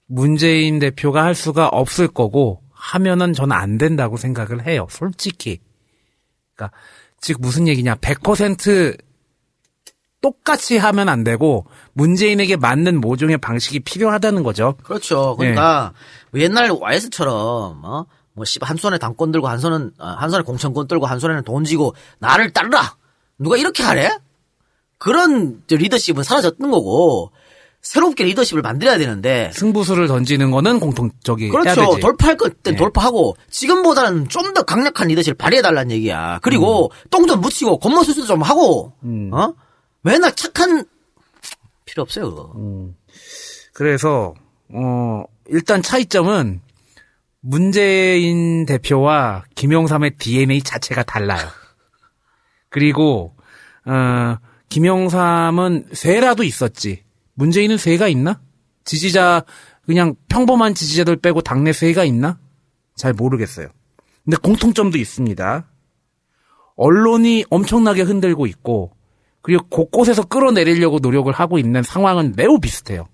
[0.07, 4.87] 문재인 대표가 할 수가 없을 거고 하면은 저는 안 된다고 생각을 해요.
[4.91, 5.61] 솔직히.
[6.55, 6.77] 그러니까
[7.21, 7.97] 즉 무슨 얘기냐?
[7.97, 8.97] 100%
[10.21, 14.75] 똑같이 하면 안 되고 문재인에게 맞는 모종의 방식이 필요하다는 거죠.
[14.83, 15.37] 그렇죠.
[15.37, 15.93] 그러니까
[16.31, 18.07] 뭐 옛날 YS처럼 어?
[18.33, 21.43] 뭐 씨발 한 손에 당권 들고 한 손은 어, 한 손에 공천권 들고 한 손에는
[21.45, 22.97] 돈 쥐고 나를 따르라.
[23.39, 24.11] 누가 이렇게 하래?
[24.99, 27.33] 그런 저 리더십은 사라졌던 거고
[27.83, 31.99] 새롭게 리더십을 만들어야 되는데 승부수를 던지는 거는 공통 저기 해야 그렇죠.
[32.01, 32.77] 돌파할 것때 네.
[32.77, 36.41] 돌파하고 지금보다는 좀 더 강력한 리더십을 발휘해 달라는 얘기야.
[36.43, 39.31] 그리고 똥좀 묻히고 겉모술수도 좀 하고 음.
[39.33, 39.53] 어?
[40.07, 40.85] 맨날 착한
[41.85, 42.31] 필요 없어요.
[42.31, 42.95] 그거.
[43.73, 44.35] 그래서
[44.73, 46.61] 어 일단 차이점은
[47.41, 51.49] 문재인 대표와 김영삼의 DNA 자체가 달라요.
[52.71, 53.35] 그리고
[53.85, 54.37] 어
[54.69, 57.03] 김영삼은 쇠라도 있었지.
[57.35, 58.41] 문재인은 쇠가 있나?
[58.85, 59.45] 지지자
[59.87, 62.39] 그냥 평범한 지지자들 빼고 당내 쇠가 있나?
[62.95, 63.69] 잘 모르겠어요.
[64.25, 65.69] 근데 공통점도 있습니다.
[66.77, 68.96] 언론이 엄청나게 흔들고 있고
[69.47, 73.07] 그리고 곳곳에서 끌어내리려고 노력을 하고 있는 상황은 매우 비슷해요.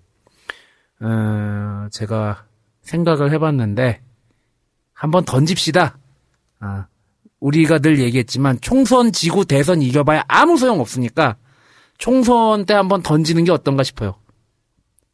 [1.03, 2.47] 어, 제가
[2.81, 4.01] 생각을 해봤는데
[4.95, 5.99] 한번 던집시다.
[6.61, 6.87] 아,
[7.39, 11.37] 우리가 늘 얘기했지만 총선 지구 대선 이겨봐야 아무 소용 없으니까
[11.99, 14.15] 총선 때 한번 던지는 게 어떤가 싶어요.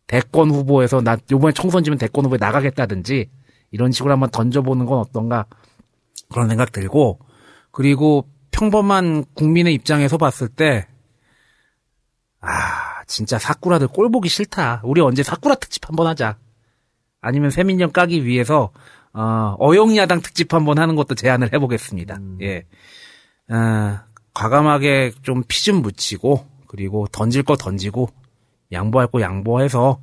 [0.06, 3.28] 대권 후보에서 나 요번에 총선 지면 대권 후보에 나가겠다든지
[3.72, 5.46] 이런 식으로 한번 던져보는 건 어떤가
[6.30, 7.18] 그런 생각 들고
[7.72, 10.86] 그리고 평범한 국민의 입장에서 봤을 때
[12.40, 14.82] 아, 진짜 사쿠라들 꼴 보기 싫다.
[14.84, 16.36] 우리 언제 사쿠라 특집 한번 하자.
[17.20, 18.70] 아니면 세민령 까기 위해서
[19.12, 22.18] 어, 어용야당 특집 한번 하는 것도 제안을 해보겠습니다.
[22.42, 22.64] 예.
[23.48, 24.04] 아,
[24.34, 28.08] 과감하게 좀 피 좀 묻히고 그리고 던질 거 던지고
[28.70, 30.00] 양보할 거 양보해서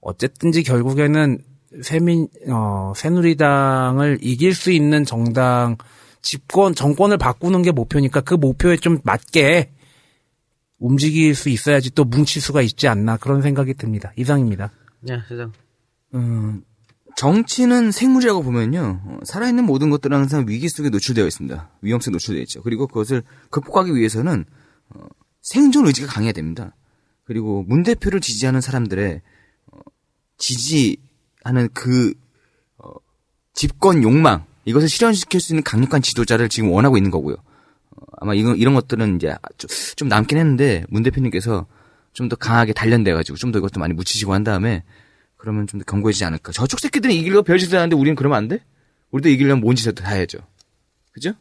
[0.00, 1.38] 어쨌든지 결국에는
[1.82, 5.76] 새민 어 새누리당을 이길 수 있는 정당
[6.22, 9.72] 집권 정권을 바꾸는 게 목표니까 그 목표에 좀 맞게
[10.78, 14.12] 움직일 수 있어야지 또 뭉칠 수가 있지 않나 그런 생각이 듭니다.
[14.16, 14.70] 이상입니다.
[15.00, 15.52] 네, 세상.
[16.14, 16.62] 음,
[17.16, 19.02] 정치는 생물이라고 보면요.
[19.04, 21.70] 어, 살아있는 모든 것들은 항상 위기 속에 노출되어 있습니다.
[21.82, 22.62] 위험성에 노출되어 있죠.
[22.62, 24.44] 그리고 그것을 극복하기 위해서는
[24.90, 25.06] 어,
[25.42, 26.76] 생존 의지가 강해야 됩니다.
[27.24, 29.20] 그리고 문 대표를 지지하는 사람들의
[29.72, 29.78] 어,
[30.38, 32.14] 지지하는 그
[32.78, 32.90] 어,
[33.52, 37.36] 집권 욕망 이것을 실현시킬 수 있는 강력한 지도자를 지금 원하고 있는 거고요.
[38.18, 41.66] 어, 아마 이런 이런 것들은 이제 좀, 좀 남긴 했는데 문 대표님께서
[42.12, 44.82] 좀 더 강하게 단련돼가지고 좀 더 이것도 많이 묻히시고 한 다음에
[45.36, 46.52] 그러면 좀 더 견고해지지 않을까.
[46.52, 48.60] 저쪽 새끼들은 이기려고 별짓을 하는데 우리는 그러면 안 돼?
[49.12, 50.38] 우리도 이기려면 뭔 짓을 다 해야죠.
[51.12, 51.32] 그죠?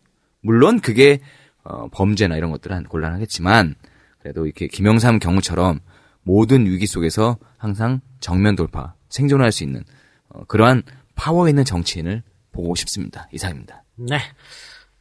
[0.41, 1.20] 물론 그게
[1.64, 3.76] 어, 범죄나 이런 것들은 곤란하겠지만
[4.20, 5.80] 그래도 이렇게 김영삼 경우처럼
[6.24, 9.84] 모든 위기 속에서 항상 정면 돌파, 생존할 수 있는
[10.30, 10.84] 어, 그러한
[11.16, 12.22] 파워 있는 정치인을
[12.52, 13.28] 보고 싶습니다.
[13.32, 13.84] 이상입니다.
[13.95, 14.20] 네.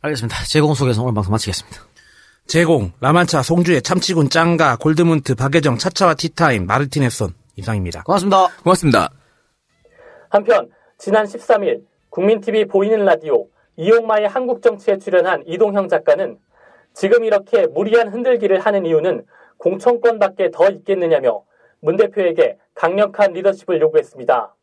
[0.06, 0.44] 알겠습니다.
[0.44, 1.80] 제공 속에서 오늘 방송 마치겠습니다.
[2.46, 8.02] 제공 라만차 송주의 참치군 짱가 골드문트 박예정 차차와 티타임 마르티네손 이상입니다.
[8.04, 8.46] 고맙습니다.
[8.62, 9.10] 고맙습니다.
[10.28, 10.68] 한편
[10.98, 16.38] 지난 13일 국민TV 보이는 라디오 이용마의 한국 정치에 출연한 이동형 작가는
[16.94, 19.26] 지금 이렇게 무리한 흔들기를 하는 이유는
[19.58, 21.42] 공천권밖에 더 있겠느냐며
[21.80, 24.54] 문 대표에게 강력한 리더십을 요구했습니다.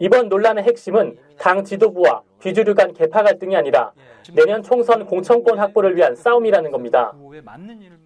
[0.00, 3.90] 이번 논란의 핵심은 당 지도부와 비주류 간 개파 갈등이 아니라
[4.34, 7.14] 내년 총선 공천권 확보를 위한 싸움이라는 겁니다.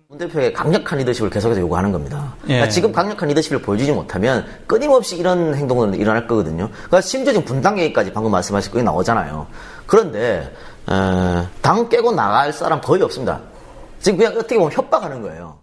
[0.07, 2.35] 문 대표의 강력한 리더십을 계속해서 요구하는 겁니다.
[2.43, 2.71] 그러니까 예.
[2.71, 6.69] 지금 강력한 리더십을 보여주지 못하면 끊임없이 이런 행동은 일어날 거거든요.
[6.69, 9.49] 그러니까 심지어 지금 분당 얘기까지 방금 말씀하신 거 나오잖아요.
[9.87, 10.51] 그런데
[10.87, 13.41] 어, 당 깨고 나갈 사람 거의 없습니다.
[13.99, 15.59] 지금 그냥 어떻게 보면 협박하는 거예요.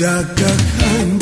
[0.00, 0.46] 남자가
[0.78, 1.20] 한번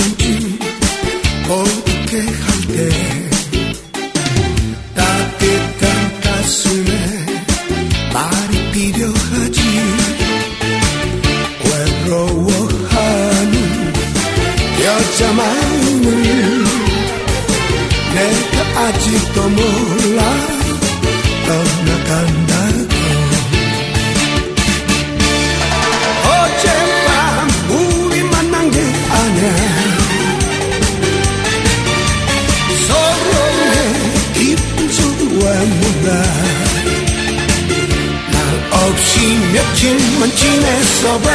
[39.53, 41.31] 며칠만 지냈어봐.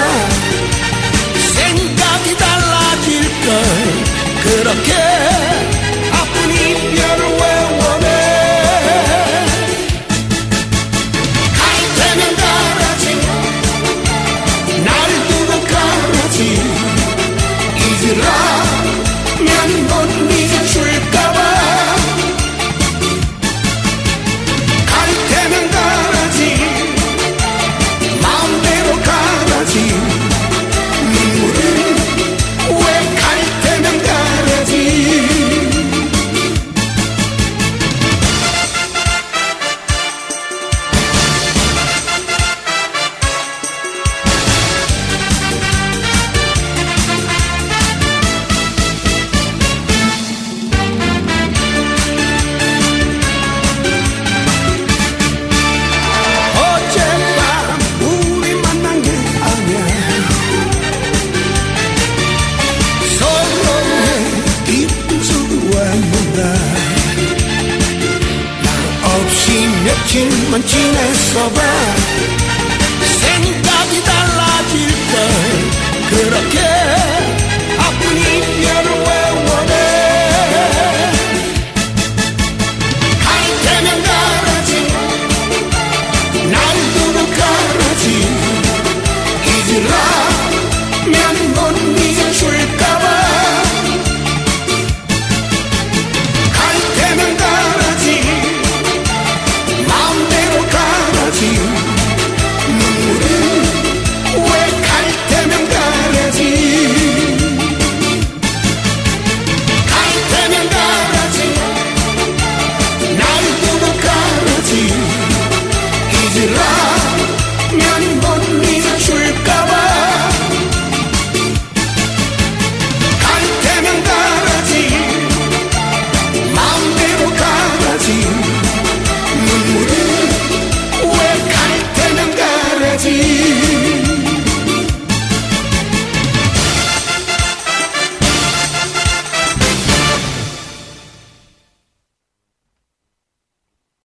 [1.55, 3.63] 생각이 달라질걸
[4.43, 4.93] 그렇게